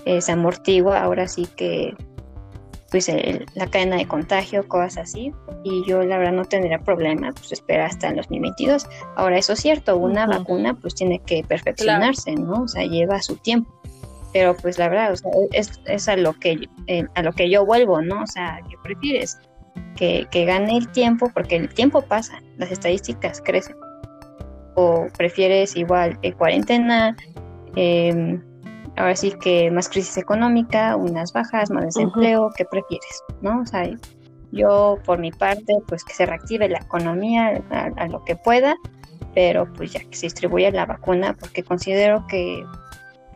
eh, 0.04 0.20
se 0.20 0.32
amortigua 0.32 1.00
ahora 1.00 1.28
sí 1.28 1.46
que 1.56 1.94
pues 2.90 3.08
la 3.54 3.68
cadena 3.68 3.98
de 3.98 4.08
contagio, 4.08 4.66
cosas 4.66 4.98
así, 4.98 5.32
y 5.62 5.84
yo 5.86 6.02
la 6.02 6.18
verdad 6.18 6.32
no 6.32 6.44
tendría 6.44 6.80
problema, 6.80 7.30
pues 7.30 7.52
esperar 7.52 7.86
hasta 7.86 8.08
el 8.08 8.16
2022. 8.16 8.84
Ahora, 9.14 9.38
eso 9.38 9.52
es 9.52 9.60
cierto, 9.60 9.96
una 9.96 10.26
vacuna 10.26 10.74
pues 10.74 10.96
tiene 10.96 11.20
que 11.20 11.44
perfeccionarse, 11.44 12.34
¿no? 12.34 12.64
O 12.64 12.66
sea, 12.66 12.84
lleva 12.84 13.22
su 13.22 13.36
tiempo. 13.36 13.72
Pero 14.32 14.56
pues 14.56 14.76
la 14.76 14.88
verdad, 14.88 15.12
o 15.12 15.16
sea, 15.16 15.30
es, 15.52 16.08
a 16.08 16.16
lo 16.16 16.32
que 16.32 16.68
eh, 16.88 17.04
a 17.14 17.22
lo 17.22 17.32
que 17.32 17.48
yo 17.48 17.64
vuelvo, 17.64 18.02
¿no? 18.02 18.24
O 18.24 18.26
sea, 18.26 18.60
¿qué 18.68 18.74
prefieres? 18.82 19.38
Que, 19.96 20.26
que 20.30 20.44
gane 20.46 20.78
el 20.78 20.88
tiempo, 20.88 21.30
porque 21.34 21.56
el 21.56 21.68
tiempo 21.68 22.00
pasa, 22.02 22.40
las 22.56 22.70
estadísticas 22.70 23.42
crecen. 23.44 23.76
O 24.76 25.08
prefieres 25.16 25.76
igual 25.76 26.18
cuarentena, 26.38 27.16
eh, 27.76 28.40
ahora 28.96 29.16
sí 29.16 29.32
que 29.40 29.70
más 29.70 29.88
crisis 29.88 30.16
económica, 30.16 30.96
unas 30.96 31.32
bajas, 31.32 31.70
más 31.70 31.84
desempleo, 31.84 32.50
¿qué 32.56 32.64
prefieres? 32.64 33.22
¿No? 33.40 33.60
O 33.60 33.66
sea, 33.66 33.88
yo 34.52 34.98
por 35.04 35.18
mi 35.18 35.30
parte, 35.30 35.74
pues 35.86 36.04
que 36.04 36.14
se 36.14 36.26
reactive 36.26 36.68
la 36.68 36.78
economía 36.78 37.62
a, 37.70 38.06
lo 38.08 38.24
que 38.24 38.36
pueda, 38.36 38.76
pero 39.34 39.72
pues 39.72 39.92
ya 39.92 40.00
que 40.00 40.16
se 40.16 40.26
distribuya 40.26 40.70
la 40.70 40.86
vacuna, 40.86 41.36
porque 41.38 41.62
considero 41.62 42.26
que 42.26 42.64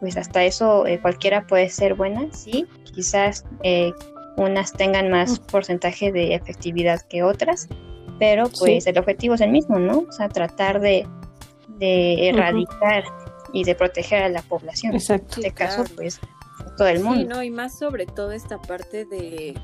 pues 0.01 0.17
hasta 0.17 0.45
eso 0.45 0.87
eh, 0.87 1.01
cualquiera 1.01 1.47
puede 1.47 1.71
ser 1.71 1.95
buena, 1.95 2.27
sí, 2.33 2.67
quizás 2.83 3.45
eh, 3.63 3.93
unas 4.37 4.73
tengan 4.73 5.11
más 5.11 5.39
porcentaje 5.39 6.13
de 6.13 6.35
efectividad 6.35 7.03
que 7.03 7.23
otras, 7.23 7.69
pero 8.19 8.49
pues 8.59 8.87
el 8.87 8.99
objetivo 8.99 9.35
es 9.35 9.41
el 9.41 9.51
mismo, 9.51 9.79
¿no? 9.79 10.01
O 10.09 10.13
sea, 10.13 10.29
tratar 10.29 10.81
de, 10.81 11.07
de 11.79 12.29
erradicar 12.29 13.05
y 13.53 13.65
de 13.65 13.75
proteger 13.75 14.23
a 14.23 14.29
la 14.29 14.43
población. 14.43 14.95
Exacto. 14.95 15.41
En 15.41 15.47
este 15.47 15.53
caso, 15.53 15.85
pues, 15.95 16.21
todo 16.77 16.89
el 16.89 17.01
mundo. 17.01 17.21
Sí, 17.21 17.27
no, 17.27 17.43
y 17.43 17.51
más 17.51 17.79
sobre 17.79 18.07
todo 18.07 18.33
esta 18.33 18.61
parte 18.61 19.05
de, 19.05 19.55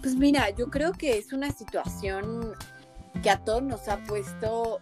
pues 0.00 0.14
mira, 0.14 0.50
yo 0.50 0.68
creo 0.68 0.92
que 0.92 1.18
es 1.18 1.32
una 1.32 1.50
situación 1.50 2.54
que 3.22 3.30
a 3.30 3.44
todos 3.44 3.62
nos 3.62 3.88
ha 3.88 4.02
puesto 4.04 4.78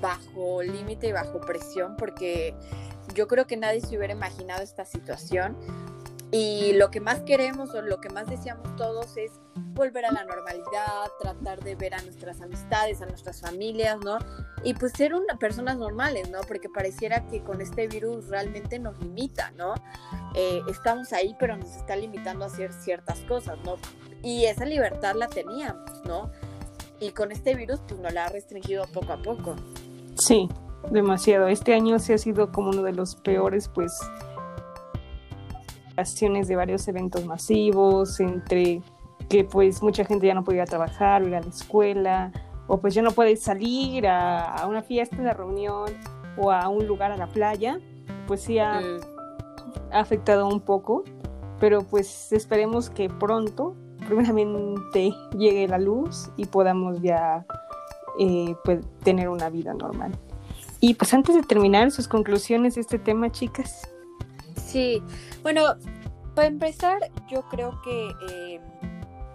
bajo 0.00 0.62
límite 0.62 1.08
y 1.08 1.12
bajo 1.12 1.40
presión, 1.40 1.96
porque 1.96 2.54
yo 3.14 3.26
creo 3.26 3.46
que 3.46 3.56
nadie 3.56 3.80
se 3.80 3.96
hubiera 3.96 4.12
imaginado 4.14 4.62
esta 4.62 4.84
situación. 4.84 5.56
Y 6.36 6.72
lo 6.72 6.90
que 6.90 7.00
más 7.00 7.20
queremos 7.20 7.72
o 7.76 7.80
lo 7.80 8.00
que 8.00 8.08
más 8.08 8.26
deseamos 8.26 8.74
todos 8.74 9.16
es 9.16 9.30
volver 9.54 10.04
a 10.04 10.10
la 10.10 10.24
normalidad, 10.24 11.06
tratar 11.20 11.62
de 11.62 11.76
ver 11.76 11.94
a 11.94 12.02
nuestras 12.02 12.40
amistades, 12.40 13.00
a 13.02 13.06
nuestras 13.06 13.40
familias, 13.40 13.98
¿no? 14.04 14.18
Y 14.64 14.74
pues 14.74 14.90
ser 14.96 15.14
una, 15.14 15.38
personas 15.38 15.76
normales, 15.78 16.28
¿no? 16.30 16.40
Porque 16.40 16.68
pareciera 16.68 17.24
que 17.28 17.44
con 17.44 17.60
este 17.60 17.86
virus 17.86 18.26
realmente 18.30 18.80
nos 18.80 18.98
limita, 18.98 19.52
¿no? 19.52 19.74
Eh, 20.34 20.60
estamos 20.68 21.12
ahí, 21.12 21.36
pero 21.38 21.56
nos 21.56 21.70
está 21.76 21.94
limitando 21.94 22.42
a 22.42 22.48
hacer 22.48 22.72
ciertas 22.72 23.20
cosas, 23.28 23.56
¿no? 23.64 23.76
Y 24.20 24.46
esa 24.46 24.64
libertad 24.64 25.14
la 25.14 25.28
teníamos, 25.28 26.04
¿no? 26.04 26.32
Y 26.98 27.10
con 27.10 27.30
este 27.30 27.54
virus, 27.54 27.78
pues 27.86 28.00
nos 28.00 28.12
la 28.12 28.24
ha 28.24 28.28
restringido 28.30 28.86
poco 28.92 29.12
a 29.12 29.22
poco. 29.22 29.54
Sí, 30.18 30.48
demasiado. 30.90 31.46
Este 31.46 31.74
año 31.74 32.00
sí 32.00 32.12
ha 32.12 32.18
sido 32.18 32.50
como 32.50 32.70
uno 32.70 32.82
de 32.82 32.92
los 32.92 33.14
peores, 33.14 33.68
pues, 33.68 33.92
acciones 35.96 36.48
de 36.48 36.56
varios 36.56 36.86
eventos 36.88 37.24
masivos, 37.24 38.20
entre 38.20 38.82
que 39.28 39.44
pues 39.44 39.82
mucha 39.82 40.04
gente 40.04 40.26
ya 40.26 40.34
no 40.34 40.44
podía 40.44 40.64
trabajar 40.64 41.22
o 41.22 41.28
ir 41.28 41.34
a 41.34 41.40
la 41.40 41.48
escuela, 41.48 42.32
o 42.66 42.78
pues 42.78 42.94
ya 42.94 43.02
no 43.02 43.10
puede 43.10 43.36
salir 43.36 44.06
a, 44.06 44.64
una 44.68 44.82
fiesta, 44.82 45.16
una 45.18 45.32
reunión 45.32 45.90
o 46.36 46.50
a 46.50 46.68
un 46.68 46.86
lugar 46.86 47.12
a 47.12 47.16
la 47.16 47.26
playa, 47.26 47.78
pues 48.26 48.42
sí 48.42 48.58
ha, 48.58 48.80
afectado 49.92 50.48
un 50.48 50.60
poco, 50.60 51.04
pero 51.60 51.82
pues 51.82 52.32
esperemos 52.32 52.90
que 52.90 53.08
pronto, 53.08 53.76
primeramente, 54.06 55.12
llegue 55.38 55.68
la 55.68 55.78
luz 55.78 56.30
y 56.36 56.46
podamos 56.46 57.00
ya 57.00 57.46
eh, 58.18 58.56
pues, 58.64 58.80
tener 59.02 59.28
una 59.28 59.50
vida 59.50 59.72
normal. 59.74 60.12
Y 60.80 60.94
pues 60.94 61.14
antes 61.14 61.34
de 61.34 61.42
terminar, 61.42 61.90
sus 61.90 62.08
conclusiones 62.08 62.74
de 62.74 62.82
este 62.82 62.98
tema, 62.98 63.30
chicas. 63.30 63.93
Sí, 64.74 65.00
bueno, 65.44 65.76
para 66.34 66.48
empezar, 66.48 66.98
yo 67.30 67.42
creo 67.48 67.80
que 67.82 68.08
eh, 68.28 68.60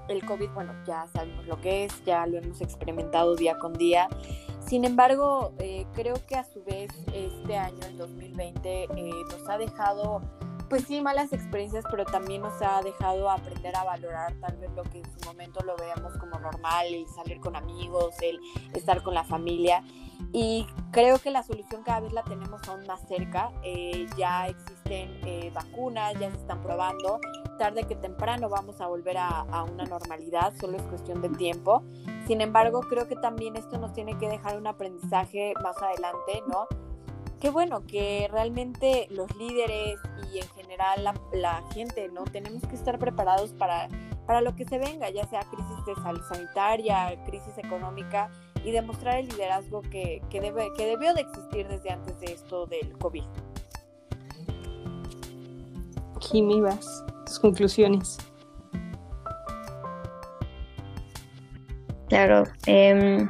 el 0.09 0.25
COVID, 0.25 0.49
bueno, 0.49 0.73
ya 0.85 1.07
sabemos 1.13 1.45
lo 1.47 1.61
que 1.61 1.85
es, 1.85 2.03
ya 2.03 2.27
lo 2.27 2.39
hemos 2.39 2.59
experimentado 2.59 3.37
día 3.37 3.57
con 3.57 3.71
día. 3.71 4.09
Sin 4.59 4.83
embargo, 4.83 5.53
eh, 5.59 5.85
creo 5.93 6.15
que 6.27 6.35
a 6.35 6.43
su 6.43 6.61
vez 6.65 6.89
este 7.13 7.55
año, 7.55 7.79
el 7.87 7.97
2020, 7.97 8.83
eh, 8.83 8.87
nos 9.31 9.49
ha 9.49 9.57
dejado, 9.57 10.21
pues 10.69 10.83
sí, 10.83 11.01
malas 11.01 11.33
experiencias, 11.33 11.83
pero 11.89 12.05
también 12.05 12.41
nos 12.41 12.61
ha 12.61 12.81
dejado 12.81 13.29
aprender 13.29 13.75
a 13.75 13.83
valorar 13.83 14.33
tal 14.39 14.55
vez 14.57 14.69
lo 14.75 14.83
que 14.83 14.99
en 14.99 15.05
su 15.05 15.25
momento 15.25 15.61
lo 15.65 15.75
veamos 15.75 16.15
como 16.17 16.39
normal, 16.39 16.85
el 16.93 17.07
salir 17.07 17.39
con 17.39 17.55
amigos, 17.55 18.15
el 18.21 18.39
estar 18.73 19.01
con 19.01 19.15
la 19.15 19.23
familia. 19.23 19.83
Y 20.31 20.67
creo 20.91 21.17
que 21.17 21.31
la 21.31 21.43
solución 21.43 21.81
cada 21.83 22.01
vez 22.01 22.13
la 22.13 22.23
tenemos 22.23 22.61
aún 22.67 22.85
más 22.85 23.01
cerca. 23.07 23.51
Eh, 23.63 24.05
ya 24.15 24.47
existen 24.47 25.19
eh, 25.25 25.51
vacunas, 25.53 26.13
ya 26.19 26.29
se 26.29 26.37
están 26.37 26.61
probando. 26.61 27.19
Tarde 27.57 27.83
que 27.83 27.95
temprano 27.95 28.47
vamos 28.47 28.79
a 28.79 28.87
volver 28.87 29.17
a, 29.17 29.39
a, 29.39 29.63
una 29.63 29.85
normalidad, 29.85 30.53
solo 30.59 30.77
es 30.77 30.83
cuestión 30.83 31.21
de 31.21 31.29
tiempo. 31.29 31.83
Sin 32.27 32.41
embargo, 32.41 32.81
creo 32.81 33.07
que 33.07 33.15
también 33.15 33.55
esto 33.55 33.77
nos 33.79 33.93
tiene 33.93 34.17
que 34.17 34.29
dejar 34.29 34.57
un 34.57 34.67
aprendizaje 34.67 35.53
más 35.63 35.81
adelante, 35.81 36.43
¿no? 36.47 36.67
Qué 37.39 37.49
bueno 37.49 37.85
que 37.87 38.27
realmente 38.31 39.07
los 39.11 39.33
líderes 39.37 39.97
y 40.33 40.39
en 40.39 40.47
general 40.49 41.03
la, 41.03 41.13
la 41.33 41.63
gente, 41.73 42.09
¿no? 42.09 42.25
Tenemos 42.25 42.63
que 42.63 42.75
estar 42.75 42.99
preparados 42.99 43.51
para, 43.51 43.87
para 44.25 44.41
lo 44.41 44.55
que 44.55 44.65
se 44.65 44.77
venga, 44.77 45.09
ya 45.09 45.25
sea 45.27 45.41
crisis 45.41 45.85
de 45.87 45.95
salud 46.03 46.21
sanitaria, 46.29 47.17
crisis 47.25 47.57
económica 47.57 48.29
y 48.63 48.71
demostrar 48.71 49.17
el 49.17 49.27
liderazgo 49.27 49.81
que, 49.81 50.21
debe, 50.31 50.67
que 50.77 50.85
debió 50.85 51.13
de 51.13 51.21
existir 51.21 51.67
desde 51.67 51.89
antes 51.89 52.19
de 52.19 52.33
esto 52.33 52.67
del 52.67 52.95
COVID. 52.97 53.23
Jimmy, 56.19 56.61
vas, 56.61 57.03
tus 57.25 57.39
conclusiones. 57.39 58.17
Claro, 62.09 62.43
em, 62.65 63.29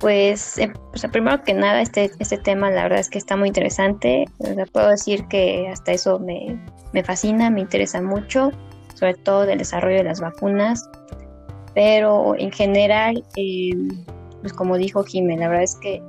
pues, 0.00 0.58
em, 0.58 0.72
primero 1.12 1.42
que 1.42 1.54
nada, 1.54 1.80
este, 1.80 2.10
este 2.18 2.38
tema 2.38 2.70
la 2.70 2.84
verdad 2.84 3.00
es 3.00 3.10
que 3.10 3.18
está 3.18 3.36
muy 3.36 3.48
interesante. 3.48 4.24
puedo 4.72 4.88
decir 4.88 5.26
que 5.28 5.68
hasta 5.68 5.92
eso 5.92 6.18
me, 6.18 6.58
me 6.92 7.02
fascina, 7.02 7.50
me 7.50 7.60
interesa 7.60 8.00
mucho 8.00 8.52
sobre 8.98 9.14
todo 9.14 9.46
del 9.46 9.58
desarrollo 9.58 9.98
de 9.98 10.04
las 10.04 10.20
vacunas, 10.20 10.88
pero 11.74 12.34
en 12.36 12.50
general, 12.50 13.24
em, 13.36 13.88
pues 14.40 14.52
como 14.52 14.76
dijo 14.76 15.04
Jiménez, 15.04 15.40
la 15.40 15.48
verdad 15.48 15.64
es 15.64 15.76
que 15.76 16.02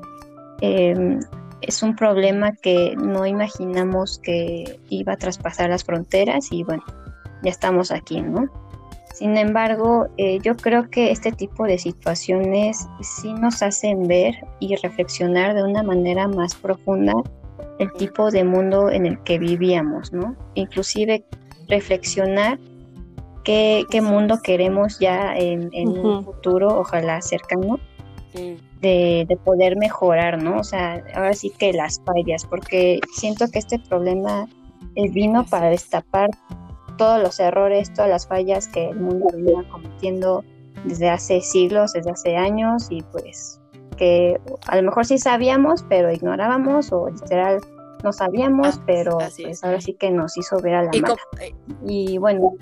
em, 0.62 1.20
es 1.62 1.84
un 1.84 1.96
problema 1.96 2.52
que 2.54 2.96
no 2.98 3.26
imaginamos 3.26 4.20
que 4.20 4.80
iba 4.90 5.14
a 5.14 5.18
traspasar 5.18 5.70
las 5.70 5.84
fronteras 5.84 6.52
y 6.52 6.64
bueno, 6.64 6.84
ya 7.44 7.52
estamos 7.52 7.92
aquí, 7.92 8.22
¿no? 8.22 8.50
Sin 9.20 9.36
embargo, 9.36 10.08
eh, 10.16 10.40
yo 10.42 10.56
creo 10.56 10.90
que 10.90 11.12
este 11.12 11.34
tipo 11.34 11.66
de 11.66 11.78
situaciones 11.78 12.88
sí 13.02 13.34
nos 13.34 13.62
hacen 13.62 14.08
ver 14.08 14.34
y 14.62 14.78
reflexionar 14.78 15.54
de 15.56 15.62
una 15.62 15.84
manera 15.84 16.30
más 16.30 16.56
profunda 16.56 17.12
el 17.80 17.92
tipo 17.92 18.32
de 18.32 18.46
mundo 18.46 18.90
en 18.90 19.06
el 19.06 19.22
que 19.24 19.38
vivíamos, 19.38 20.14
¿no? 20.14 20.38
Inclusive 20.56 21.26
reflexionar 21.68 22.60
qué, 23.44 23.86
mundo 24.02 24.40
queremos 24.42 25.00
ya 25.00 25.36
en, 25.36 25.70
un 25.74 26.24
futuro, 26.24 26.80
ojalá 26.80 27.22
cercano, 27.22 27.78
de, 28.34 29.26
de, 29.28 29.36
poder 29.44 29.76
mejorar, 29.76 30.42
¿no? 30.42 30.60
O 30.60 30.64
sea, 30.64 31.04
ahora 31.14 31.34
sí 31.34 31.52
que 31.58 31.74
las 31.74 32.02
fallas, 32.06 32.46
porque 32.46 33.02
siento 33.12 33.50
que 33.52 33.60
este 33.60 33.80
problema 33.80 34.48
eh, 34.96 35.10
vino 35.10 35.46
para 35.46 35.70
destapar 35.70 36.30
todos 37.00 37.20
los 37.20 37.40
errores, 37.40 37.92
todas 37.94 38.12
las 38.12 38.28
fallas 38.28 38.68
que 38.68 38.90
el 38.90 39.00
mundo 39.00 39.26
venía 39.34 39.64
cometiendo 39.72 40.44
desde 40.84 41.10
hace 41.10 41.42
siglos, 41.42 41.94
desde 41.94 42.12
hace 42.12 42.36
años 42.36 42.88
y 42.92 43.02
pues 43.02 43.60
que 43.98 44.40
a 44.68 44.76
lo 44.76 44.84
mejor 44.84 45.06
sí 45.06 45.18
sabíamos, 45.18 45.84
pero 45.90 46.12
ignorábamos 46.12 46.92
o 46.92 47.10
literal 47.10 47.60
no 48.04 48.14
sabíamos, 48.14 48.78
ah, 48.78 48.84
pero 48.86 49.18
pues 49.18 49.64
ahora 49.64 49.82
sí 49.82 49.94
que 49.94 50.12
nos 50.12 50.38
hizo 50.38 50.60
ver 50.62 50.76
a 50.76 50.84
la 50.84 50.92
mala. 50.92 51.16
Eh, 51.42 51.54
y 51.86 52.18
bueno, 52.18 52.56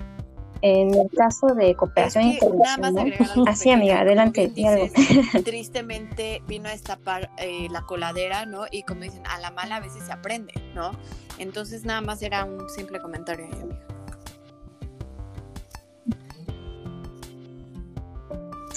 en 0.61 0.93
el 0.95 1.09
caso 1.15 1.53
de 1.53 1.75
cooperación 1.75 2.23
internacional. 2.25 3.13
Así, 3.47 3.69
amiga, 3.69 4.01
adelante. 4.01 4.51
tristemente 5.45 6.41
vino 6.47 6.69
a 6.69 6.71
destapar 6.71 7.29
eh, 7.37 7.67
la 7.69 7.81
coladera, 7.83 8.45
¿no? 8.45 8.65
Y 8.71 8.83
como 8.83 9.01
dicen, 9.01 9.21
a 9.27 9.39
la 9.39 9.51
mala 9.51 9.75
a 9.77 9.79
veces 9.79 10.03
se 10.03 10.11
aprende, 10.11 10.53
¿no? 10.73 10.91
Entonces 11.37 11.85
nada 11.85 12.01
más 12.01 12.21
era 12.23 12.45
un 12.45 12.67
simple 12.69 12.99
comentario, 12.99 13.45
amiga. 13.45 13.96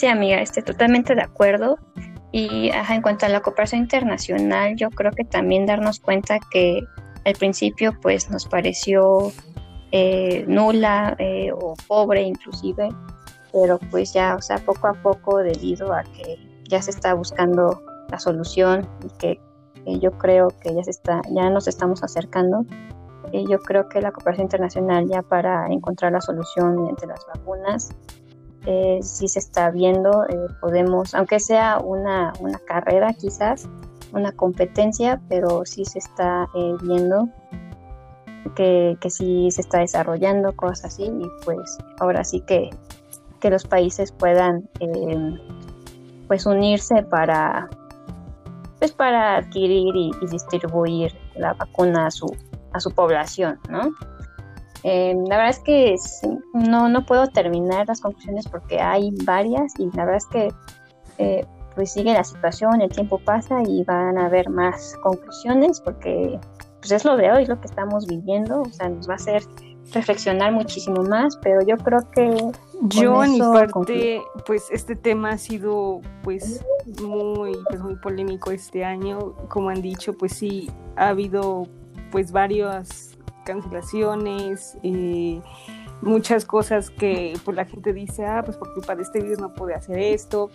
Sí, 0.00 0.06
amiga, 0.06 0.40
estoy 0.40 0.62
totalmente 0.62 1.14
de 1.14 1.20
acuerdo. 1.20 1.76
Y 2.32 2.70
en 2.70 3.02
cuanto 3.02 3.26
a 3.26 3.28
la 3.28 3.42
cooperación 3.42 3.82
internacional, 3.82 4.74
yo 4.74 4.88
creo 4.88 5.12
que 5.12 5.24
también 5.24 5.66
darnos 5.66 6.00
cuenta 6.00 6.38
que 6.50 6.80
al 7.26 7.34
principio 7.34 7.92
pues 8.00 8.30
nos 8.30 8.46
pareció 8.46 9.30
eh, 9.92 10.46
nula 10.48 11.14
eh, 11.18 11.52
o 11.52 11.74
pobre 11.86 12.22
inclusive, 12.22 12.88
pero 13.52 13.78
pues 13.90 14.14
ya, 14.14 14.36
o 14.36 14.40
sea, 14.40 14.56
poco 14.56 14.86
a 14.86 14.94
poco 14.94 15.36
debido 15.36 15.92
a 15.92 16.02
que 16.02 16.38
ya 16.66 16.80
se 16.80 16.92
está 16.92 17.12
buscando 17.12 17.82
la 18.08 18.18
solución 18.18 18.88
y 19.04 19.18
que, 19.18 19.38
yo 20.00 20.12
creo 20.12 20.48
que 20.62 20.74
ya 20.74 20.82
se 20.82 20.92
está, 20.92 21.20
ya 21.30 21.50
nos 21.50 21.68
estamos 21.68 22.02
acercando. 22.02 22.64
y 23.32 23.46
yo 23.50 23.58
creo 23.58 23.86
que 23.90 24.00
la 24.00 24.12
cooperación 24.12 24.46
internacional 24.46 25.06
ya 25.10 25.20
para 25.20 25.66
encontrar 25.66 26.12
la 26.12 26.22
solución 26.22 26.76
mediante 26.76 27.06
las 27.06 27.20
vacunas 27.26 27.90
eh, 28.66 29.00
si 29.02 29.28
se 29.28 29.38
está 29.38 29.70
viendo, 29.70 30.26
eh, 30.28 30.36
podemos, 30.60 31.14
aunque 31.14 31.40
sea 31.40 31.78
una, 31.78 32.32
una, 32.40 32.58
carrera 32.58 33.14
quizás, 33.14 33.68
una 34.12 34.32
competencia, 34.32 35.20
pero 35.28 35.64
sí 35.64 35.84
se 35.84 35.98
está 35.98 36.46
eh, 36.54 36.74
viendo 36.82 37.28
que, 38.54 38.98
que 39.00 39.08
sí 39.10 39.50
se 39.50 39.62
está 39.62 39.78
desarrollando 39.78 40.54
cosas 40.54 40.86
así 40.86 41.04
y 41.04 41.26
pues 41.44 41.78
ahora 42.00 42.22
sí 42.24 42.40
que, 42.42 42.70
que 43.40 43.50
los 43.50 43.66
países 43.66 44.12
puedan 44.12 44.68
pues 46.26 46.46
unirse 46.46 47.02
para 47.04 47.68
pues 48.78 48.92
para 48.92 49.36
adquirir 49.36 49.94
y, 49.94 50.10
y, 50.22 50.26
distribuir 50.30 51.14
la 51.36 51.52
vacuna 51.52 52.06
a 52.06 52.10
su, 52.10 52.26
a 52.72 52.80
su 52.80 52.90
población, 52.90 53.58
¿no? 53.68 53.92
Eh, 54.82 55.14
la 55.26 55.36
verdad 55.36 55.50
es 55.50 55.58
que 55.60 55.96
no, 56.54 56.88
no 56.88 57.04
puedo 57.04 57.26
terminar 57.28 57.86
las 57.88 58.00
conclusiones 58.00 58.48
porque 58.48 58.80
hay 58.80 59.10
varias 59.24 59.72
y 59.78 59.90
la 59.94 60.04
verdad 60.04 60.16
es 60.16 60.26
que 60.26 60.48
eh, 61.18 61.46
pues 61.74 61.92
sigue 61.92 62.12
la 62.12 62.24
situación, 62.24 62.80
el 62.80 62.90
tiempo 62.90 63.18
pasa 63.18 63.62
y 63.62 63.84
van 63.84 64.16
a 64.18 64.26
haber 64.26 64.48
más 64.48 64.96
conclusiones 65.02 65.80
porque 65.80 66.38
pues 66.80 66.92
es 66.92 67.04
lo 67.04 67.16
de 67.16 67.30
hoy, 67.30 67.44
lo 67.44 67.60
que 67.60 67.66
estamos 67.66 68.06
viviendo, 68.06 68.62
o 68.62 68.70
sea, 68.70 68.88
nos 68.88 69.08
va 69.08 69.12
a 69.12 69.16
hacer 69.16 69.42
reflexionar 69.92 70.52
muchísimo 70.52 71.02
más, 71.02 71.36
pero 71.42 71.60
yo 71.66 71.76
creo 71.76 72.10
que 72.10 72.34
yo 72.82 73.22
en 73.22 73.32
mi 73.32 73.40
parte, 73.40 74.22
pues 74.46 74.68
este 74.70 74.96
tema 74.96 75.32
ha 75.32 75.38
sido 75.38 76.00
pues 76.22 76.64
muy, 77.02 77.52
pues 77.68 77.82
muy 77.82 77.96
polémico 77.96 78.50
este 78.50 78.84
año, 78.84 79.34
como 79.48 79.68
han 79.68 79.82
dicho, 79.82 80.14
pues 80.14 80.32
sí 80.32 80.70
ha 80.96 81.08
habido 81.08 81.66
pues 82.10 82.32
varios 82.32 83.09
cancelaciones, 83.50 84.78
eh, 84.82 85.40
muchas 86.02 86.44
cosas 86.44 86.90
que 86.90 87.34
pues 87.44 87.56
la 87.56 87.64
gente 87.64 87.92
dice, 87.92 88.24
ah, 88.26 88.42
pues 88.44 88.56
por 88.56 88.72
culpa 88.74 88.94
de 88.94 89.02
este 89.02 89.20
virus 89.20 89.38
no 89.38 89.52
pude 89.54 89.74
hacer 89.74 89.98
esto. 89.98 90.50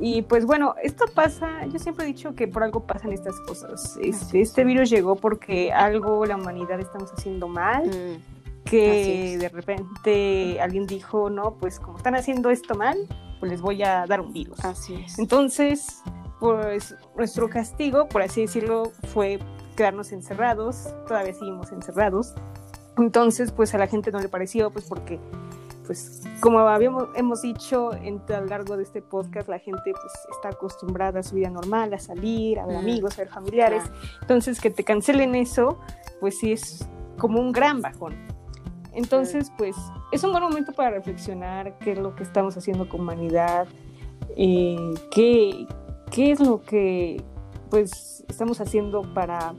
Y 0.00 0.22
pues 0.22 0.46
bueno, 0.46 0.74
esto 0.82 1.04
pasa, 1.14 1.66
yo 1.66 1.78
siempre 1.78 2.04
he 2.04 2.08
dicho 2.08 2.34
que 2.34 2.48
por 2.48 2.62
algo 2.62 2.86
pasan 2.86 3.12
estas 3.12 3.38
cosas. 3.40 3.98
Este, 4.00 4.40
este 4.40 4.64
virus 4.64 4.90
llegó 4.90 5.16
porque 5.16 5.72
algo 5.72 6.24
la 6.24 6.36
humanidad 6.36 6.80
estamos 6.80 7.12
haciendo 7.12 7.46
mal, 7.46 7.86
mm, 7.86 8.64
que 8.64 9.36
de 9.38 9.48
repente 9.48 10.60
alguien 10.60 10.86
dijo, 10.86 11.28
no, 11.28 11.54
pues 11.54 11.78
como 11.78 11.98
están 11.98 12.14
haciendo 12.14 12.50
esto 12.50 12.74
mal, 12.74 12.96
pues 13.38 13.52
les 13.52 13.60
voy 13.60 13.82
a 13.82 14.06
dar 14.06 14.20
un 14.20 14.32
virus. 14.32 14.64
Así 14.64 14.94
es. 14.94 15.18
Entonces, 15.18 16.02
pues 16.40 16.96
nuestro 17.16 17.48
castigo, 17.48 18.08
por 18.08 18.22
así 18.22 18.40
decirlo, 18.40 18.90
fue 19.12 19.38
quedarnos 19.76 20.12
encerrados, 20.12 20.88
todavía 21.06 21.34
seguimos 21.34 21.72
encerrados. 21.72 22.34
Entonces, 22.98 23.52
pues 23.52 23.74
a 23.74 23.78
la 23.78 23.86
gente 23.86 24.12
no 24.12 24.20
le 24.20 24.28
pareció, 24.28 24.70
pues 24.70 24.84
porque, 24.86 25.18
pues 25.86 26.22
como 26.40 26.58
habíamos, 26.60 27.08
hemos 27.14 27.42
dicho 27.42 27.94
en, 27.94 28.20
a 28.28 28.40
lo 28.40 28.46
largo 28.46 28.76
de 28.76 28.82
este 28.82 29.00
podcast, 29.00 29.48
la 29.48 29.58
gente 29.58 29.92
pues 29.92 30.12
está 30.30 30.50
acostumbrada 30.50 31.20
a 31.20 31.22
su 31.22 31.34
vida 31.34 31.48
normal, 31.48 31.94
a 31.94 31.98
salir, 31.98 32.58
a 32.58 32.66
ver 32.66 32.76
amigos, 32.76 33.14
a 33.18 33.22
ver 33.22 33.28
familiares. 33.28 33.84
Entonces, 34.20 34.60
que 34.60 34.70
te 34.70 34.84
cancelen 34.84 35.34
eso, 35.34 35.78
pues 36.20 36.38
sí 36.38 36.52
es 36.52 36.86
como 37.18 37.40
un 37.40 37.52
gran 37.52 37.80
bajón. 37.80 38.14
Entonces, 38.92 39.50
pues 39.56 39.74
es 40.12 40.22
un 40.22 40.32
buen 40.32 40.44
momento 40.44 40.72
para 40.72 40.90
reflexionar 40.90 41.78
qué 41.78 41.92
es 41.92 41.98
lo 41.98 42.14
que 42.14 42.22
estamos 42.22 42.56
haciendo 42.56 42.88
con 42.88 43.00
humanidad, 43.00 43.66
eh, 44.36 44.94
qué, 45.10 45.66
qué 46.10 46.32
es 46.32 46.40
lo 46.40 46.60
que 46.60 47.22
pues 47.72 48.22
estamos 48.28 48.60
haciendo 48.60 49.00
para 49.14 49.54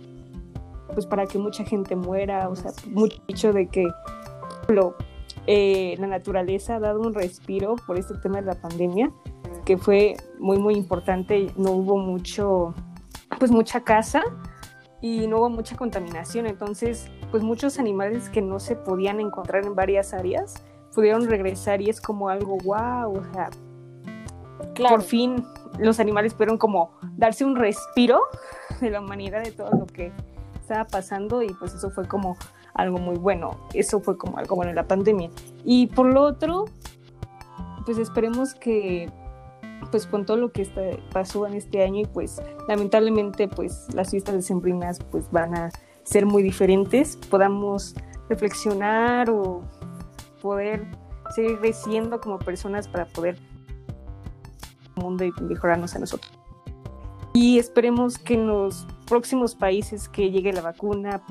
pues 0.93 1.07
para 1.07 1.25
que 1.25 1.39
mucha 1.39 1.65
gente 1.65 1.95
muera, 1.95 2.47
o 2.47 2.55
sea, 2.55 2.69
mucho 2.85 3.51
de 3.51 3.67
que 3.67 3.87
lo, 4.67 4.93
eh, 5.47 5.95
la 5.97 6.05
naturaleza 6.05 6.75
ha 6.75 6.79
dado 6.79 7.01
un 7.01 7.15
respiro 7.15 7.75
por 7.87 7.97
este 7.97 8.13
tema 8.19 8.39
de 8.39 8.45
la 8.45 8.53
pandemia, 8.53 9.11
que 9.65 9.79
fue 9.79 10.15
muy 10.37 10.59
muy 10.59 10.75
importante, 10.75 11.51
no 11.57 11.71
hubo 11.71 11.97
mucho, 11.97 12.75
pues 13.39 13.49
mucha 13.49 13.83
casa 13.83 14.21
y 15.01 15.25
no 15.25 15.37
hubo 15.37 15.49
mucha 15.49 15.75
contaminación, 15.75 16.45
entonces 16.45 17.09
pues 17.31 17.41
muchos 17.41 17.79
animales 17.79 18.29
que 18.29 18.43
no 18.43 18.59
se 18.59 18.75
podían 18.75 19.21
encontrar 19.21 19.65
en 19.65 19.73
varias 19.73 20.13
áreas 20.13 20.63
pudieron 20.93 21.27
regresar 21.27 21.81
y 21.81 21.89
es 21.89 21.99
como 21.99 22.29
algo 22.29 22.59
wow, 22.63 23.17
o 23.17 23.23
sea, 23.33 23.49
por 24.87 25.01
fin 25.01 25.43
los 25.79 25.99
animales 25.99 26.33
pudieron 26.33 26.57
como 26.57 26.91
darse 27.17 27.45
un 27.45 27.55
respiro 27.55 28.21
de 28.81 28.89
la 28.89 29.01
humanidad, 29.01 29.43
de 29.43 29.51
todo 29.51 29.71
lo 29.71 29.85
que 29.85 30.11
estaba 30.59 30.85
pasando 30.85 31.41
y 31.41 31.53
pues 31.53 31.73
eso 31.73 31.89
fue 31.89 32.07
como 32.07 32.37
algo 32.73 32.97
muy 32.97 33.17
bueno, 33.17 33.51
eso 33.73 33.99
fue 33.99 34.17
como 34.17 34.37
algo 34.37 34.55
bueno 34.55 34.69
en 34.69 34.75
la 34.75 34.87
pandemia. 34.87 35.29
Y 35.63 35.87
por 35.87 36.07
lo 36.07 36.23
otro, 36.23 36.65
pues 37.85 37.97
esperemos 37.97 38.53
que 38.55 39.11
pues 39.91 40.07
con 40.07 40.25
todo 40.25 40.37
lo 40.37 40.51
que 40.51 40.63
está, 40.63 40.81
pasó 41.11 41.45
en 41.45 41.53
este 41.53 41.83
año 41.83 42.01
y 42.01 42.05
pues 42.05 42.41
lamentablemente 42.67 43.47
pues 43.47 43.87
las 43.93 44.11
fiestas 44.11 44.35
decembrinas 44.35 44.99
pues 45.11 45.29
van 45.31 45.55
a 45.55 45.69
ser 46.03 46.25
muy 46.25 46.41
diferentes, 46.41 47.17
podamos 47.29 47.93
reflexionar 48.29 49.29
o 49.29 49.61
poder 50.41 50.85
seguir 51.35 51.59
creciendo 51.59 52.19
como 52.19 52.39
personas 52.39 52.87
para 52.87 53.05
poder 53.05 53.37
mundo 54.95 55.23
y 55.23 55.31
mejorarnos 55.41 55.95
a 55.95 55.99
nosotros. 55.99 56.31
Y 57.33 57.57
esperemos 57.57 58.17
que 58.17 58.35
en 58.35 58.47
los 58.47 58.87
próximos 59.07 59.55
países 59.55 60.07
que 60.07 60.29
llegue 60.29 60.53
la 60.53 60.61
vacuna 60.61 61.21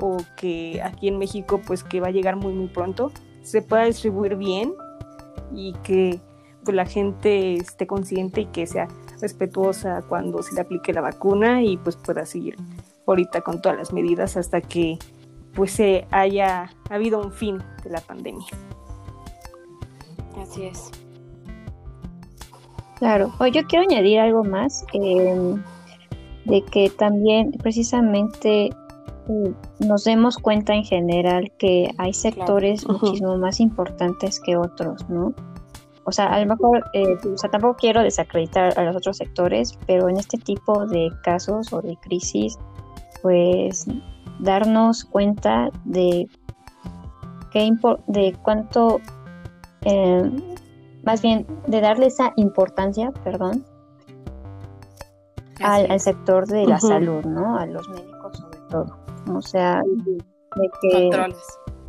o 0.00 0.18
que 0.36 0.80
aquí 0.82 1.08
en 1.08 1.18
México 1.18 1.60
pues 1.66 1.82
que 1.82 2.00
va 2.00 2.08
a 2.08 2.10
llegar 2.10 2.36
muy 2.36 2.52
muy 2.52 2.68
pronto 2.68 3.10
se 3.42 3.62
pueda 3.62 3.84
distribuir 3.84 4.36
bien 4.36 4.74
y 5.52 5.72
que 5.82 6.20
pues, 6.64 6.76
la 6.76 6.84
gente 6.84 7.54
esté 7.54 7.86
consciente 7.86 8.42
y 8.42 8.46
que 8.46 8.66
sea 8.66 8.88
respetuosa 9.20 10.02
cuando 10.08 10.42
se 10.42 10.54
le 10.54 10.60
aplique 10.60 10.92
la 10.92 11.00
vacuna 11.00 11.62
y 11.62 11.78
pues 11.78 11.96
pueda 11.96 12.26
seguir 12.26 12.56
ahorita 13.06 13.40
con 13.40 13.62
todas 13.62 13.78
las 13.78 13.92
medidas 13.92 14.36
hasta 14.36 14.60
que 14.60 14.98
pues 15.54 15.72
se 15.72 16.06
haya 16.10 16.70
habido 16.90 17.20
un 17.20 17.32
fin 17.32 17.58
de 17.82 17.90
la 17.90 18.00
pandemia. 18.00 18.46
Así 20.36 20.64
es. 20.64 20.90
Claro, 22.98 23.32
hoy 23.38 23.52
yo 23.52 23.62
quiero 23.66 23.84
añadir 23.88 24.18
algo 24.18 24.42
más, 24.42 24.84
em, 24.92 25.62
de 26.46 26.62
que 26.62 26.90
también 26.90 27.52
precisamente 27.52 28.66
eh, 29.28 29.54
nos 29.78 30.04
demos 30.04 30.36
cuenta 30.38 30.74
en 30.74 30.84
general 30.84 31.52
que 31.58 31.90
hay 31.98 32.12
sectores 32.12 32.88
muchísimo 32.88 33.36
más 33.36 33.60
importantes 33.60 34.40
que 34.40 34.56
otros, 34.56 35.08
¿no? 35.08 35.32
O 36.04 36.12
sea, 36.12 36.26
a 36.26 36.40
lo 36.40 36.46
mejor, 36.46 36.82
eh, 36.94 37.04
o 37.32 37.36
sea, 37.36 37.50
tampoco 37.50 37.76
quiero 37.76 38.02
desacreditar 38.02 38.76
a 38.78 38.84
los 38.84 38.96
otros 38.96 39.18
sectores, 39.18 39.78
pero 39.86 40.08
en 40.08 40.16
este 40.16 40.38
tipo 40.38 40.86
de 40.86 41.10
casos 41.22 41.70
o 41.72 41.82
de 41.82 41.96
crisis, 41.98 42.58
pues 43.22 43.86
darnos 44.40 45.04
cuenta 45.04 45.68
de 45.84 46.26
qué 47.52 47.70
de 48.06 48.34
cuánto 48.42 49.00
eh, 49.82 50.30
más 51.08 51.22
bien 51.22 51.46
de 51.66 51.80
darle 51.80 52.08
esa 52.08 52.34
importancia, 52.36 53.12
perdón, 53.24 53.64
al, 55.64 55.98
sector 56.00 56.46
de 56.46 56.66
la 56.66 56.78
salud, 56.78 57.24
¿no? 57.24 57.56
A 57.58 57.64
los 57.64 57.88
médicos 57.88 58.36
sobre 58.36 58.58
todo. 58.68 58.98
O 59.34 59.40
sea, 59.40 59.80
de 59.80 60.70
que, 60.82 61.10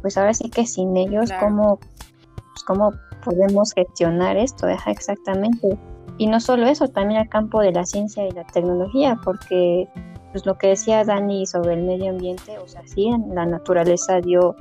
pues 0.02 0.18
ahora 0.18 0.34
sí 0.34 0.50
que 0.50 0.66
sin 0.66 0.96
ellos, 0.96 1.32
¿cómo, 1.38 1.80
pues, 1.80 2.64
¿cómo 2.66 2.94
podemos 3.26 3.74
gestionar 3.74 4.38
esto? 4.38 4.68
Deja 4.68 4.90
exactamente. 4.90 5.78
Y 6.18 6.28
no 6.28 6.40
solo 6.40 6.66
eso, 6.68 6.88
también 6.88 7.20
el 7.20 7.28
campo 7.28 7.60
de 7.60 7.74
la 7.74 7.84
ciencia 7.84 8.26
y 8.26 8.32
la 8.32 8.46
tecnología, 8.46 9.20
porque 9.26 9.90
pues 10.32 10.46
lo 10.46 10.58
que 10.58 10.68
decía 10.68 11.04
Dani 11.04 11.46
sobre 11.46 11.74
el 11.74 11.82
medio 11.84 12.12
ambiente, 12.12 12.58
o 12.58 12.70
sea, 12.70 12.88
sí, 12.88 13.12
la 13.34 13.46
naturaleza 13.46 14.22
dio, 14.22 14.56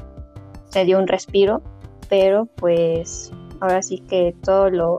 se 0.70 0.84
dio 0.84 0.98
un 0.98 1.06
respiro, 1.06 1.62
pero 2.08 2.46
pues 2.56 3.32
ahora 3.60 3.82
sí 3.82 3.98
que 4.08 4.34
todo 4.42 4.70
lo, 4.70 4.98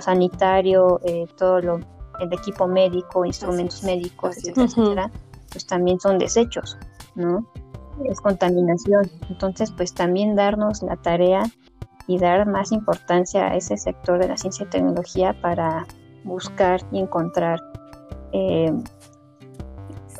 sanitario, 0.00 1.00
eh, 1.04 1.26
todo 1.36 1.60
lo, 1.60 1.80
el 2.20 2.32
equipo 2.32 2.66
médico, 2.66 3.24
instrumentos 3.24 3.82
médicos, 3.82 4.36
etcétera, 4.38 5.10
pues 5.50 5.66
también 5.66 5.98
son 6.00 6.18
desechos, 6.18 6.78
¿no? 7.14 7.46
Es 8.04 8.20
contaminación. 8.20 9.10
Entonces, 9.28 9.72
pues 9.72 9.92
también 9.94 10.36
darnos 10.36 10.82
la 10.82 10.96
tarea 10.96 11.42
y 12.06 12.18
dar 12.18 12.46
más 12.46 12.72
importancia 12.72 13.48
a 13.48 13.56
ese 13.56 13.76
sector 13.76 14.18
de 14.18 14.28
la 14.28 14.36
ciencia 14.36 14.64
y 14.64 14.68
tecnología 14.68 15.40
para 15.40 15.86
buscar 16.24 16.80
y 16.92 17.00
encontrar 17.00 17.60
eh, 18.32 18.72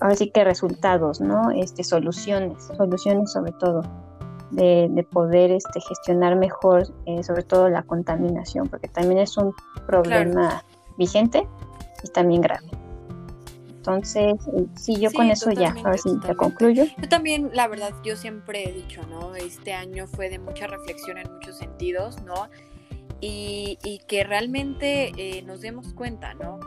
ahora 0.00 0.16
sí 0.16 0.30
que 0.30 0.44
resultados, 0.44 1.20
¿no? 1.20 1.50
Este, 1.50 1.84
soluciones, 1.84 2.64
soluciones 2.76 3.32
sobre 3.32 3.52
todo 3.52 3.82
de, 4.50 5.06
poder 5.10 5.50
este, 5.50 5.80
gestionar 5.80 6.36
mejor, 6.36 6.92
eh, 7.06 7.22
sobre 7.22 7.42
todo 7.42 7.68
la 7.68 7.82
contaminación, 7.82 8.68
porque 8.68 8.88
también 8.88 9.18
es 9.18 9.36
un 9.36 9.54
problema 9.86 10.64
vigente 10.96 11.46
y 12.02 12.08
también 12.08 12.40
grave. 12.40 12.68
Entonces, 13.80 14.34
eh, 14.54 14.66
sí, 14.76 15.00
yo 15.00 15.10
con 15.10 15.30
eso 15.30 15.50
ya, 15.52 15.74
a 15.84 15.90
ver 15.90 15.98
si 15.98 16.18
te 16.20 16.36
concluyo. 16.36 16.84
Yo 17.00 17.08
también, 17.08 17.50
la 17.54 17.66
verdad, 17.66 17.94
yo 18.04 18.14
siempre 18.14 18.68
he 18.68 18.72
dicho, 18.72 19.00
¿no? 19.08 19.34
Este 19.34 19.72
año 19.72 20.06
fue 20.06 20.28
de 20.28 20.38
mucha 20.38 20.66
reflexión 20.66 21.16
en 21.16 21.32
muchos 21.32 21.56
sentidos, 21.56 22.22
¿no? 22.22 22.48
Y, 23.22 23.78
y 23.82 24.00
que 24.06 24.22
realmente 24.24 25.12
eh, 25.16 25.42
nos 25.42 25.62
demos 25.62 25.94
cuenta, 25.94 26.34
¿no? 26.34 26.60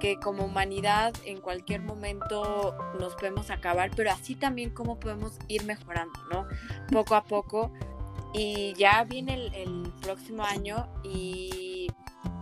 Que 0.00 0.18
como 0.18 0.44
humanidad 0.44 1.14
en 1.24 1.40
cualquier 1.40 1.82
momento 1.82 2.76
nos 2.98 3.14
podemos 3.14 3.50
acabar, 3.50 3.90
pero 3.96 4.10
así 4.10 4.34
también 4.34 4.70
cómo 4.70 4.98
podemos 4.98 5.38
ir 5.48 5.64
mejorando, 5.64 6.18
¿no? 6.30 6.46
Poco 6.90 7.14
a 7.14 7.24
poco. 7.24 7.72
Y 8.32 8.74
ya 8.74 9.04
viene 9.04 9.50
el, 9.54 9.92
próximo 10.02 10.44
año 10.44 10.86
y 11.02 11.88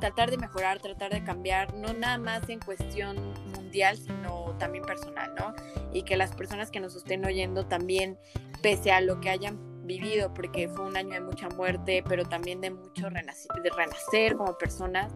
tratar 0.01 0.31
de 0.31 0.37
mejorar, 0.37 0.81
tratar 0.81 1.13
de 1.13 1.25
cambiar, 1.25 1.73
no 1.75 1.95
nada 1.95 2.19
más 2.19 2.47
en 2.51 2.61
cuestión 2.61 3.17
mundial, 3.55 3.97
sino 3.97 4.55
también 4.59 4.85
personal, 4.85 5.35
¿no? 5.35 5.55
Y 5.95 6.03
que 6.03 6.17
las 6.17 6.35
personas 6.35 6.71
que 6.71 6.81
nos 6.81 6.95
estén 6.95 7.25
oyendo 7.25 7.67
también, 7.67 8.19
pese 8.61 8.93
a 8.93 9.01
lo 9.01 9.21
que 9.21 9.31
hayan 9.31 9.87
vivido, 9.87 10.35
porque 10.35 10.69
fue 10.69 10.85
un 10.85 10.97
año 10.97 11.13
de 11.13 11.21
mucha 11.21 11.49
muerte, 11.49 12.05
pero 12.07 12.25
también 12.25 12.61
de 12.61 12.71
mucho 12.71 13.09
de 13.09 13.71
renacer 13.71 14.37
como 14.37 14.59
personas, 14.59 15.13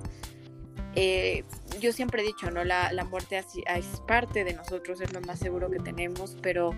eh, 0.94 1.44
yo 1.80 1.92
siempre 1.92 2.22
he 2.22 2.26
dicho, 2.26 2.50
¿no? 2.50 2.64
La, 2.64 2.90
muerte 3.08 3.38
es 3.38 3.86
parte 4.06 4.44
de 4.44 4.54
nosotros, 4.54 5.00
es 5.00 5.12
lo 5.12 5.20
más 5.20 5.38
seguro 5.38 5.70
que 5.70 5.78
tenemos, 5.78 6.36
pero 6.42 6.70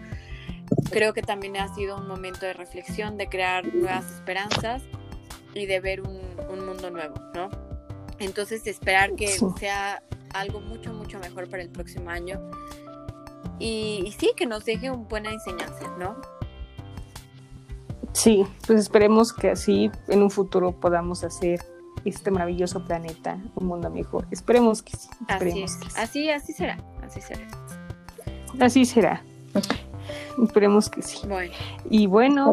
creo 0.91 1.13
que 1.15 1.23
también 1.23 1.57
ha 1.57 1.75
sido 1.75 1.97
un 1.97 2.07
momento 2.07 2.47
de 2.47 2.53
reflexión, 2.53 3.17
de 3.17 3.29
crear 3.29 3.67
nuevas 3.75 4.11
esperanzas 4.11 4.83
y 5.55 5.67
de 5.67 5.81
ver 5.81 6.01
un, 6.03 6.21
mundo 6.67 6.91
nuevo, 6.91 7.15
¿no? 7.35 7.49
Entonces 8.19 8.67
esperar 8.67 9.15
que 9.15 9.29
sea 9.59 10.03
algo 10.35 10.61
mucho, 10.61 10.93
mucho 10.93 11.19
mejor 11.19 11.49
para 11.49 11.63
el 11.63 11.71
próximo 11.71 12.11
año. 12.11 12.41
Y, 13.59 14.03
y, 14.05 14.13
sí, 14.13 14.33
que 14.37 14.47
nos 14.47 14.65
deje 14.65 14.91
una 14.91 15.05
buena 15.05 15.33
enseñanza, 15.33 15.89
¿no? 15.99 16.17
Sí, 18.13 18.45
pues 18.67 18.81
esperemos 18.81 19.33
que 19.33 19.51
así 19.51 19.91
en 20.09 20.23
un 20.23 20.31
futuro 20.31 20.73
podamos 20.73 21.25
hacer 21.25 21.61
este 22.05 22.31
maravilloso 22.31 22.85
planeta, 22.85 23.39
un 23.55 23.67
mundo 23.67 23.91
mejor. 23.91 24.27
Esperemos 24.31 24.83
que 24.83 24.97
sí. 24.97 25.09
Esperemos 25.29 25.79
así, 25.97 26.25
que 26.25 26.33
así, 26.33 26.53
será, 26.53 26.79
así 27.03 27.21
será. 27.21 27.47
Así 28.61 28.85
será. 28.85 29.23
Esperemos 30.43 30.89
que 30.89 31.03
sí. 31.03 31.27
Bueno. 31.27 31.53
Y 31.89 32.07
bueno, 32.07 32.53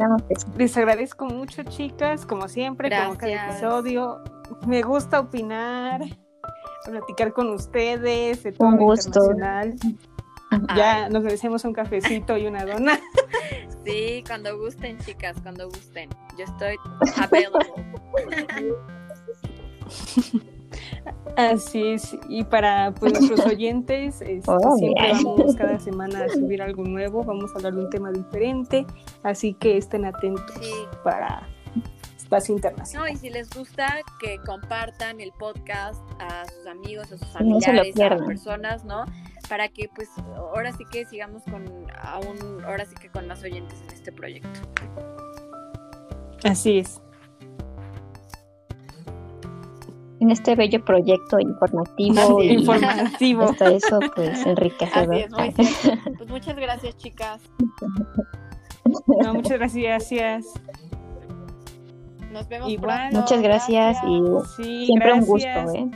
les 0.58 0.76
agradezco 0.78 1.26
mucho, 1.26 1.64
chicas, 1.64 2.26
como 2.26 2.48
siempre, 2.48 2.90
como 2.90 3.18
cada 3.18 3.50
episodio. 3.50 4.22
Me 4.66 4.82
gusta 4.82 5.20
opinar, 5.20 6.02
platicar 6.86 7.34
con 7.34 7.50
ustedes 7.50 8.44
de 8.44 8.52
todo 8.52 8.68
un 8.68 8.78
gusto. 8.78 9.08
internacional. 9.08 9.76
Ya 10.76 11.10
nos 11.10 11.24
merecemos 11.24 11.66
un 11.66 11.74
cafecito 11.74 12.38
y 12.38 12.48
una 12.48 12.66
dona. 12.66 13.00
Sí, 13.86 14.22
cuando 14.28 14.58
gusten, 14.58 14.98
chicas, 15.00 15.38
cuando 15.42 15.70
gusten. 15.70 16.10
Yo 16.38 16.44
estoy 16.44 16.76
available. 17.22 17.86
Así 21.36 21.90
es, 21.90 22.18
y 22.30 22.44
para 22.44 22.94
pues, 22.96 23.14
nuestros 23.14 23.46
oyentes, 23.46 24.22
este, 24.22 24.52
oh, 24.52 24.76
siempre 24.78 25.12
vamos 25.12 25.56
cada 25.56 25.80
semana 25.80 26.26
a 26.26 26.30
subir 26.30 26.62
algo 26.62 26.84
nuevo, 26.84 27.24
vamos 27.24 27.52
a 27.52 27.58
hablar 27.58 27.76
de 27.76 27.82
un 27.86 27.90
tema 27.90 28.12
diferente, 28.12 28.86
así 29.22 29.54
que 29.54 29.78
estén 29.78 30.06
atentos 30.06 30.60
para 31.04 31.48
Espacio 32.18 32.56
Internacional. 32.56 33.08
No, 33.08 33.14
y 33.14 33.18
si 33.18 33.30
les 33.30 33.50
gusta, 33.52 34.02
que 34.20 34.40
compartan 34.46 35.22
el 35.22 35.32
podcast 35.34 36.02
a 36.20 36.46
sus 36.46 36.66
amigos, 36.66 37.12
a 37.12 37.18
sus 37.18 37.28
familiares, 37.28 38.00
a 38.00 38.10
las 38.10 38.22
personas, 38.24 38.84
¿no? 38.84 39.06
Para 39.48 39.70
que 39.70 39.90
pues 39.94 40.10
ahora 40.36 40.74
sí 40.74 40.86
que 40.92 41.06
sigamos 41.06 41.44
con 41.44 41.64
aún, 42.02 42.64
ahora 42.66 42.86
sí 42.86 42.96
que 43.00 43.10
con 43.10 43.28
más 43.28 43.44
oyentes 43.44 43.80
en 43.84 43.94
este 43.94 44.12
proyecto. 44.12 44.60
Así 46.44 46.80
es 46.80 47.00
en 50.20 50.32
este 50.32 50.56
bello 50.56 50.84
proyecto 50.84 51.40
informativo. 51.40 52.42
Y. 52.42 52.66
Hasta 53.42 53.72
eso, 53.72 54.00
pues, 54.16 54.46
enriquecedor. 54.46 55.16
Así 55.38 55.62
es, 55.62 56.00
pues 56.18 56.30
muchas 56.30 56.56
gracias, 56.56 56.98
chicas. 56.98 57.42
No, 59.22 59.34
muchas 59.34 59.58
gracias. 59.58 60.54
Nos 62.32 62.48
vemos 62.48 62.70
Igual, 62.70 63.10
pronto. 63.10 63.20
Muchas 63.20 63.42
gracias, 63.42 63.98
y 64.08 64.86
siempre 64.86 65.14
un 65.14 65.26
gusto, 65.26 65.48
¿eh? 65.48 65.90